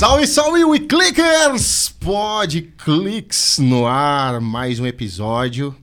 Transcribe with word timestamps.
Salve, 0.00 0.26
salve, 0.26 0.64
WeClickers! 0.64 1.90
Pode 2.00 2.62
Clicks 2.82 3.58
no 3.58 3.86
ar, 3.86 4.40
mais 4.40 4.80
um 4.80 4.86
episódio. 4.86 5.76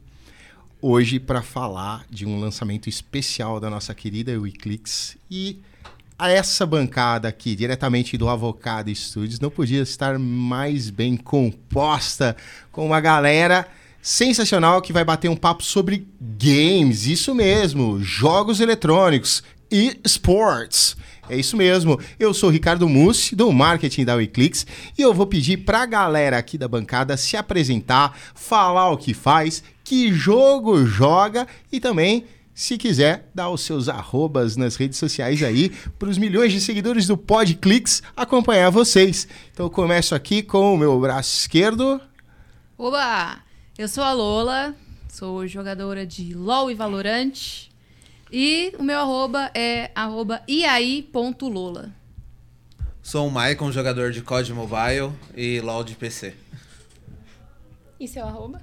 Hoje 0.81 1.19
para 1.19 1.43
falar 1.43 2.03
de 2.09 2.25
um 2.25 2.39
lançamento 2.39 2.89
especial 2.89 3.59
da 3.59 3.69
nossa 3.69 3.93
querida 3.93 4.31
WeClicks 4.31 5.17
e 5.29 5.59
a 6.17 6.31
essa 6.31 6.65
bancada 6.65 7.27
aqui, 7.27 7.55
diretamente 7.55 8.17
do 8.17 8.27
Avocado 8.27 8.89
Studios, 8.95 9.39
não 9.39 9.51
podia 9.51 9.83
estar 9.83 10.17
mais 10.17 10.89
bem 10.89 11.15
composta 11.15 12.35
com 12.71 12.87
uma 12.87 12.99
galera 12.99 13.67
sensacional 14.01 14.81
que 14.81 14.91
vai 14.91 15.03
bater 15.03 15.29
um 15.29 15.35
papo 15.35 15.61
sobre 15.63 16.07
games, 16.19 17.05
isso 17.05 17.35
mesmo, 17.35 18.01
jogos 18.01 18.59
eletrônicos 18.61 19.43
e 19.71 19.99
sports. 20.03 20.97
É 21.29 21.37
isso 21.37 21.57
mesmo. 21.57 21.99
Eu 22.19 22.33
sou 22.33 22.49
Ricardo 22.49 22.87
Mussi, 22.87 23.35
do 23.35 23.51
marketing 23.51 24.05
da 24.05 24.15
WeClicks, 24.15 24.65
e 24.97 25.01
eu 25.01 25.13
vou 25.13 25.27
pedir 25.27 25.57
para 25.57 25.81
a 25.81 25.85
galera 25.85 26.37
aqui 26.37 26.57
da 26.57 26.67
bancada 26.67 27.17
se 27.17 27.35
apresentar, 27.35 28.17
falar 28.33 28.89
o 28.91 28.97
que 28.97 29.13
faz, 29.13 29.63
que 29.83 30.11
jogo 30.13 30.85
joga 30.85 31.47
e 31.71 31.79
também 31.79 32.25
se 32.57 32.75
quiser, 32.75 33.29
dar 33.35 33.51
os 33.51 33.61
seus 33.61 33.87
arrobas 33.87 34.57
nas 34.57 34.75
redes 34.75 34.97
sociais 34.97 35.43
aí 35.43 35.69
para 35.99 36.09
os 36.09 36.17
milhões 36.17 36.51
de 36.51 36.59
seguidores 36.59 37.05
do 37.05 37.15
PodClicks 37.15 38.01
acompanhar 38.15 38.71
vocês. 38.71 39.27
Então 39.53 39.69
começo 39.69 40.15
aqui 40.15 40.41
com 40.41 40.73
o 40.73 40.77
meu 40.77 40.99
braço 40.99 41.37
esquerdo. 41.37 42.01
Oba! 42.75 43.37
Eu 43.77 43.87
sou 43.87 44.03
a 44.03 44.11
Lola, 44.11 44.73
sou 45.07 45.45
jogadora 45.45 46.03
de 46.03 46.33
LoL 46.33 46.71
e 46.71 46.73
Valorant. 46.73 47.69
E 48.31 48.73
o 48.77 48.83
meu 48.83 48.99
arroba 48.99 49.49
é 49.53 49.91
arroba 49.95 50.41
iai.lola. 50.47 51.91
Sou 53.01 53.27
o 53.27 53.31
Maicon, 53.31 53.71
jogador 53.71 54.11
de 54.11 54.21
COD 54.21 54.53
Mobile 54.53 55.13
e 55.35 55.61
LoL 55.61 55.83
de 55.83 55.95
PC. 55.95 56.33
E 57.99 58.07
seu 58.07 58.25
arroba? 58.25 58.61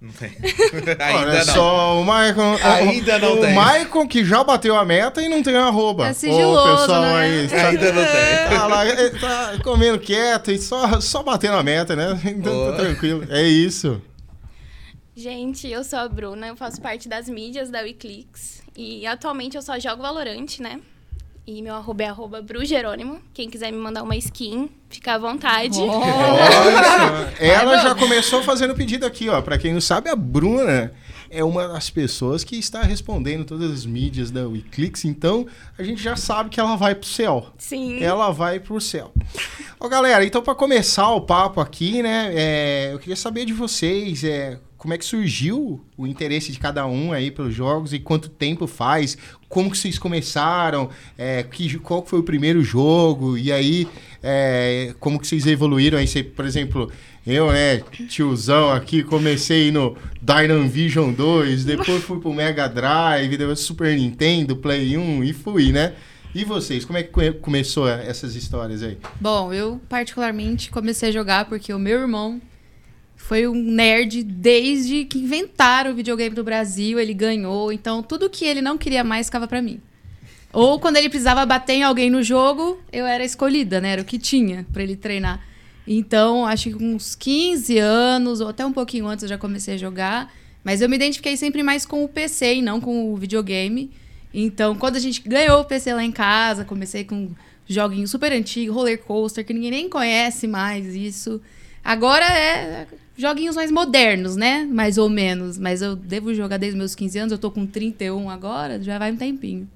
Não 0.00 0.10
tem. 0.12 0.30
Olha 0.72 0.96
Ainda 1.04 1.44
não. 1.44 1.54
só 1.54 2.00
o 2.00 2.04
Maicon. 2.04 2.56
Ainda 2.62 3.18
não 3.18 3.38
o 3.38 3.40
tem. 3.40 3.54
Maicon 3.54 4.06
que 4.06 4.24
já 4.24 4.42
bateu 4.42 4.76
a 4.76 4.84
meta 4.84 5.20
e 5.20 5.28
não 5.28 5.42
tem 5.42 5.56
arroba. 5.56 6.08
É 6.08 6.12
sigiloso, 6.12 6.72
Ô, 6.72 6.76
pessoal 6.78 7.02
né? 7.02 7.20
aí. 7.20 7.48
Tá, 7.48 7.68
Ainda 7.68 7.92
não 7.92 8.04
tem. 8.04 8.48
tá 8.58 8.66
lá, 8.66 8.86
ele 8.86 9.18
tá 9.18 9.58
comendo 9.64 9.98
quieto 9.98 10.50
e 10.52 10.58
só, 10.58 11.00
só 11.00 11.22
batendo 11.22 11.56
a 11.56 11.62
meta, 11.62 11.94
né? 11.96 12.20
Então 12.26 12.70
tá 12.70 12.76
tranquilo. 12.78 13.26
É 13.30 13.42
isso. 13.42 14.00
Gente, 15.14 15.68
eu 15.68 15.84
sou 15.84 15.98
a 15.98 16.08
Bruna, 16.08 16.46
eu 16.46 16.56
faço 16.56 16.80
parte 16.80 17.08
das 17.08 17.28
mídias 17.28 17.68
da 17.68 17.80
WeClicks. 17.80 18.61
E 18.76 19.06
atualmente 19.06 19.56
eu 19.56 19.62
só 19.62 19.78
jogo 19.78 20.02
Valorant, 20.02 20.58
né? 20.60 20.80
E 21.44 21.60
meu 21.60 21.74
arroba 21.74 22.04
é 22.04 22.06
arroba 22.06 22.40
Brujerônimo. 22.40 23.20
Quem 23.34 23.50
quiser 23.50 23.72
me 23.72 23.78
mandar 23.78 24.04
uma 24.04 24.16
skin, 24.16 24.70
fica 24.88 25.14
à 25.14 25.18
vontade. 25.18 25.80
Olha, 25.80 27.34
ela 27.40 27.78
já 27.78 27.96
começou 27.96 28.44
fazendo 28.44 28.76
pedido 28.76 29.04
aqui, 29.04 29.28
ó. 29.28 29.42
Pra 29.42 29.58
quem 29.58 29.72
não 29.72 29.80
sabe, 29.80 30.08
a 30.08 30.14
Bruna 30.14 30.92
é 31.28 31.42
uma 31.42 31.66
das 31.66 31.90
pessoas 31.90 32.44
que 32.44 32.56
está 32.56 32.82
respondendo 32.82 33.44
todas 33.44 33.72
as 33.72 33.84
mídias 33.84 34.30
da 34.30 34.46
WeClicks, 34.46 35.04
então 35.04 35.46
a 35.78 35.82
gente 35.82 36.00
já 36.00 36.14
sabe 36.14 36.50
que 36.50 36.60
ela 36.60 36.76
vai 36.76 36.94
pro 36.94 37.08
céu. 37.08 37.46
Sim. 37.58 38.00
Ela 38.04 38.30
vai 38.30 38.60
pro 38.60 38.80
céu. 38.80 39.12
Ó, 39.80 39.88
galera, 39.88 40.24
então 40.24 40.42
para 40.42 40.54
começar 40.54 41.10
o 41.10 41.22
papo 41.22 41.60
aqui, 41.60 42.02
né, 42.02 42.30
é, 42.34 42.90
eu 42.92 42.98
queria 42.98 43.16
saber 43.16 43.46
de 43.46 43.52
vocês, 43.54 44.22
é, 44.22 44.58
como 44.82 44.94
é 44.94 44.98
que 44.98 45.04
surgiu 45.04 45.80
o 45.96 46.08
interesse 46.08 46.50
de 46.50 46.58
cada 46.58 46.84
um 46.88 47.12
aí 47.12 47.30
pelos 47.30 47.54
jogos 47.54 47.92
e 47.92 48.00
quanto 48.00 48.28
tempo 48.28 48.66
faz, 48.66 49.16
como 49.48 49.70
que 49.70 49.78
vocês 49.78 49.96
começaram, 49.96 50.90
é, 51.16 51.44
que, 51.44 51.78
qual 51.78 52.04
foi 52.04 52.18
o 52.18 52.24
primeiro 52.24 52.64
jogo 52.64 53.38
e 53.38 53.52
aí 53.52 53.86
é, 54.20 54.92
como 54.98 55.20
que 55.20 55.26
vocês 55.28 55.46
evoluíram 55.46 55.98
aí, 55.98 56.08
você, 56.08 56.24
por 56.24 56.44
exemplo, 56.44 56.90
eu, 57.24 57.52
né, 57.52 57.80
tiozão 58.08 58.72
aqui, 58.72 59.04
comecei 59.04 59.70
no 59.70 59.96
Dynam 60.20 60.68
Vision 60.68 61.12
2, 61.12 61.64
depois 61.64 62.02
fui 62.02 62.18
pro 62.18 62.34
Mega 62.34 62.66
Drive, 62.66 63.36
depois 63.36 63.60
Super 63.60 63.96
Nintendo, 63.96 64.56
Play 64.56 64.96
1 64.98 65.22
e 65.22 65.32
fui, 65.32 65.70
né? 65.70 65.92
E 66.34 66.44
vocês, 66.44 66.84
como 66.84 66.98
é 66.98 67.04
que 67.04 67.10
come- 67.10 67.30
começou 67.34 67.88
essas 67.88 68.34
histórias 68.34 68.82
aí? 68.82 68.98
Bom, 69.20 69.52
eu 69.52 69.80
particularmente 69.88 70.72
comecei 70.72 71.10
a 71.10 71.12
jogar 71.12 71.44
porque 71.44 71.72
o 71.72 71.78
meu 71.78 72.00
irmão 72.00 72.40
foi 73.22 73.46
um 73.46 73.54
nerd 73.54 74.24
desde 74.24 75.04
que 75.04 75.18
inventaram 75.18 75.92
o 75.92 75.94
videogame 75.94 76.34
do 76.34 76.42
Brasil, 76.42 76.98
ele 76.98 77.14
ganhou, 77.14 77.72
então 77.72 78.02
tudo 78.02 78.28
que 78.28 78.44
ele 78.44 78.60
não 78.60 78.76
queria 78.76 79.04
mais 79.04 79.28
ficava 79.28 79.46
pra 79.46 79.62
mim. 79.62 79.80
Ou 80.52 80.80
quando 80.80 80.96
ele 80.96 81.08
precisava 81.08 81.46
bater 81.46 81.74
em 81.74 81.82
alguém 81.84 82.10
no 82.10 82.22
jogo, 82.22 82.78
eu 82.92 83.06
era 83.06 83.24
escolhida, 83.24 83.80
né? 83.80 83.92
Era 83.92 84.02
o 84.02 84.04
que 84.04 84.18
tinha 84.18 84.66
pra 84.72 84.82
ele 84.82 84.96
treinar. 84.96 85.40
Então, 85.86 86.44
acho 86.44 86.70
que 86.70 86.84
uns 86.84 87.14
15 87.14 87.78
anos, 87.78 88.40
ou 88.40 88.48
até 88.48 88.66
um 88.66 88.72
pouquinho 88.72 89.06
antes, 89.06 89.22
eu 89.22 89.28
já 89.28 89.38
comecei 89.38 89.74
a 89.74 89.78
jogar. 89.78 90.30
Mas 90.62 90.82
eu 90.82 90.88
me 90.88 90.96
identifiquei 90.96 91.36
sempre 91.36 91.62
mais 91.62 91.86
com 91.86 92.04
o 92.04 92.08
PC 92.08 92.56
e 92.56 92.62
não 92.62 92.80
com 92.80 93.14
o 93.14 93.16
videogame. 93.16 93.90
Então, 94.34 94.74
quando 94.74 94.96
a 94.96 95.00
gente 95.00 95.22
ganhou 95.26 95.60
o 95.60 95.64
PC 95.64 95.94
lá 95.94 96.04
em 96.04 96.12
casa, 96.12 96.64
comecei 96.64 97.04
com 97.04 97.30
joguinho 97.66 98.06
super 98.06 98.32
antigo, 98.32 98.74
roller 98.74 98.98
coaster, 98.98 99.46
que 99.46 99.54
ninguém 99.54 99.70
nem 99.70 99.88
conhece 99.88 100.46
mais 100.46 100.94
isso. 100.94 101.40
Agora 101.82 102.26
é 102.26 102.86
joguinhos 103.16 103.54
mais 103.56 103.70
modernos, 103.70 104.36
né? 104.36 104.66
Mais 104.70 104.98
ou 104.98 105.08
menos. 105.08 105.58
Mas 105.58 105.82
eu 105.82 105.94
devo 105.96 106.34
jogar 106.34 106.56
desde 106.56 106.76
meus 106.78 106.94
15 106.94 107.18
anos, 107.18 107.32
eu 107.32 107.38
tô 107.38 107.50
com 107.50 107.66
31 107.66 108.28
agora, 108.30 108.82
já 108.82 108.98
vai 108.98 109.12
um 109.12 109.16
tempinho. 109.16 109.68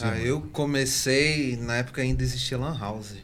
Ah, 0.00 0.18
eu 0.18 0.40
comecei, 0.52 1.56
na 1.62 1.76
época 1.76 2.02
ainda 2.02 2.22
existia 2.22 2.58
Lan 2.58 2.76
House. 2.78 3.14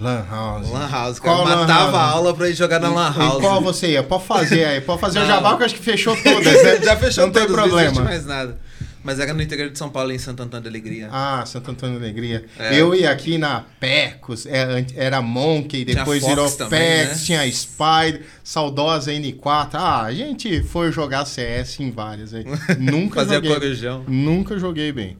Lan 0.00 0.26
House. 0.28 0.68
Lan 0.70 0.88
House, 0.90 1.18
Qual 1.20 1.44
cara. 1.44 1.56
Matava 1.60 1.82
House? 1.84 1.94
a 1.94 2.10
aula 2.10 2.34
pra 2.34 2.50
ir 2.50 2.54
jogar 2.54 2.78
na 2.80 2.90
Lan 2.90 3.14
E 3.14 3.18
House. 3.18 3.40
qual 3.40 3.62
você 3.62 3.92
ia? 3.92 4.02
Pode 4.02 4.24
fazer 4.24 4.64
aí, 4.64 4.80
pode 4.80 5.00
fazer 5.00 5.20
o 5.20 5.26
jabá 5.26 5.56
que 5.56 5.62
eu 5.62 5.66
acho 5.66 5.74
que 5.76 5.80
fechou 5.82 6.14
todas, 6.22 6.62
né? 6.62 6.82
Já 6.82 6.96
fechou 6.96 7.24
Não 7.26 7.32
tem 7.32 7.46
todos, 7.46 7.56
Não 7.56 7.64
existe 7.78 7.94
problema. 7.94 8.04
mais 8.04 8.26
nada. 8.26 8.58
Mas 9.06 9.20
era 9.20 9.32
no 9.32 9.40
interior 9.40 9.70
de 9.70 9.78
São 9.78 9.88
Paulo, 9.88 10.10
em 10.10 10.18
Santo 10.18 10.42
Antônio 10.42 10.64
da 10.64 10.68
Alegria. 10.68 11.08
Ah, 11.12 11.46
Santo 11.46 11.70
Antônio 11.70 12.00
da 12.00 12.04
Alegria. 12.06 12.44
É. 12.58 12.74
Eu 12.74 12.92
ia 12.92 13.08
aqui 13.08 13.38
na 13.38 13.64
Pecos, 13.78 14.46
é, 14.46 14.84
era 14.96 15.22
Monkey, 15.22 15.84
Tinha 15.84 15.98
depois 15.98 16.20
Fox 16.20 16.34
virou 16.34 16.50
também, 16.50 16.80
Pex, 16.80 17.08
né? 17.10 17.24
tinha 17.24 17.52
Spider, 17.52 18.26
saudosa 18.42 19.12
N4. 19.12 19.70
Ah, 19.74 20.02
a 20.02 20.12
gente 20.12 20.60
foi 20.64 20.90
jogar 20.90 21.24
CS 21.24 21.78
em 21.78 21.92
várias 21.92 22.34
aí. 22.34 22.44
Nunca 22.80 23.20
Fazia 23.20 23.36
joguei. 23.36 23.52
corujão. 23.52 24.04
Nunca 24.08 24.58
joguei 24.58 24.90
bem. 24.90 25.16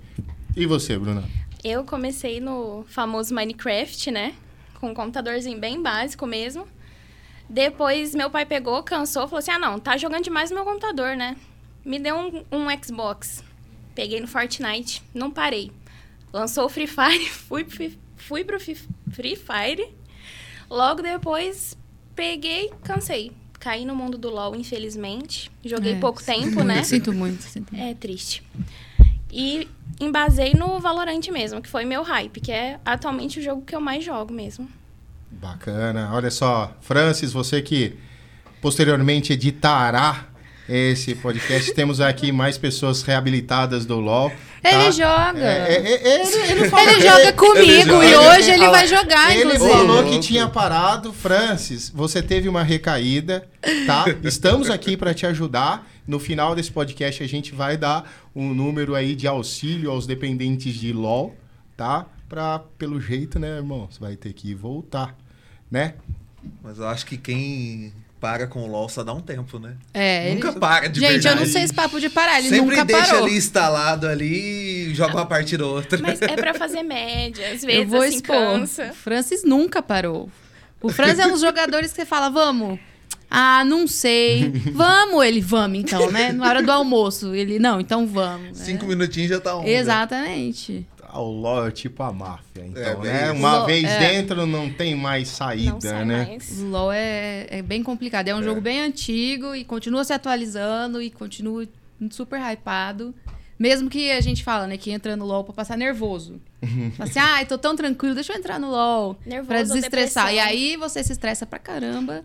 E 0.57 0.67
você, 0.67 0.99
Bruna? 0.99 1.23
Eu 1.63 1.85
comecei 1.85 2.41
no 2.41 2.85
famoso 2.89 3.33
Minecraft, 3.33 4.11
né? 4.11 4.35
Com 4.81 4.89
um 4.91 4.95
computadorzinho 4.95 5.61
bem 5.61 5.81
básico 5.81 6.27
mesmo. 6.27 6.67
Depois 7.49 8.17
meu 8.17 8.31
pai 8.31 8.45
pegou, 8.45 8.83
cansou, 8.83 9.29
falou 9.29 9.39
assim: 9.39 9.53
ah, 9.53 9.61
não, 9.61 9.79
tá 9.79 9.97
jogando 9.97 10.25
demais 10.25 10.51
no 10.51 10.57
meu 10.57 10.65
computador, 10.65 11.17
né? 11.17 11.37
Me 11.85 12.01
deu 12.01 12.17
um, 12.17 12.45
um 12.51 12.67
Xbox. 12.85 13.45
Peguei 13.97 14.21
no 14.21 14.29
Fortnite, 14.29 15.03
não 15.13 15.31
parei. 15.33 15.73
Lançou 16.33 16.67
o 16.67 16.69
Free 16.69 16.87
Fire, 16.87 17.27
fui, 17.49 17.65
pro- 17.65 17.91
fui 18.17 18.45
pro 18.45 18.61
Free 18.61 19.35
Fire. 19.37 19.89
Logo 20.71 21.03
depois, 21.03 21.77
peguei, 22.15 22.71
cansei. 22.85 23.33
Caí 23.59 23.85
no 23.85 23.97
mundo 23.97 24.17
do 24.19 24.29
LoL, 24.31 24.55
infelizmente. 24.55 25.51
Joguei 25.65 25.95
É, 25.95 25.99
pouco 25.99 26.23
tempo, 26.23 26.45
muito, 26.47 26.63
né? 26.65 26.85
Sinto 26.85 27.13
muito, 27.13 27.43
sinto 27.43 27.75
muito. 27.75 27.85
É 27.85 27.95
triste. 27.95 28.45
E 29.33 29.67
embasei 29.99 30.53
no 30.55 30.79
Valorant 30.79 31.27
mesmo, 31.33 31.61
que 31.63 31.69
foi 31.69 31.85
meu 31.85 32.03
hype, 32.03 32.41
que 32.41 32.53
é 32.53 32.79
atualmente 32.85 33.41
o 33.41 33.43
jogo 33.43 33.63
que 33.63 33.75
eu 33.75 33.81
mais 33.81 34.05
jogo 34.05 34.33
mesmo. 34.33 34.69
Bacana. 35.31 36.11
Olha 36.13 36.31
só, 36.31 36.77
Francis, 36.81 37.33
você 37.33 37.61
que 37.63 37.97
posteriormente 38.61 39.33
editará 39.33 40.27
esse 40.69 41.15
podcast, 41.15 41.73
temos 41.75 42.01
aqui 42.01 42.33
mais 42.33 42.59
pessoas 42.59 43.03
reabilitadas 43.03 43.87
do 43.87 44.01
LoL. 44.01 44.31
tá? 44.63 44.73
Ele 44.73 44.93
joga. 44.93 45.39
É, 45.41 45.73
é, 45.75 46.09
é, 46.09 46.21
ele, 46.23 46.53
ele 46.53 46.69
falou- 46.69 46.89
Ele 46.89 47.01
joga 47.01 47.33
comigo 47.33 47.91
joga. 47.93 48.05
e 48.07 48.17
hoje 48.17 48.51
ele 48.51 48.69
vai 48.69 48.87
jogar, 48.87 49.31
Ele 49.37 49.45
inclusive. 49.55 49.71
falou 49.71 50.05
que 50.05 50.19
tinha 50.19 50.49
parado. 50.49 51.13
Francis, 51.13 51.89
você 51.91 52.21
teve 52.21 52.49
uma 52.49 52.63
recaída, 52.65 53.47
tá? 53.87 54.05
Estamos 54.25 54.69
aqui 54.71 54.97
para 54.97 55.15
te 55.15 55.25
ajudar. 55.27 55.87
No 56.07 56.21
final 56.21 56.55
desse 56.55 56.71
podcast, 56.71 57.23
a 57.23 57.27
gente 57.27 57.53
vai 57.53 57.77
dar 57.77 58.09
um 58.35 58.55
número 58.55 58.95
aí 58.95 59.15
de 59.17 59.27
auxílio 59.27 59.91
aos 59.91 60.07
dependentes 60.07 60.75
de 60.75 60.93
LOL, 60.93 61.35
tá? 61.77 62.07
Pra, 62.29 62.61
pelo 62.79 63.01
jeito, 63.01 63.39
né, 63.41 63.57
irmão? 63.57 63.89
Você 63.91 63.99
vai 64.01 64.15
ter 64.17 64.33
que 64.33 64.55
voltar, 64.55 65.17
né? 65.71 65.95
Mas 66.63 66.79
eu 66.79 66.87
acho 66.87 67.07
que 67.07 67.17
quem 67.17 67.93
para 68.21 68.47
com 68.47 68.61
o 68.65 68.67
LoL 68.67 68.89
só 68.89 69.05
dá 69.05 69.13
um 69.13 69.21
tempo, 69.21 69.59
né? 69.59 69.75
É, 69.93 70.33
Nunca 70.35 70.49
ele... 70.49 70.59
para 70.59 70.89
de 70.89 71.01
Gente, 71.01 71.11
verdade. 71.13 71.37
eu 71.37 71.47
não 71.47 71.53
sei 71.53 71.63
esse 71.63 71.75
papo 71.75 72.01
de 72.01 72.09
parar, 72.09 72.39
ele 72.39 72.49
Sempre 72.49 72.67
nunca 72.71 72.85
deixa 72.85 73.07
parou. 73.13 73.25
ali 73.27 73.37
instalado 73.37 74.07
ali 74.09 74.89
e 74.91 74.95
joga 74.95 75.15
uma 75.15 75.27
partida 75.27 75.67
ou 75.67 75.75
outra. 75.77 75.99
Mas 76.01 76.21
é 76.23 76.29
pra 76.37 76.55
fazer 76.55 76.83
média, 76.83 77.53
às 77.53 77.63
Eu 77.65 77.69
vezes 77.69 77.89
vou 77.91 78.01
assim 78.03 78.17
expor. 78.17 78.37
cansa. 78.37 78.91
O 78.91 78.95
Francis 78.95 79.45
nunca 79.45 79.83
parou. 79.83 80.31
O 80.81 80.91
Francis 80.91 81.19
é 81.19 81.27
um 81.27 81.33
dos 81.33 81.41
jogadores 81.41 81.91
que 81.91 81.97
você 81.97 82.07
fala, 82.07 82.29
vamos. 82.31 82.79
Ah, 83.29 83.65
não 83.65 83.89
sei. 83.89 84.53
Vamos, 84.73 85.25
ele, 85.27 85.41
vamos 85.41 85.81
então, 85.81 86.13
né? 86.13 86.31
Na 86.31 86.49
hora 86.49 86.63
do 86.63 86.71
almoço. 86.71 87.35
Ele, 87.35 87.59
não, 87.59 87.81
então 87.81 88.07
vamos. 88.07 88.57
né? 88.59 88.65
Cinco 88.65 88.87
minutinhos 88.87 89.31
já 89.31 89.41
tá 89.41 89.57
on. 89.57 89.65
Exatamente. 89.67 90.87
Ah, 91.17 91.21
o 91.21 91.31
LoL 91.31 91.69
é 91.69 91.71
tipo 91.71 92.03
a 92.03 92.13
máfia, 92.13 92.65
então, 92.67 92.83
É, 92.83 92.97
né? 93.05 93.31
Uma 93.33 93.59
LoL, 93.59 93.67
vez 93.67 93.85
é. 93.85 93.99
dentro 93.99 94.47
não 94.47 94.71
tem 94.71 94.95
mais 94.95 95.29
Não 95.29 95.35
saída, 95.37 95.81
sai 95.81 96.05
né? 96.05 96.27
mais. 96.27 96.61
O 96.61 96.67
LoL 96.67 96.93
é, 96.93 97.47
é 97.49 97.63
bem 97.63 97.83
complicado. 97.83 98.29
É 98.29 98.35
um 98.35 98.43
jogo 98.43 98.61
bem 98.61 98.81
antigo 98.81 99.55
e 99.55 99.65
continua 99.65 100.05
se 100.05 100.13
atualizando 100.13 101.01
e 101.01 101.11
continua 101.11 101.67
super 102.11 102.39
hypado. 102.41 103.15
Mesmo 103.59 103.89
que 103.89 104.11
a 104.11 104.21
gente 104.21 104.45
fala, 104.45 104.67
né, 104.67 104.77
que 104.77 104.91
entra 104.91 105.17
no 105.17 105.25
LoL 105.25 105.43
pra 105.43 105.55
passar 105.55 105.79
nervoso. 105.79 106.39
Fala 106.97 107.09
assim, 107.09 107.19
ai, 107.19 107.47
tô 107.47 107.57
tão 107.57 107.75
tranquilo, 107.75 108.15
deixa 108.15 108.35
eu 108.35 108.37
entrar 108.39 108.59
no 108.61 108.71
LoL. 108.71 109.17
Nervoso 109.25 109.49
pra 109.49 109.63
desestressar. 109.63 110.35
E 110.35 110.39
aí 110.39 110.77
você 110.77 111.03
se 111.03 111.13
estressa 111.13 111.47
pra 111.47 111.59
caramba. 111.59 112.23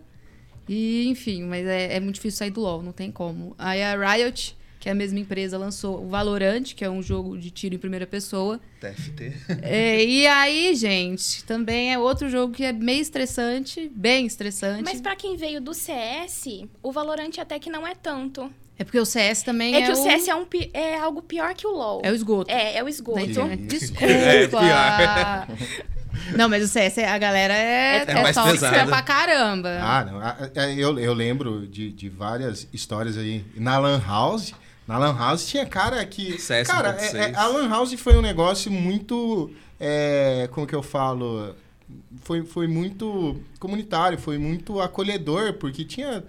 E, 0.68 1.08
enfim, 1.08 1.44
mas 1.44 1.66
é, 1.66 1.96
é 1.96 2.00
muito 2.00 2.16
difícil 2.16 2.36
sair 2.38 2.50
do 2.50 2.60
LoL, 2.60 2.82
não 2.82 2.92
tem 2.92 3.10
como. 3.10 3.54
Aí 3.58 3.82
a 3.82 3.96
Riot, 3.96 4.54
que 4.82 4.90
a 4.90 4.94
mesma 4.96 5.20
empresa, 5.20 5.56
lançou 5.56 6.02
o 6.02 6.08
Valorant, 6.08 6.74
que 6.74 6.84
é 6.84 6.90
um 6.90 7.00
jogo 7.00 7.38
de 7.38 7.52
tiro 7.52 7.76
em 7.76 7.78
primeira 7.78 8.04
pessoa. 8.04 8.58
TFT. 8.80 9.32
É, 9.62 10.04
e 10.04 10.26
aí, 10.26 10.74
gente, 10.74 11.44
também 11.44 11.92
é 11.92 11.98
outro 12.00 12.28
jogo 12.28 12.52
que 12.52 12.64
é 12.64 12.72
meio 12.72 13.00
estressante, 13.00 13.88
bem 13.94 14.26
estressante. 14.26 14.82
Mas 14.82 15.00
pra 15.00 15.14
quem 15.14 15.36
veio 15.36 15.60
do 15.60 15.72
CS, 15.72 16.64
o 16.82 16.90
Valorant 16.90 17.30
até 17.38 17.60
que 17.60 17.70
não 17.70 17.86
é 17.86 17.94
tanto. 17.94 18.50
É 18.76 18.82
porque 18.82 18.98
o 18.98 19.06
CS 19.06 19.44
também 19.44 19.72
É, 19.72 19.82
é, 19.82 19.86
que 19.86 19.92
o 19.92 19.94
CS 19.94 20.26
é, 20.26 20.34
um, 20.34 20.46
é 20.74 20.98
algo 20.98 21.22
pior 21.22 21.54
que 21.54 21.64
o 21.64 21.70
LoL. 21.70 22.00
é 22.02 22.10
o 22.10 22.14
esgoto. 22.16 22.50
É, 22.50 22.78
é 22.78 22.82
o 22.82 22.88
esgoto. 22.88 23.18
da 23.20 23.22
internet. 23.24 23.60
Sim. 23.60 23.66
Desculpa. 23.68 24.04
É, 24.04 24.48
pior. 24.48 25.46
Não, 26.36 26.48
mas 26.48 26.64
o 26.64 26.68
CS, 26.68 26.98
a 26.98 27.18
galera 27.18 27.54
é, 27.54 27.98
É 27.98 28.10
é, 28.10 28.22
mais 28.22 28.34
tóxica 28.34 28.86
pra 28.86 29.02
caramba. 29.02 29.78
Ah, 29.80 30.04
não. 30.04 30.72
Eu, 30.76 30.98
eu 30.98 31.14
lembro 31.14 31.66
de, 31.66 31.92
de 31.92 32.08
várias 32.08 32.66
histórias 32.72 33.16
aí. 33.16 33.44
Na 33.56 33.78
Lan 33.78 34.02
House, 34.04 34.52
na 34.92 34.98
Lan 34.98 35.16
House 35.16 35.46
tinha 35.46 35.64
cara 35.64 36.04
que. 36.04 36.38
CS 36.38 36.68
cara, 36.68 36.92
1.6. 36.96 37.14
é- 37.14 37.30
é- 37.30 37.34
a 37.34 37.46
Lan 37.46 37.68
House 37.68 37.92
foi 37.94 38.16
um 38.16 38.22
negócio 38.22 38.70
muito. 38.70 39.50
é, 39.80 40.48
como 40.52 40.66
que 40.66 40.74
eu 40.74 40.82
falo? 40.82 41.54
Foi, 42.22 42.44
foi 42.44 42.66
muito 42.66 43.40
comunitário, 43.58 44.18
foi 44.18 44.38
muito 44.38 44.80
acolhedor, 44.80 45.54
porque 45.54 45.84
tinha 45.84 46.22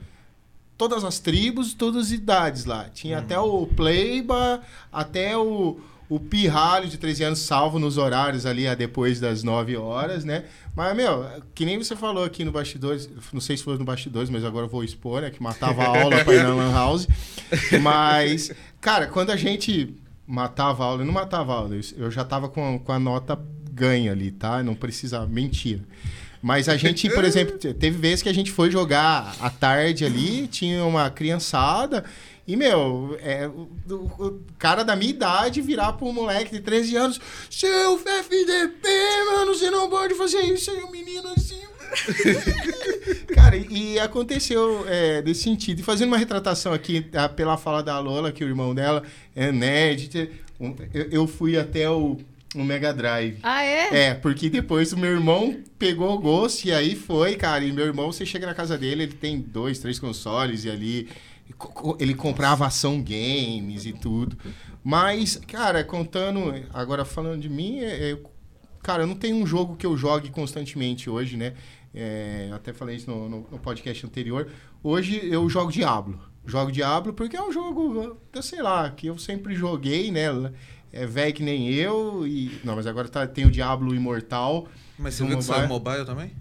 todas 0.77 1.03
as 1.03 1.19
tribos, 1.19 1.73
todas 1.73 2.07
as 2.07 2.11
idades 2.11 2.65
lá. 2.65 2.89
Tinha 2.89 3.19
até 3.19 3.37
o 3.39 3.67
Pleiba, 3.67 4.61
até 4.91 5.37
o, 5.37 5.79
o 6.15 6.19
Pirralho 6.19 6.87
de 6.87 6.97
13 6.97 7.23
anos, 7.23 7.39
salvo 7.39 7.79
nos 7.79 7.97
horários 7.97 8.45
ali 8.45 8.67
a 8.67 8.75
depois 8.75 9.19
das 9.19 9.43
9 9.43 9.75
horas, 9.77 10.23
né? 10.25 10.43
Mas, 10.75 10.95
meu, 10.95 11.25
que 11.55 11.65
nem 11.65 11.77
você 11.77 11.95
falou 11.95 12.23
aqui 12.23 12.43
no 12.43 12.51
bastidores, 12.51 13.09
não 13.31 13.41
sei 13.41 13.55
se 13.57 13.63
foi 13.63 13.77
no 13.77 13.85
bastidores, 13.85 14.29
mas 14.29 14.43
agora 14.43 14.65
eu 14.65 14.69
vou 14.69 14.83
expor, 14.83 15.21
né? 15.21 15.29
Que 15.29 15.41
matava 15.41 15.83
a 15.83 15.87
aula 15.87 16.23
pra 16.23 16.33
ir 16.33 16.43
na 16.43 16.53
Lan 16.53 16.71
House. 16.73 17.07
Mas, 17.81 18.51
cara, 18.81 19.07
quando 19.07 19.29
a 19.31 19.35
gente 19.35 19.95
matava 20.27 20.83
a 20.83 20.87
aula, 20.87 21.01
eu 21.01 21.05
não 21.05 21.13
matava 21.13 21.53
a 21.53 21.55
aula, 21.57 21.75
eu- 21.97 22.11
já 22.11 22.23
tava 22.23 22.49
com, 22.49 22.79
com 22.79 22.91
a 22.91 22.99
nota 22.99 23.39
ganha 23.71 24.11
ali, 24.11 24.31
tá? 24.31 24.61
Não 24.63 24.75
precisa, 24.75 25.25
mentira. 25.25 25.81
Mas 26.41 26.67
a 26.67 26.75
gente, 26.75 27.09
por 27.09 27.23
exemplo, 27.25 27.57
te- 27.57 27.73
teve 27.73 27.97
vezes 27.97 28.21
que 28.21 28.29
a 28.29 28.33
gente 28.33 28.51
foi 28.51 28.69
jogar 28.69 29.35
à 29.39 29.49
tarde 29.49 30.05
ali, 30.05 30.47
tinha 30.47 30.83
uma 30.85 31.09
criançada, 31.09 32.03
e, 32.47 32.55
meu, 32.55 33.17
é, 33.21 33.47
o, 33.47 33.69
o- 33.93 34.41
cara 34.59 34.83
da 34.83 34.95
minha 34.95 35.09
idade 35.11 35.61
virar 35.61 35.93
pra 35.93 36.05
um 36.07 36.11
moleque 36.13 36.51
de 36.51 36.59
13 36.61 36.95
anos, 36.95 37.21
seu 37.49 37.97
FDP, 37.99 38.87
mano, 39.31 39.53
você 39.53 39.69
não 39.71 39.89
pode 39.89 40.13
fazer 40.15 40.41
isso 40.41 40.69
aí, 40.71 40.81
o 40.83 40.91
menino 40.91 41.29
assim. 41.29 41.61
Cara, 43.33 43.55
e, 43.55 43.93
e 43.93 43.99
aconteceu 43.99 44.85
é, 44.87 45.21
desse 45.21 45.43
sentido. 45.43 45.79
E 45.79 45.83
fazendo 45.83 46.07
uma 46.09 46.17
retratação 46.17 46.73
aqui 46.73 47.01
tá, 47.01 47.27
pela 47.29 47.57
fala 47.57 47.81
da 47.83 47.99
Lola, 47.99 48.31
que 48.31 48.43
o 48.43 48.47
irmão 48.47 48.73
dela 48.73 49.03
é 49.35 49.51
nerd, 49.51 50.29
um- 50.59 50.75
eu, 50.93 51.03
eu 51.11 51.27
fui 51.27 51.57
até 51.57 51.89
o, 51.89 52.17
Mega 52.55 52.93
Drive. 52.93 53.37
Ah, 53.43 53.63
é? 53.63 54.07
É, 54.09 54.13
porque 54.13 54.49
depois 54.49 54.93
o 54.93 54.97
meu 54.97 55.11
irmão 55.11 55.57
pegou 55.79 56.13
o 56.13 56.19
gosto 56.19 56.65
e 56.65 56.71
aí 56.71 56.95
foi, 56.95 57.35
cara. 57.35 57.63
E 57.63 57.71
meu 57.71 57.85
irmão, 57.85 58.11
você 58.11 58.25
chega 58.25 58.45
na 58.45 58.53
casa 58.53 58.77
dele, 58.77 59.03
ele 59.03 59.13
tem 59.13 59.39
dois, 59.39 59.79
três 59.79 59.97
consoles 59.99 60.63
e 60.65 60.69
ali 60.69 61.09
ele 61.99 62.13
comprava 62.13 62.65
ação 62.65 63.01
games 63.01 63.85
e 63.85 63.93
tudo. 63.93 64.37
Mas, 64.83 65.37
cara, 65.47 65.83
contando, 65.83 66.53
agora 66.73 67.05
falando 67.05 67.41
de 67.41 67.49
mim, 67.49 67.79
é- 67.79 68.11
é- 68.11 68.17
cara, 68.81 69.05
não 69.05 69.15
tenho 69.15 69.37
um 69.37 69.45
jogo 69.45 69.75
que 69.75 69.85
eu 69.85 69.95
jogue 69.97 70.29
constantemente 70.29 71.09
hoje, 71.09 71.37
né? 71.37 71.53
É, 71.95 72.49
até 72.53 72.73
falei 72.73 72.95
isso 72.97 73.09
no, 73.09 73.29
no- 73.29 73.47
no 73.51 73.59
podcast 73.59 74.05
anterior. 74.05 74.49
Hoje 74.83 75.19
eu 75.23 75.47
jogo 75.49 75.71
Diablo. 75.71 76.19
Jogo 76.45 76.71
Diablo 76.71 77.13
porque 77.13 77.37
é 77.37 77.41
um 77.41 77.51
jogo, 77.51 78.17
eu 78.33 78.41
sei 78.43 78.61
lá, 78.61 78.89
que 78.89 79.07
eu 79.07 79.17
sempre 79.17 79.55
joguei, 79.55 80.11
né? 80.11 80.27
É 80.91 81.05
velho 81.05 81.33
que 81.33 81.41
nem 81.43 81.69
eu. 81.69 82.27
E, 82.27 82.59
não, 82.63 82.75
mas 82.75 82.85
agora 82.85 83.07
tá, 83.07 83.25
tem 83.25 83.45
o 83.45 83.51
Diablo 83.51 83.95
Imortal. 83.95 84.67
Mas 84.99 85.13
você 85.15 85.25
viu 85.25 85.37
que 85.37 85.43
saiu 85.43 85.67
mobile? 85.67 85.91
mobile 85.91 86.05
também? 86.05 86.31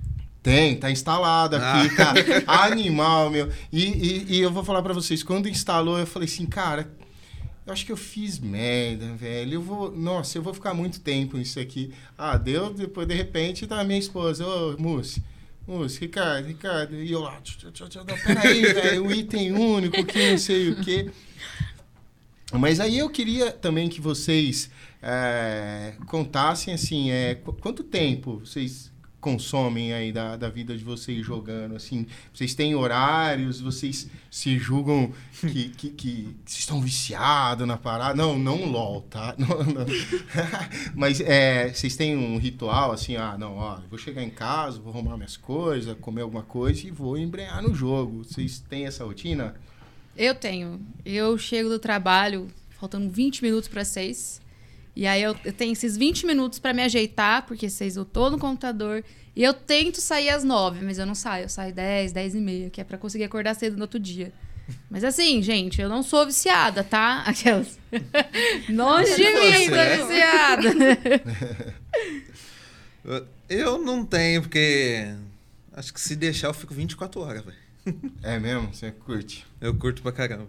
Tem, 0.43 0.77
tá 0.77 0.91
instalado 0.91 1.55
aqui, 1.57 1.65
Ah. 1.65 1.95
cara. 1.95 2.25
Animal, 2.47 3.31
meu. 3.31 3.49
E, 3.73 3.85
e, 3.85 4.27
e 4.37 4.41
eu 4.41 4.51
vou 4.51 4.65
falar 4.65 4.83
pra 4.83 4.93
vocês, 4.93 5.23
quando 5.23 5.49
instalou, 5.49 5.99
eu 5.99 6.07
falei 6.07 6.29
assim, 6.29 6.47
cara, 6.47 6.91
eu 7.65 7.73
acho 7.73 7.87
que 7.87 7.93
eu 7.93 7.97
fiz 7.97 8.41
merda, 8.41 9.15
velho. 9.15 9.55
Eu 9.55 9.63
vou. 9.63 9.93
Nossa, 9.97 10.37
eu 10.39 10.43
vou 10.43 10.53
ficar 10.53 10.75
muito 10.75 11.01
tempo 11.01 11.37
nisso 11.37 11.61
aqui. 11.61 11.93
Ah, 12.19 12.37
deu, 12.37 12.75
depois, 12.75 13.07
de 13.07 13.15
repente, 13.15 13.67
tá 13.69 13.81
a 13.81 13.85
minha 13.85 14.01
esposa, 14.01 14.45
ô, 14.45 14.77
Mussi. 14.79 15.23
Mussi, 15.65 16.01
Ricardo, 16.01 16.47
Ricardo. 16.49 16.97
E 16.97 17.13
eu 17.13 17.21
lá, 17.21 17.41
peraí, 18.27 18.63
velho, 18.75 19.07
o 19.07 19.13
item 19.13 19.53
único, 19.53 20.05
que 20.05 20.31
não 20.33 20.39
sei 20.39 20.71
o 20.71 20.77
quê. 20.83 21.09
Mas 22.53 22.81
aí 22.81 22.99
eu 22.99 23.09
queria 23.09 23.51
também 23.51 23.89
que 23.89 24.01
vocês 24.01 24.69
é, 25.01 25.95
contassem 26.07 26.75
assim, 26.75 27.11
é, 27.11 27.35
qu- 27.37 27.53
quanto 27.55 27.83
tempo 27.83 28.43
vocês 28.45 28.92
consomem 29.23 29.93
aí 29.93 30.11
da, 30.11 30.37
da 30.37 30.51
vida 30.51 30.77
de 30.77 30.83
vocês 30.83 31.25
jogando, 31.25 31.77
assim, 31.77 32.09
vocês 32.35 32.55
têm 32.55 32.75
horários, 32.75 33.61
vocês 33.61 34.11
se 34.29 34.59
julgam 34.59 35.13
que, 35.41 35.69
que, 35.69 35.91
que 35.91 36.37
estão 36.45 36.81
viciados 36.81 37.65
na 37.65 37.77
parada, 37.77 38.17
não, 38.17 38.37
não 38.37 38.65
LOL, 38.67 39.03
tá? 39.03 39.35
Não, 39.39 39.49
não. 39.59 39.87
Mas 40.95 41.21
é, 41.21 41.73
vocês 41.73 41.97
têm 41.97 42.17
um 42.17 42.37
ritual 42.37 42.91
assim, 42.91 43.17
ah, 43.17 43.37
não, 43.39 43.57
ó, 43.57 43.79
vou 43.89 43.99
chegar 43.99 44.23
em 44.23 44.31
casa, 44.31 44.81
vou 44.81 44.93
arrumar 44.93 45.17
minhas 45.17 45.37
coisas, 45.37 45.97
comer 46.01 46.23
alguma 46.23 46.43
coisa 46.43 46.87
e 46.87 46.91
vou 46.91 47.17
embrear 47.17 47.63
no 47.63 47.75
jogo. 47.75 48.25
Vocês 48.25 48.59
têm 48.69 48.87
essa 48.87 49.05
rotina? 49.05 49.55
Eu 50.17 50.35
tenho. 50.35 50.81
Eu 51.05 51.39
chego 51.39 51.69
do 51.69 51.79
trabalho 51.79 52.49
faltando 52.71 53.09
20 53.09 53.43
minutos 53.45 53.69
para 53.69 53.85
6. 53.85 54.42
E 54.95 55.07
aí 55.07 55.23
eu, 55.23 55.35
eu 55.45 55.53
tenho 55.53 55.73
esses 55.73 55.97
20 55.97 56.27
minutos 56.27 56.59
para 56.59 56.75
me 56.75 56.83
ajeitar, 56.83 57.47
porque 57.47 57.69
6 57.69 57.97
eu 57.97 58.05
tô 58.05 58.31
no 58.31 58.39
computador. 58.39 59.03
E 59.35 59.43
eu 59.43 59.55
tento 59.55 60.01
sair 60.01 60.29
às 60.29 60.45
9, 60.45 60.85
mas 60.85 60.99
eu 60.99 61.07
não 61.07 61.15
saio. 61.15 61.45
Eu 61.45 61.49
saio 61.49 61.73
10, 61.75 62.13
10 62.13 62.35
e 62.35 62.41
meia, 62.41 62.71
que 62.71 62.81
é 62.81 62.85
para 62.85 62.99
conseguir 62.99 63.25
acordar 63.25 63.55
cedo 63.55 63.77
no 63.77 63.83
outro 63.83 63.99
dia. 63.99 64.33
Mas 64.91 65.03
assim, 65.03 65.43
gente, 65.43 65.81
eu 65.81 65.89
não 65.89 66.03
sou 66.03 66.27
viciada, 66.27 66.85
tá? 66.85 67.23
Aquelas. 67.27 67.79
Longe 68.69 69.17
de 69.17 69.25
mim, 69.25 69.69
tô 69.69 69.77
é? 69.77 69.97
viciada. 69.97 70.69
Eu 73.49 73.79
não 73.79 74.07
tenho, 74.07 74.43
porque. 74.43 75.13
Acho 75.73 75.93
que 75.93 76.01
se 76.01 76.15
deixar 76.15 76.47
eu 76.49 76.55
fico 76.55 76.73
24 76.73 77.21
horas, 77.21 77.45
velho. 77.45 77.59
É 78.23 78.39
mesmo? 78.39 78.73
Você 78.73 78.93
curte? 78.93 79.45
Eu 79.61 79.75
curto 79.75 80.01
pra 80.03 80.13
caramba. 80.13 80.49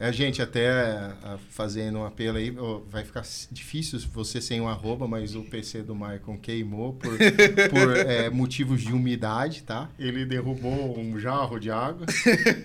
A 0.00 0.12
gente 0.12 0.40
até 0.40 0.70
ah, 0.70 1.38
fazendo 1.50 1.98
um 1.98 2.04
apelo 2.04 2.38
aí, 2.38 2.54
vai 2.88 3.04
ficar 3.04 3.24
difícil 3.50 3.98
você 4.12 4.40
sem 4.40 4.60
um 4.60 4.68
arroba, 4.68 5.08
mas 5.08 5.34
o 5.34 5.42
PC 5.42 5.82
do 5.82 5.94
Maicon 5.94 6.38
queimou 6.38 6.92
por, 6.92 7.10
por 7.70 7.96
é, 7.96 8.30
motivos 8.30 8.80
de 8.82 8.92
umidade, 8.92 9.64
tá? 9.64 9.88
Ele 9.98 10.24
derrubou 10.24 10.98
um 10.98 11.18
jarro 11.18 11.58
de 11.58 11.70
água. 11.70 12.06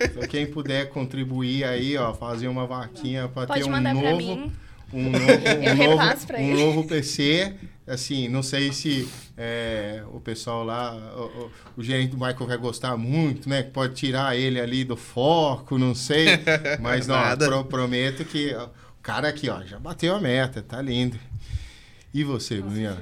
Então 0.04 0.22
quem 0.28 0.46
puder 0.46 0.90
contribuir 0.90 1.64
aí, 1.64 1.96
ó, 1.96 2.14
fazer 2.14 2.46
uma 2.46 2.66
vaquinha 2.66 3.28
para 3.28 3.52
ter 3.52 3.64
um 3.64 3.80
novo, 3.80 4.16
mim. 4.16 4.52
Um 4.98 5.10
novo, 5.10 5.24
um 5.26 5.74
novo, 5.76 6.36
um 6.38 6.56
novo 6.56 6.84
PC. 6.88 7.54
Assim, 7.86 8.28
não 8.28 8.42
sei 8.42 8.72
se 8.72 9.06
é, 9.36 10.02
o 10.10 10.18
pessoal 10.18 10.64
lá, 10.64 10.94
o, 10.94 11.20
o- 11.44 11.50
o 11.76 11.82
gerente 11.84 12.12
do 12.12 12.16
Michael 12.16 12.46
vai 12.46 12.56
gostar 12.56 12.96
muito, 12.96 13.46
né? 13.46 13.62
Que 13.62 13.70
pode 13.72 13.94
tirar 13.94 14.34
ele 14.34 14.58
ali 14.58 14.84
do 14.84 14.96
foco, 14.96 15.76
não 15.76 15.94
sei. 15.94 16.28
Mas 16.80 17.06
não, 17.06 17.14
Nada. 17.14 17.46
pro- 17.46 17.64
prometo 17.66 18.24
que 18.24 18.54
ó, 18.54 18.64
o 18.66 18.70
cara 19.02 19.28
aqui, 19.28 19.50
ó, 19.50 19.62
já 19.64 19.78
bateu 19.78 20.14
a 20.16 20.20
meta, 20.20 20.62
tá 20.62 20.80
lindo. 20.80 21.18
E 22.14 22.24
você, 22.24 22.58
Bruninha? 22.60 22.96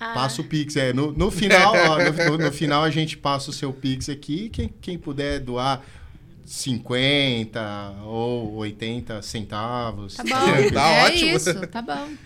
Ah, 0.00 0.12
Passa 0.14 0.40
o 0.40 0.44
Pix, 0.44 0.76
é. 0.76 0.94
No, 0.94 1.12
no 1.12 1.30
final, 1.30 1.74
ó, 1.74 1.98
no, 2.02 2.30
no- 2.38 2.44
no 2.46 2.52
final 2.52 2.84
a 2.84 2.90
gente 2.90 3.18
passa 3.18 3.50
o 3.50 3.52
seu 3.52 3.70
Pix 3.70 4.08
aqui. 4.08 4.48
Quem, 4.48 4.70
quem 4.80 4.96
puder 4.98 5.40
doar 5.40 5.82
50 6.46 8.02
ou 8.04 8.54
80 8.54 9.20
centavos. 9.22 10.14
Tá 10.14 10.22
bom. 10.22 10.30
Tá 10.72 10.88
é 10.88 11.04
ótimo. 11.06 11.36
isso, 11.36 11.66
tá 11.66 11.82
bom. 11.82 12.10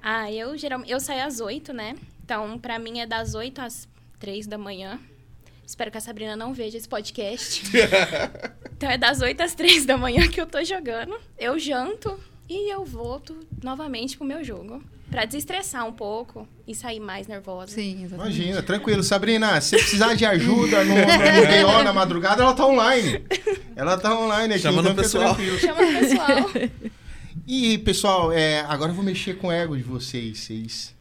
Ah, 0.00 0.30
eu 0.32 0.56
geralmente 0.56 0.92
eu 0.92 1.00
saio 1.00 1.24
às 1.24 1.40
8, 1.40 1.72
né? 1.72 1.96
Então, 2.24 2.56
pra 2.56 2.78
mim 2.78 3.00
é 3.00 3.06
das 3.06 3.34
8 3.34 3.60
às 3.60 3.88
3 4.20 4.46
da 4.46 4.56
manhã. 4.56 4.98
Espero 5.66 5.90
que 5.90 5.98
a 5.98 6.00
Sabrina 6.00 6.36
não 6.36 6.54
veja 6.54 6.78
esse 6.78 6.88
podcast. 6.88 7.64
então 8.74 8.88
é 8.88 8.96
das 8.96 9.20
8 9.20 9.40
às 9.40 9.54
3 9.54 9.84
da 9.84 9.98
manhã 9.98 10.26
que 10.28 10.40
eu 10.40 10.46
tô 10.46 10.62
jogando. 10.62 11.18
Eu 11.36 11.58
janto 11.58 12.18
e 12.48 12.72
eu 12.72 12.84
volto 12.84 13.36
novamente 13.62 14.16
pro 14.16 14.24
meu 14.24 14.42
jogo. 14.42 14.82
Pra 15.10 15.24
desestressar 15.24 15.86
um 15.86 15.92
pouco 15.92 16.46
e 16.66 16.74
sair 16.74 17.00
mais 17.00 17.26
nervosa. 17.26 17.72
Sim, 17.72 18.04
exatamente. 18.04 18.36
Imagina, 18.36 18.62
tranquilo. 18.62 19.02
Sabrina, 19.02 19.58
se 19.60 19.76
precisar 19.76 20.14
de 20.14 20.26
ajuda 20.26 20.84
no, 20.84 20.94
no 20.96 21.02
BO 21.66 21.82
na 21.82 21.92
madrugada, 21.94 22.42
ela 22.42 22.52
tá 22.52 22.66
online. 22.66 23.22
Ela 23.74 23.96
tá 23.96 24.18
online 24.18 24.52
aqui. 24.54 24.62
Chama 24.62 24.82
no 24.82 24.90
então 24.90 25.02
fica 25.04 25.18
pessoal. 25.18 25.36
Chama 25.58 25.82
o 25.82 25.98
pessoal. 25.98 26.70
E, 27.46 27.78
pessoal, 27.78 28.32
é, 28.32 28.60
agora 28.68 28.90
eu 28.90 28.94
vou 28.94 29.02
mexer 29.04 29.38
com 29.38 29.46
o 29.48 29.52
ego 29.52 29.74
de 29.76 29.82
vocês. 29.82 30.38
Vocês, 30.40 30.94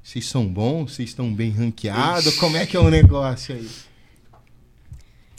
vocês 0.00 0.26
são 0.28 0.46
bons? 0.46 0.94
Vocês 0.94 1.08
estão 1.08 1.34
bem 1.34 1.50
ranqueados? 1.50 2.36
Como 2.36 2.56
é 2.56 2.64
que 2.64 2.76
é 2.76 2.80
o 2.80 2.88
negócio 2.88 3.54
aí? 3.56 3.68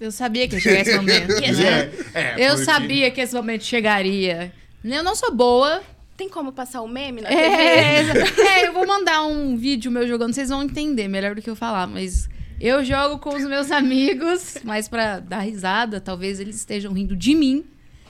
Eu 0.02 0.12
sabia 0.12 0.48
que 0.50 0.56
ia 0.56 0.62
chegar 0.62 0.82
esse 0.82 0.96
momento. 0.98 1.32
Yes, 1.32 1.58
né? 1.60 1.92
é, 2.14 2.34
Eu 2.46 2.50
porque- 2.56 2.66
sabia 2.66 3.10
que 3.12 3.22
esse 3.22 3.34
momento 3.34 3.64
chegaria. 3.64 4.52
Eu 4.84 5.04
não 5.04 5.16
sou 5.16 5.34
boa. 5.34 5.82
Tem 6.18 6.30
como 6.30 6.52
passar 6.52 6.82
o 6.82 6.88
meme 6.88 7.22
na 7.22 7.30
TV? 7.30 7.42
É, 7.42 8.02
é, 8.62 8.68
eu 8.68 8.74
vou 8.74 8.86
mandar 8.86 9.24
um 9.24 9.58
vídeo 9.58 9.92
meu 9.92 10.08
jogando, 10.08 10.34
vocês 10.34 10.50
vão 10.50 10.64
entender 10.64 11.08
melhor 11.08 11.36
do 11.36 11.42
que 11.42 11.50
eu 11.50 11.56
falar, 11.56 11.88
mas 11.88 12.30
eu 12.60 12.86
jogo 12.86 13.18
com 13.18 13.36
os 13.36 13.44
meus 13.46 13.72
amigos, 13.72 14.58
mas 14.64 14.88
pra 14.88 15.20
dar 15.20 15.40
risada, 15.40 16.00
talvez 16.00 16.40
eles 16.40 16.56
estejam 16.58 16.94
rindo 16.94 17.16
de 17.16 17.34
mim, 17.34 17.66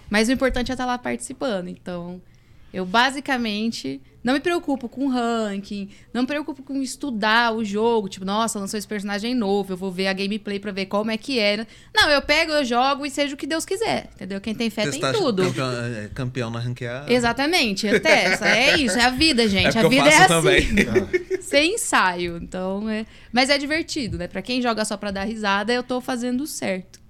mas 0.10 0.28
o 0.28 0.32
importante 0.34 0.72
é 0.72 0.74
estar 0.74 0.86
lá 0.86 0.98
participando. 0.98 1.70
Então, 1.70 2.22
eu 2.74 2.86
basicamente 2.86 4.02
não 4.24 4.34
me 4.34 4.40
preocupo 4.40 4.88
com 4.88 5.08
ranking, 5.08 5.90
não 6.14 6.22
me 6.22 6.28
preocupo 6.28 6.62
com 6.62 6.80
estudar 6.82 7.56
o 7.56 7.66
jogo, 7.66 8.08
tipo, 8.08 8.24
nossa, 8.24 8.60
lançou 8.60 8.78
esse 8.78 8.88
personagem 8.88 9.34
novo, 9.34 9.74
eu 9.74 9.78
vou 9.78 9.92
ver 9.92 10.08
a 10.08 10.14
gameplay 10.14 10.60
pra 10.60 10.72
ver 10.72 10.86
como 10.86 11.10
é 11.10 11.18
que 11.18 11.40
era. 11.40 11.68
Não, 11.94 12.10
eu 12.10 12.22
pego, 12.22 12.52
eu 12.52 12.64
jogo 12.64 13.06
e 13.06 13.10
seja 13.10 13.34
o 13.34 13.38
que 13.38 13.48
Deus 13.48 13.66
quiser, 13.66 14.10
entendeu? 14.14 14.40
Quem 14.40 14.54
tem 14.54 14.70
fé 14.70 14.84
Testar 14.84 15.12
tem 15.12 15.22
tudo. 15.22 15.44
Campeão, 15.44 15.72
é, 15.72 16.10
campeão 16.14 16.52
na 16.52 16.60
ranqueada. 16.60 17.12
Exatamente, 17.12 17.88
é 17.88 18.00
testa, 18.00 18.48
é 18.48 18.78
isso, 18.78 18.98
é 18.98 19.06
a 19.06 19.10
vida, 19.10 19.48
gente. 19.48 19.76
É 19.76 19.82
a 19.82 19.88
vida 19.88 20.10
é 20.10 20.18
assim. 20.18 20.28
também. 20.28 20.68
Sem 21.42 21.74
ensaio. 21.74 22.38
Então, 22.38 22.88
é... 22.88 23.06
Mas 23.32 23.50
é 23.50 23.58
divertido, 23.58 24.18
né? 24.18 24.28
Pra 24.28 24.42
quem 24.42 24.62
joga 24.62 24.86
só 24.86 24.96
pra 24.96 25.12
dar 25.12 25.24
risada, 25.24 25.74
eu 25.74 25.84
tô 25.84 26.00
fazendo 26.00 26.46
certo. 26.46 27.01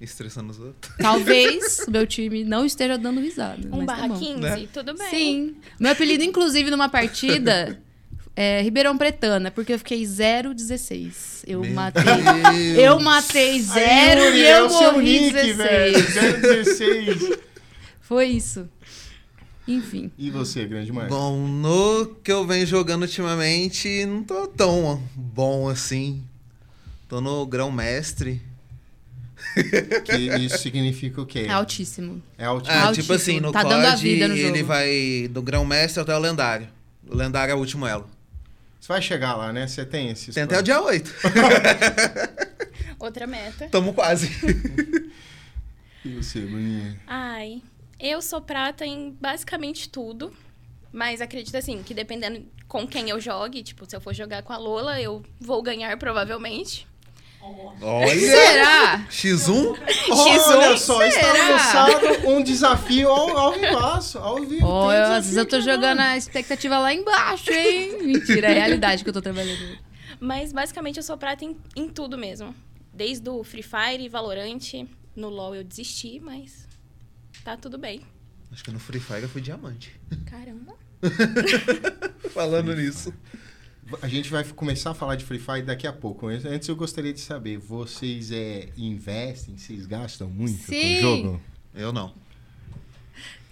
Estressando 0.00 0.50
os 0.50 0.58
outros. 0.58 0.94
Talvez 0.98 1.80
o 1.86 1.90
meu 1.90 2.06
time 2.06 2.42
não 2.44 2.64
esteja 2.64 2.96
dando 2.96 3.20
risada. 3.20 3.68
Um 3.68 3.78
mas 3.78 3.86
tá 3.86 3.94
barra 3.94 4.08
bom. 4.08 4.18
15, 4.18 4.40
Né? 4.40 4.68
tudo 4.72 4.94
bem. 4.94 5.10
Sim. 5.10 5.56
Meu 5.78 5.92
apelido, 5.92 6.24
inclusive, 6.24 6.70
numa 6.70 6.88
partida. 6.88 7.78
É 8.36 8.62
Ribeirão 8.62 8.96
Pretana, 8.96 9.50
porque 9.50 9.74
eu 9.74 9.78
fiquei 9.78 10.02
0,16. 10.02 11.44
Eu 11.46 11.60
Meu 11.60 11.72
matei. 11.74 12.02
Deus. 12.04 12.78
Eu 12.78 13.00
matei 13.00 13.50
Aí, 13.52 13.60
zero 13.62 14.20
Yuri, 14.22 14.38
e 14.38 14.44
é 14.44 14.60
eu 14.60 14.70
seu 14.70 14.92
morri 14.92 15.20
nick, 15.20 15.32
16. 15.32 15.56
velho. 15.56 16.40
016. 16.40 17.38
Foi 18.00 18.26
isso. 18.26 18.68
Enfim. 19.68 20.10
E 20.16 20.30
você, 20.30 20.64
grande 20.66 20.90
Marcos? 20.92 21.14
Bom, 21.14 21.36
no 21.46 22.06
que 22.24 22.32
eu 22.32 22.46
venho 22.46 22.66
jogando 22.66 23.02
ultimamente, 23.02 24.06
não 24.06 24.22
tô 24.24 24.46
tão 24.46 25.02
bom 25.14 25.68
assim. 25.68 26.22
Tô 27.08 27.20
no 27.20 27.44
grão-mestre. 27.44 28.40
Que 30.04 30.16
isso 30.16 30.58
significa 30.58 31.20
o 31.20 31.26
quê? 31.26 31.46
É 31.48 31.52
altíssimo. 31.52 32.22
É. 32.38 32.44
Ah, 32.44 32.48
Altíssimo. 32.48 32.92
tipo 32.92 33.12
assim, 33.12 33.40
no 33.40 33.52
Tá 33.52 33.62
COD, 33.62 33.74
dando 33.74 33.86
a 33.86 33.96
vida 33.96 34.28
no 34.28 34.36
ele 34.36 34.62
vai 34.62 35.28
do 35.30 35.42
grão-mestre 35.42 36.00
até 36.02 36.14
o 36.14 36.18
lendário. 36.18 36.68
O 37.06 37.14
lendário 37.16 37.52
é 37.52 37.54
o 37.54 37.58
último 37.58 37.86
elo. 37.86 38.08
Você 38.80 38.88
vai 38.88 39.02
chegar 39.02 39.34
lá, 39.36 39.52
né? 39.52 39.66
Você 39.66 39.84
tem 39.84 40.08
esses... 40.10 40.34
Tem 40.34 40.44
até 40.44 40.58
o 40.58 40.62
dia 40.62 40.80
8. 40.80 41.14
Outra 42.98 43.26
meta. 43.26 43.68
Tamo 43.68 43.92
quase. 43.92 44.30
E 46.02 46.14
você, 46.14 46.40
Bruninha? 46.40 46.98
Ai, 47.06 47.62
eu 47.98 48.22
sou 48.22 48.40
prata 48.40 48.86
em 48.86 49.14
basicamente 49.20 49.86
tudo. 49.86 50.32
Mas 50.90 51.20
acredito 51.20 51.54
assim, 51.56 51.82
que 51.82 51.92
dependendo 51.92 52.42
com 52.66 52.86
quem 52.86 53.10
eu 53.10 53.20
jogue, 53.20 53.62
tipo, 53.62 53.88
se 53.88 53.94
eu 53.94 54.00
for 54.00 54.14
jogar 54.14 54.42
com 54.42 54.52
a 54.52 54.56
Lola, 54.56 55.00
eu 55.00 55.22
vou 55.38 55.62
ganhar 55.62 55.96
provavelmente. 55.98 56.86
Olha! 57.82 58.14
Será? 58.14 59.06
X1? 59.08 59.78
Olha 60.10 60.76
só, 60.76 61.02
está 61.02 61.20
Será? 61.32 61.48
lançado 61.48 62.28
um 62.28 62.42
desafio 62.42 63.08
ao, 63.08 63.36
ao 63.36 63.52
vivaço, 63.52 64.18
ao 64.18 64.36
vivo. 64.36 64.60
Tem 64.60 64.68
eu, 64.68 65.04
às 65.04 65.24
vezes 65.24 65.36
eu 65.36 65.46
tô 65.46 65.56
aqui 65.56 65.64
jogando 65.64 66.00
a 66.00 66.16
expectativa 66.16 66.78
lá 66.78 66.92
embaixo, 66.92 67.50
hein? 67.50 68.02
Mentira, 68.02 68.48
é 68.48 68.50
a 68.50 68.54
realidade 68.54 69.02
que 69.02 69.08
eu 69.08 69.14
tô 69.14 69.22
trabalhando. 69.22 69.78
Mas 70.20 70.52
basicamente 70.52 70.98
eu 70.98 71.02
sou 71.02 71.16
prata 71.16 71.44
em, 71.44 71.56
em 71.74 71.88
tudo 71.88 72.18
mesmo. 72.18 72.54
Desde 72.92 73.28
o 73.30 73.42
Free 73.42 73.62
Fire, 73.62 74.06
Valorant, 74.08 74.86
no 75.16 75.30
LoL 75.30 75.54
eu 75.54 75.64
desisti, 75.64 76.20
mas 76.20 76.66
tá 77.42 77.56
tudo 77.56 77.78
bem. 77.78 78.02
Acho 78.52 78.62
que 78.64 78.70
no 78.70 78.78
Free 78.78 79.00
Fire 79.00 79.22
eu 79.22 79.28
fui 79.28 79.40
diamante. 79.40 79.98
Caramba. 80.26 80.74
Falando 82.34 82.74
nisso. 82.76 83.14
A 84.02 84.08
gente 84.08 84.30
vai 84.30 84.44
começar 84.44 84.90
a 84.90 84.94
falar 84.94 85.16
de 85.16 85.24
Free 85.24 85.38
Fire 85.38 85.62
daqui 85.62 85.86
a 85.86 85.92
pouco. 85.92 86.28
Antes 86.28 86.68
eu 86.68 86.76
gostaria 86.76 87.12
de 87.12 87.20
saber, 87.20 87.58
vocês 87.58 88.30
é, 88.30 88.68
investem, 88.76 89.56
vocês 89.56 89.86
gastam 89.86 90.28
muito 90.28 90.58
com 90.58 90.72
Sim. 90.72 90.98
o 90.98 91.00
jogo? 91.00 91.40
Eu 91.74 91.92
não. 91.92 92.12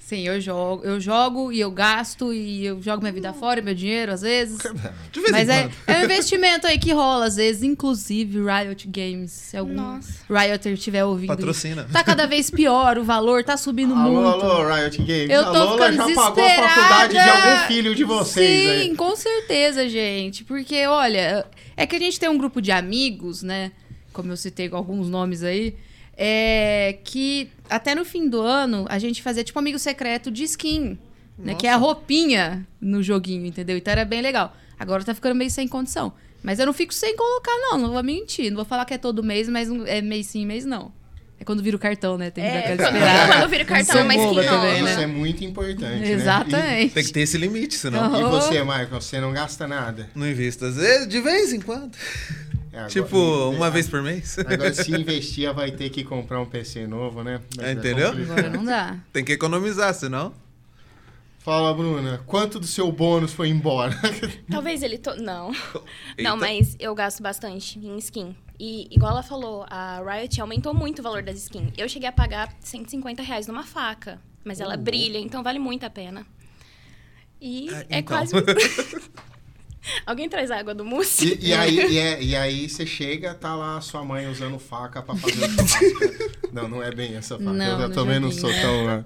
Sim, 0.08 0.26
eu 0.26 0.40
jogo, 0.40 0.82
eu 0.86 0.98
jogo 0.98 1.52
e 1.52 1.60
eu 1.60 1.70
gasto 1.70 2.32
e 2.32 2.64
eu 2.64 2.80
jogo 2.80 3.02
minha 3.02 3.12
vida 3.12 3.30
fora, 3.34 3.60
meu 3.60 3.74
dinheiro 3.74 4.10
às 4.10 4.22
vezes. 4.22 4.56
De 5.12 5.20
vez 5.20 5.30
Mas 5.30 5.50
em 5.50 5.52
é, 5.52 5.70
é 5.86 5.98
um 5.98 6.04
investimento 6.04 6.66
aí 6.66 6.78
que 6.78 6.94
rola 6.94 7.26
às 7.26 7.36
vezes, 7.36 7.62
inclusive 7.62 8.38
Riot 8.38 8.88
Games. 8.88 9.30
Se 9.30 9.58
algum 9.58 9.74
Nossa. 9.74 10.10
Rioter 10.26 10.72
estiver 10.72 11.04
ouvindo. 11.04 11.28
Patrocina. 11.28 11.86
Tá 11.92 12.02
cada 12.02 12.26
vez 12.26 12.48
pior, 12.48 12.96
o 12.96 13.04
valor 13.04 13.44
tá 13.44 13.58
subindo 13.58 13.92
Alô, 13.94 14.22
muito. 14.22 14.46
alô, 14.46 14.74
Riot 14.74 14.96
Games. 14.96 15.28
Eu 15.28 15.44
tô 15.44 15.50
a 15.50 15.64
Lola 15.64 15.92
ficando 15.92 16.08
já 16.08 16.14
pagou 16.14 16.44
a 16.46 16.68
faculdade 16.68 17.12
de 17.12 17.18
algum 17.18 17.66
filho 17.66 17.94
de 17.94 18.04
vocês. 18.04 18.62
Sim, 18.62 18.90
aí. 18.90 18.96
com 18.96 19.14
certeza, 19.14 19.86
gente. 19.90 20.42
Porque, 20.42 20.86
olha, 20.86 21.44
é 21.76 21.86
que 21.86 21.94
a 21.94 21.98
gente 21.98 22.18
tem 22.18 22.30
um 22.30 22.38
grupo 22.38 22.62
de 22.62 22.72
amigos, 22.72 23.42
né? 23.42 23.72
Como 24.14 24.32
eu 24.32 24.38
citei 24.38 24.70
com 24.70 24.76
alguns 24.78 25.10
nomes 25.10 25.42
aí. 25.42 25.76
É 26.16 26.98
que 27.04 27.50
até 27.70 27.94
no 27.94 28.04
fim 28.04 28.28
do 28.28 28.40
ano 28.40 28.86
a 28.88 28.98
gente 28.98 29.22
fazia 29.22 29.42
tipo 29.44 29.58
amigo 29.58 29.78
secreto 29.78 30.30
de 30.30 30.44
skin. 30.44 30.98
Né, 31.40 31.54
que 31.54 31.68
é 31.68 31.72
a 31.72 31.76
roupinha 31.76 32.66
no 32.80 33.00
joguinho, 33.00 33.46
entendeu? 33.46 33.76
Então 33.76 33.92
era 33.92 34.04
bem 34.04 34.20
legal. 34.20 34.56
Agora 34.76 35.04
tá 35.04 35.14
ficando 35.14 35.36
meio 35.36 35.48
sem 35.50 35.68
condição. 35.68 36.12
Mas 36.42 36.58
eu 36.58 36.66
não 36.66 36.72
fico 36.72 36.92
sem 36.92 37.16
colocar, 37.16 37.52
não. 37.58 37.78
Não 37.78 37.92
vou 37.92 38.02
mentir. 38.02 38.50
Não 38.50 38.56
vou 38.56 38.64
falar 38.64 38.84
que 38.84 38.92
é 38.94 38.98
todo 38.98 39.22
mês, 39.22 39.48
mas 39.48 39.68
não- 39.68 39.86
é 39.86 40.00
mês 40.02 40.26
sim, 40.26 40.44
mês 40.44 40.64
não. 40.64 40.92
É 41.38 41.44
quando 41.44 41.62
vira 41.62 41.76
o 41.76 41.78
cartão, 41.78 42.18
né? 42.18 42.28
Tem 42.32 42.42
que 42.42 42.50
dar 42.50 42.56
É, 42.56 42.58
aquela 42.72 42.76
quando, 42.90 42.96
esperada. 42.96 43.32
quando 43.36 43.50
vira 43.50 43.62
o 43.62 43.66
cartão, 43.68 44.00
é 44.00 44.02
mais 44.02 44.20
boba 44.20 44.40
skin 44.42 44.50
também. 44.52 44.74
Isso 44.84 44.96
né? 44.96 45.02
é 45.02 45.06
muito 45.06 45.44
importante, 45.44 46.00
né? 46.00 46.10
Exatamente. 46.10 46.94
Tem 46.94 47.04
que 47.04 47.12
ter 47.12 47.20
esse 47.20 47.38
limite, 47.38 47.74
senão. 47.76 48.16
E, 48.16 48.20
e 48.20 48.24
Oh. 48.24 48.30
você, 48.30 48.60
Michael, 48.64 48.88
você 49.00 49.20
não 49.20 49.32
gasta 49.32 49.68
nada? 49.68 50.10
Não. 50.16 50.26
Às 50.26 50.36
vezes, 50.36 51.06
de 51.06 51.20
vez 51.20 51.52
em 51.52 51.60
quando. 51.60 51.92
É, 52.78 52.82
agora- 52.82 52.88
tipo, 52.90 53.16
uma 53.50 53.70
vez 53.70 53.88
por 53.88 54.00
mês. 54.02 54.38
Agora, 54.46 54.72
se 54.72 54.90
investir, 54.94 55.52
vai 55.52 55.70
ter 55.72 55.90
que 55.90 56.04
comprar 56.04 56.40
um 56.40 56.46
PC 56.46 56.86
novo, 56.86 57.24
né? 57.24 57.40
Mas 57.56 57.66
é 57.66 57.72
Entendeu? 57.72 58.10
Agora 58.10 58.48
não 58.50 58.64
dá. 58.64 58.98
Tem 59.12 59.24
que 59.24 59.32
economizar, 59.32 59.92
senão. 59.94 60.32
Fala, 61.40 61.72
Bruna, 61.74 62.22
quanto 62.26 62.60
do 62.60 62.66
seu 62.66 62.92
bônus 62.92 63.32
foi 63.32 63.48
embora? 63.48 63.92
Talvez 64.50 64.82
ele... 64.82 64.98
To... 64.98 65.14
Não. 65.16 65.50
Eita. 65.50 65.82
Não, 66.22 66.36
mas 66.36 66.76
eu 66.78 66.94
gasto 66.94 67.22
bastante 67.22 67.78
em 67.78 67.96
skin. 67.98 68.36
E, 68.60 68.86
igual 68.94 69.12
ela 69.12 69.22
falou, 69.22 69.64
a 69.70 70.00
Riot 70.02 70.40
aumentou 70.40 70.74
muito 70.74 70.98
o 70.98 71.02
valor 71.02 71.22
das 71.22 71.36
skins. 71.38 71.72
Eu 71.78 71.88
cheguei 71.88 72.08
a 72.08 72.12
pagar 72.12 72.52
150 72.60 73.22
reais 73.22 73.46
numa 73.46 73.64
faca. 73.64 74.20
Mas 74.44 74.60
ela 74.60 74.74
Oh. 74.74 74.78
brilha, 74.82 75.18
então 75.18 75.42
vale 75.42 75.58
muito 75.58 75.84
a 75.86 75.90
pena. 75.90 76.26
E 77.40 77.70
Ah, 77.72 77.84
é 77.88 77.98
então. 78.00 78.16
quase... 78.16 78.32
Alguém 80.06 80.28
traz 80.28 80.50
água 80.50 80.74
do 80.74 80.84
mousse? 80.84 81.38
E, 81.40 81.48
e 81.48 81.52
aí, 81.54 81.76
e, 81.92 81.98
é- 81.98 82.22
e 82.22 82.36
aí 82.36 82.68
você 82.68 82.84
chega, 82.86 83.34
tá 83.34 83.54
lá 83.54 83.76
a 83.76 83.80
sua 83.80 84.04
mãe 84.04 84.28
usando 84.28 84.58
faca 84.58 85.02
pra 85.02 85.14
fazer 85.14 85.44
o 85.44 85.50
churrasco. 85.50 85.84
não, 86.52 86.68
não 86.68 86.82
é 86.82 86.90
bem 86.94 87.14
essa 87.16 87.36
faca. 87.38 87.52
Não, 87.52 87.80
eu 87.82 87.88
no 87.88 87.94
também 87.94 88.18
não 88.20 88.30
sou 88.32 88.50
né? 88.50 88.60
tão, 88.62 88.88
ah, 88.88 89.04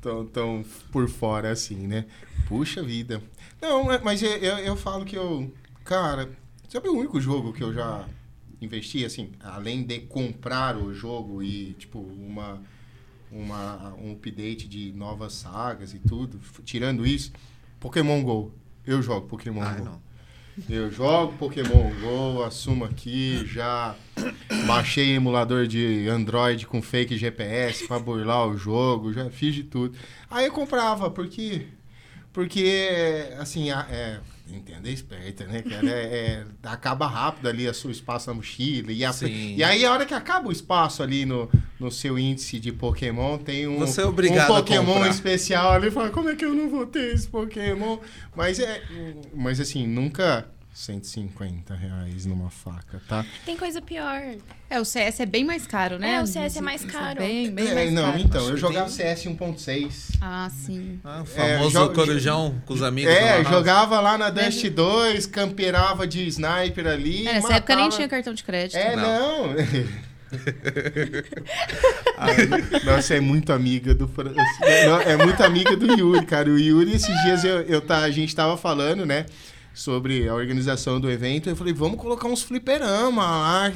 tão, 0.00 0.26
tão 0.26 0.64
por 0.92 1.08
fora 1.08 1.50
assim, 1.50 1.86
né? 1.86 2.06
Puxa 2.48 2.82
vida. 2.82 3.22
Não, 3.60 3.84
mas- 3.84 4.02
mas 4.02 4.22
eu, 4.22 4.30
eu, 4.30 4.58
eu 4.58 4.76
falo 4.76 5.04
que 5.04 5.16
eu... 5.16 5.52
Cara, 5.84 6.30
sabe 6.68 6.88
o 6.88 6.94
único 6.96 7.20
jogo 7.20 7.52
que 7.52 7.62
eu 7.62 7.72
já 7.72 8.04
investi, 8.60 9.04
assim, 9.04 9.30
além 9.40 9.82
de 9.82 10.00
comprar 10.00 10.76
o 10.76 10.92
jogo 10.92 11.42
e, 11.42 11.72
tipo, 11.78 11.98
uma, 11.98 12.60
uma, 13.32 13.94
um 13.94 14.12
update 14.12 14.68
de 14.68 14.92
novas 14.92 15.32
sagas 15.34 15.94
e 15.94 15.98
tudo, 15.98 16.38
tirando 16.64 17.06
isso, 17.06 17.32
Pokémon 17.78 18.22
GO. 18.22 18.52
Eu 18.86 19.00
jogo 19.02 19.26
Pokémon 19.28 19.62
Ai, 19.62 19.78
GO. 19.78 19.84
não. 19.84 20.02
Eu 20.68 20.90
jogo 20.90 21.34
Pokémon 21.38 21.90
GO, 22.00 22.42
assumo 22.42 22.84
aqui, 22.84 23.44
já 23.46 23.94
baixei 24.66 25.14
emulador 25.14 25.66
de 25.66 26.08
Android 26.08 26.66
com 26.66 26.82
fake 26.82 27.16
GPS 27.16 27.86
pra 27.86 27.98
burlar 27.98 28.46
o 28.48 28.56
jogo, 28.56 29.12
já 29.12 29.30
fiz 29.30 29.54
de 29.54 29.64
tudo. 29.64 29.96
Aí 30.30 30.46
eu 30.46 30.52
comprava, 30.52 31.10
porque. 31.10 31.66
Porque, 32.32 33.28
assim, 33.38 33.70
é. 33.70 34.20
Entenda, 34.52 34.88
é 34.88 34.92
esperta, 34.92 35.44
né, 35.46 35.62
cara? 35.62 35.88
É, 35.88 35.92
é, 35.92 36.44
acaba 36.64 37.06
rápido 37.06 37.48
ali 37.48 37.68
a 37.68 37.72
seu 37.72 37.90
espaço 37.90 38.28
na 38.28 38.34
mochila. 38.34 38.90
E, 38.92 39.04
a- 39.04 39.12
e 39.56 39.62
aí, 39.62 39.84
a 39.84 39.92
hora 39.92 40.04
que 40.04 40.12
acaba 40.14 40.48
o 40.48 40.52
espaço 40.52 41.02
ali 41.02 41.24
no, 41.24 41.48
no 41.78 41.90
seu 41.90 42.18
índice 42.18 42.58
de 42.58 42.72
Pokémon 42.72 43.38
tem 43.38 43.68
um, 43.68 43.78
Você 43.78 44.00
é 44.00 44.04
obrigado 44.04 44.50
um 44.52 44.56
Pokémon 44.56 45.06
especial 45.06 45.72
ali. 45.72 45.90
Fala, 45.90 46.10
como 46.10 46.28
é 46.28 46.34
que 46.34 46.44
eu 46.44 46.54
não 46.54 46.68
vou 46.68 46.84
ter 46.86 47.14
esse 47.14 47.28
Pokémon? 47.28 47.98
Mas 48.34 48.58
é. 48.58 48.82
Mas 49.34 49.60
assim, 49.60 49.86
nunca 49.86 50.46
150 50.72 51.74
reais 51.74 52.24
numa 52.24 52.48
faca, 52.48 53.02
tá? 53.08 53.24
Tem 53.44 53.56
coisa 53.56 53.82
pior. 53.82 54.20
É, 54.70 54.80
o 54.80 54.84
CS 54.84 55.20
é 55.20 55.26
bem 55.26 55.44
mais 55.44 55.66
caro, 55.66 55.98
né? 55.98 56.14
É, 56.14 56.22
o 56.22 56.26
CS 56.26 56.56
é 56.56 56.60
mais 56.60 56.80
são 56.82 56.90
caro. 56.90 57.18
Bem, 57.18 57.50
bem 57.50 57.68
É, 57.68 57.74
mais 57.74 57.92
não, 57.92 58.04
caro. 58.12 58.18
então, 58.20 58.40
eu 58.42 58.48
Acho 58.48 58.56
jogava 58.56 58.88
CS 58.88 59.24
1.6. 59.26 60.16
Ah, 60.20 60.48
sim. 60.48 61.00
Ah, 61.04 61.20
o 61.26 61.40
É, 61.40 61.56
famoso 61.58 61.70
jo- 61.88 61.92
corujão 61.92 62.62
com 62.64 62.72
os 62.74 62.82
amigos. 62.82 63.12
É, 63.12 63.42
jogava 63.44 64.00
lá 64.00 64.16
na 64.16 64.30
Dust 64.30 64.64
2, 64.70 65.26
camperava 65.26 66.06
de 66.06 66.26
sniper 66.28 66.86
ali. 66.86 67.26
É, 67.26 67.32
nessa 67.34 67.54
época 67.54 67.74
nem 67.74 67.84
matava- 67.84 67.96
tinha 67.96 68.08
cartão 68.08 68.32
de 68.32 68.44
crédito. 68.44 68.76
É, 68.78 68.94
não. 68.96 69.48
Não. 69.48 69.54
Ah, 72.16 72.26
Nossa, 72.84 73.14
é 73.14 73.20
muito 73.20 73.52
amiga 73.52 73.92
do 73.94 74.06
Fran- 74.06 74.32
Não, 74.32 75.00
É 75.00 75.16
muito 75.16 75.42
amiga 75.42 75.76
do 75.76 75.86
Yuri, 75.92 76.24
cara. 76.24 76.48
O 76.48 76.56
Yuri, 76.58 76.94
esses 76.94 77.20
dias 77.22 77.42
eu, 77.42 77.62
eu 77.62 77.80
tá, 77.80 77.98
a 77.98 78.10
gente 78.12 78.32
tava 78.36 78.56
falando, 78.56 79.04
né? 79.04 79.26
Sobre 79.74 80.28
a 80.28 80.34
organização 80.34 81.00
do 81.00 81.10
evento. 81.10 81.48
Eu 81.48 81.56
falei, 81.56 81.72
vamos 81.72 81.98
colocar 81.98 82.28
uns 82.28 82.42
fliperama 82.42 83.22
lá. 83.24 83.72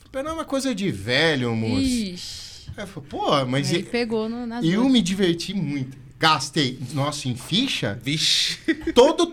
Fliperama 0.00 0.42
é 0.42 0.44
coisa 0.44 0.74
de 0.74 0.90
velho, 0.90 1.54
moço. 1.54 1.80
Ixi. 1.82 2.70
Aí 2.76 2.84
eu 2.84 2.86
falei, 2.86 3.08
pô, 3.08 3.44
mas 3.46 3.70
Ele 3.72 3.80
e- 3.80 3.82
pegou 3.84 4.28
no, 4.28 4.46
nas 4.46 4.64
eu 4.64 4.80
duas. 4.82 4.92
me 4.92 5.00
diverti 5.02 5.54
muito. 5.54 5.98
Gastei, 6.18 6.78
nossa, 6.92 7.28
em 7.28 7.34
ficha, 7.34 7.98
Vixe. 8.02 8.58
todo. 8.94 9.32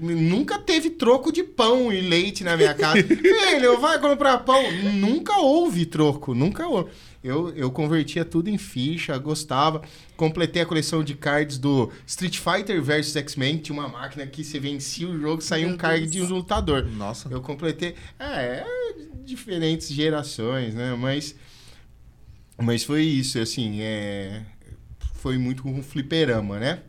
Nunca 0.00 0.58
teve 0.58 0.90
troco 0.90 1.30
de 1.30 1.44
pão 1.44 1.92
e 1.92 2.00
leite 2.00 2.42
na 2.42 2.56
minha 2.56 2.74
casa. 2.74 3.00
Filho, 3.00 3.78
vai 3.80 4.00
comprar 4.00 4.38
pão. 4.38 4.60
Nunca 4.92 5.38
houve 5.38 5.86
troco, 5.86 6.34
nunca 6.34 6.66
houve. 6.66 6.90
Eu, 7.26 7.50
eu 7.56 7.70
convertia 7.72 8.24
tudo 8.24 8.48
em 8.48 8.56
ficha, 8.56 9.18
gostava. 9.18 9.82
Completei 10.16 10.62
a 10.62 10.66
coleção 10.66 11.02
de 11.02 11.14
cards 11.14 11.58
do 11.58 11.90
Street 12.06 12.38
Fighter 12.38 12.80
vs 12.80 13.16
X-Men. 13.16 13.58
Tinha 13.58 13.78
uma 13.78 13.88
máquina 13.88 14.24
que 14.26 14.44
você 14.44 14.60
vencia 14.60 15.08
o 15.08 15.20
jogo, 15.20 15.42
saía 15.42 15.66
um 15.66 15.76
card 15.76 16.06
Deus. 16.06 16.12
de 16.12 16.32
um 16.32 16.36
lutador. 16.36 16.86
Nossa. 16.86 17.28
Eu 17.28 17.40
completei. 17.40 17.96
É, 18.16 18.24
é, 18.24 18.66
diferentes 19.24 19.88
gerações, 19.88 20.74
né? 20.74 20.94
Mas. 20.94 21.34
Mas 22.56 22.84
foi 22.84 23.02
isso, 23.02 23.40
assim, 23.40 23.80
é. 23.80 24.42
Foi 25.14 25.36
muito 25.36 25.64
com 25.64 25.78
o 25.78 25.82
fliperama, 25.82 26.60
né? 26.60 26.82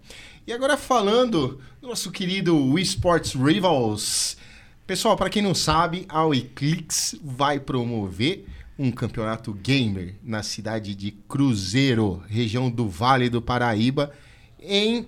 E 0.45 0.53
agora 0.53 0.77
falando 0.77 1.59
do 1.81 1.87
nosso 1.87 2.11
querido 2.11 2.55
Wii 2.55 2.83
Sports 2.83 3.33
Rivals. 3.33 4.37
Pessoal, 4.85 5.17
para 5.17 5.29
quem 5.29 5.41
não 5.41 5.55
sabe, 5.55 6.05
a 6.07 6.25
Eclix 6.29 7.15
vai 7.21 7.59
promover 7.59 8.45
um 8.77 8.91
campeonato 8.91 9.53
gamer 9.53 10.15
na 10.23 10.43
cidade 10.43 10.93
de 10.93 11.11
Cruzeiro, 11.11 12.23
região 12.27 12.69
do 12.69 12.87
Vale 12.87 13.29
do 13.29 13.41
Paraíba, 13.41 14.11
em 14.59 15.07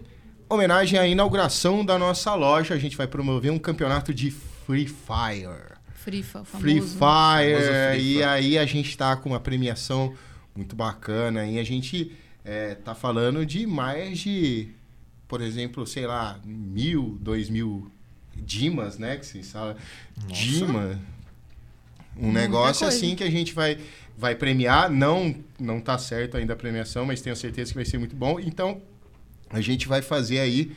homenagem 0.49 0.97
à 0.97 1.07
inauguração 1.07 1.85
da 1.85 1.97
nossa 1.99 2.33
loja. 2.33 2.73
A 2.73 2.79
gente 2.79 2.97
vai 2.97 3.07
promover 3.07 3.51
um 3.51 3.59
campeonato 3.59 4.13
de 4.13 4.31
Free 4.31 4.87
Fire. 4.87 5.77
Free, 5.93 6.23
Fa- 6.23 6.43
famoso. 6.43 6.61
Free 6.61 6.81
Fire. 6.81 7.93
Free 7.93 8.13
E 8.17 8.23
aí 8.23 8.57
a 8.57 8.65
gente 8.65 8.97
tá 8.97 9.15
com 9.15 9.29
uma 9.29 9.39
premiação 9.39 10.13
muito 10.55 10.75
bacana. 10.75 11.45
E 11.45 11.59
a 11.59 11.63
gente 11.63 12.11
é, 12.43 12.73
tá 12.73 12.95
falando 12.95 13.45
de 13.45 13.67
mais 13.67 14.19
de, 14.19 14.69
por 15.27 15.41
exemplo, 15.41 15.85
sei 15.85 16.07
lá, 16.07 16.39
mil, 16.43 17.17
dois 17.21 17.49
mil 17.49 17.91
Dimas, 18.35 18.97
né? 18.97 19.17
Que 19.17 19.25
se 19.25 19.43
fala. 19.43 19.75
Dima. 20.27 20.97
Um 22.19 22.31
negócio 22.31 22.85
assim 22.87 23.15
que 23.15 23.23
a 23.23 23.29
gente 23.31 23.53
vai, 23.53 23.77
vai 24.17 24.35
premiar. 24.35 24.89
Não, 24.89 25.33
não 25.59 25.79
tá 25.79 25.97
certo 25.97 26.37
ainda 26.37 26.53
a 26.53 26.55
premiação, 26.55 27.05
mas 27.05 27.21
tenho 27.21 27.35
certeza 27.35 27.71
que 27.71 27.75
vai 27.75 27.85
ser 27.85 27.97
muito 27.97 28.15
bom. 28.15 28.39
Então, 28.39 28.81
a 29.49 29.61
gente 29.61 29.87
vai 29.87 30.01
fazer 30.01 30.39
aí. 30.39 30.71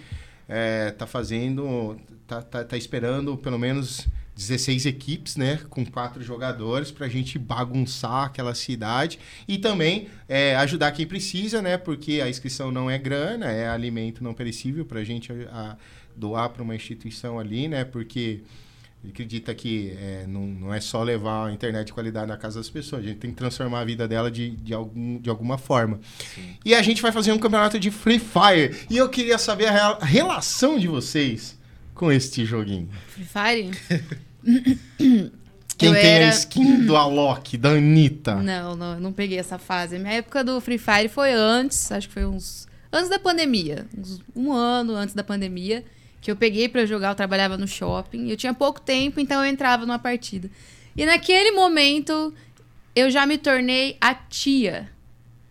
É, 0.49 0.91
tá 0.91 1.07
fazendo. 1.07 1.97
Tá, 2.27 2.41
tá, 2.43 2.65
tá 2.65 2.77
esperando 2.77 3.37
pelo 3.37 3.59
menos 3.59 4.07
16 4.37 4.87
equipes, 4.87 5.37
né? 5.37 5.61
Com 5.69 5.85
quatro 5.85 6.23
jogadores 6.23 6.91
pra 6.91 7.09
gente 7.09 7.39
bagunçar 7.39 8.25
aquela 8.27 8.55
cidade. 8.55 9.19
E 9.47 9.59
também 9.59 10.09
é, 10.29 10.57
ajudar 10.57 10.93
quem 10.93 11.07
precisa, 11.07 11.61
né? 11.61 11.77
Porque 11.77 12.21
a 12.21 12.29
inscrição 12.29 12.71
não 12.71 12.91
é 12.91 12.99
grana, 12.99 13.51
é 13.51 13.69
alimento 13.69 14.23
não 14.25 14.33
perecível 14.35 14.85
gente 15.05 15.31
a- 15.33 15.37
a 15.51 15.77
doar 16.17 16.51
para 16.51 16.63
uma 16.63 16.75
instituição 16.75 17.39
ali, 17.39 17.69
né? 17.69 17.85
Porque 17.85 18.41
acredita 19.09 19.55
que 19.55 19.97
é, 20.01 20.25
não, 20.29 20.47
não 20.47 20.75
é 20.75 20.81
só 20.81 21.03
levar 21.03 21.49
a 21.49 21.53
internet 21.53 21.87
de 21.89 21.93
qualidade 21.93 22.27
na 22.29 22.37
casa 22.37 22.61
das 22.61 22.71
pessoas, 22.71 23.05
a 23.05 23.09
gente 23.09 23.19
tem 23.19 23.31
que 23.31 23.37
transformar 23.37 23.81
a 23.81 23.85
vida 23.85 24.07
dela 24.07 24.31
de, 24.31 24.51
de, 24.51 24.73
algum, 24.73 25.19
de 25.21 25.29
alguma 25.29 25.59
forma. 25.59 26.01
E 26.65 26.75
a 26.75 26.83
gente 26.83 27.03
vai 27.03 27.11
fazer 27.13 27.33
um 27.33 27.39
campeonato 27.39 27.79
de 27.81 27.91
Free 27.91 28.19
Fire. 28.21 28.77
E 28.89 28.97
eu 28.97 29.09
queria 29.09 29.39
saber 29.39 29.67
a, 29.69 29.99
a 30.01 30.05
relação 30.05 30.79
de 30.79 30.87
vocês 30.89 31.59
com 31.95 32.13
este 32.13 32.45
joguinho. 32.45 32.89
Free 33.09 33.25
Fire? 33.25 33.71
Quem 35.79 35.89
Eu 35.89 35.95
tem 35.95 36.05
a 36.05 36.15
era- 36.19 36.29
skin 36.29 36.87
do 36.87 36.95
Alok, 36.97 37.57
da 37.57 37.71
Anitta? 37.71 38.37
Não, 38.37 38.77
não, 38.77 38.95
eu 38.95 39.01
não 39.01 39.13
peguei 39.13 39.39
essa 39.39 39.59
fase. 39.59 39.97
A 39.97 39.99
minha 39.99 40.15
época 40.15 40.45
do 40.45 40.61
Free 40.61 40.79
Fire 40.79 41.09
foi 41.09 41.33
antes, 41.33 41.91
acho 41.91 42.07
que 42.09 42.15
foi 42.15 42.25
uns. 42.25 42.69
Antes 42.93 43.09
da 43.11 43.19
pandemia. 43.19 43.87
Uns, 43.97 44.21
um 44.37 44.53
ano 44.53 44.95
antes 44.95 45.15
da 45.15 45.25
pandemia. 45.25 45.85
Que 46.23 46.31
eu 46.31 46.37
peguei 46.37 46.69
pra 46.69 46.87
jogar, 46.87 47.11
eu 47.11 47.15
trabalhava 47.15 47.59
no 47.59 47.69
shopping. 47.69 48.31
Eu 48.31 48.37
tinha 48.39 48.55
pouco 48.55 48.81
tempo, 48.81 49.21
então 49.21 49.45
eu 49.45 49.53
entrava 49.53 49.85
numa 49.85 49.99
partida. 49.99 50.51
E 50.97 51.05
naquele 51.05 51.51
momento, 51.51 52.33
eu 52.97 53.11
já 53.11 53.27
me 53.27 53.37
tornei 53.37 53.99
a 54.01 54.15
tia 54.15 54.91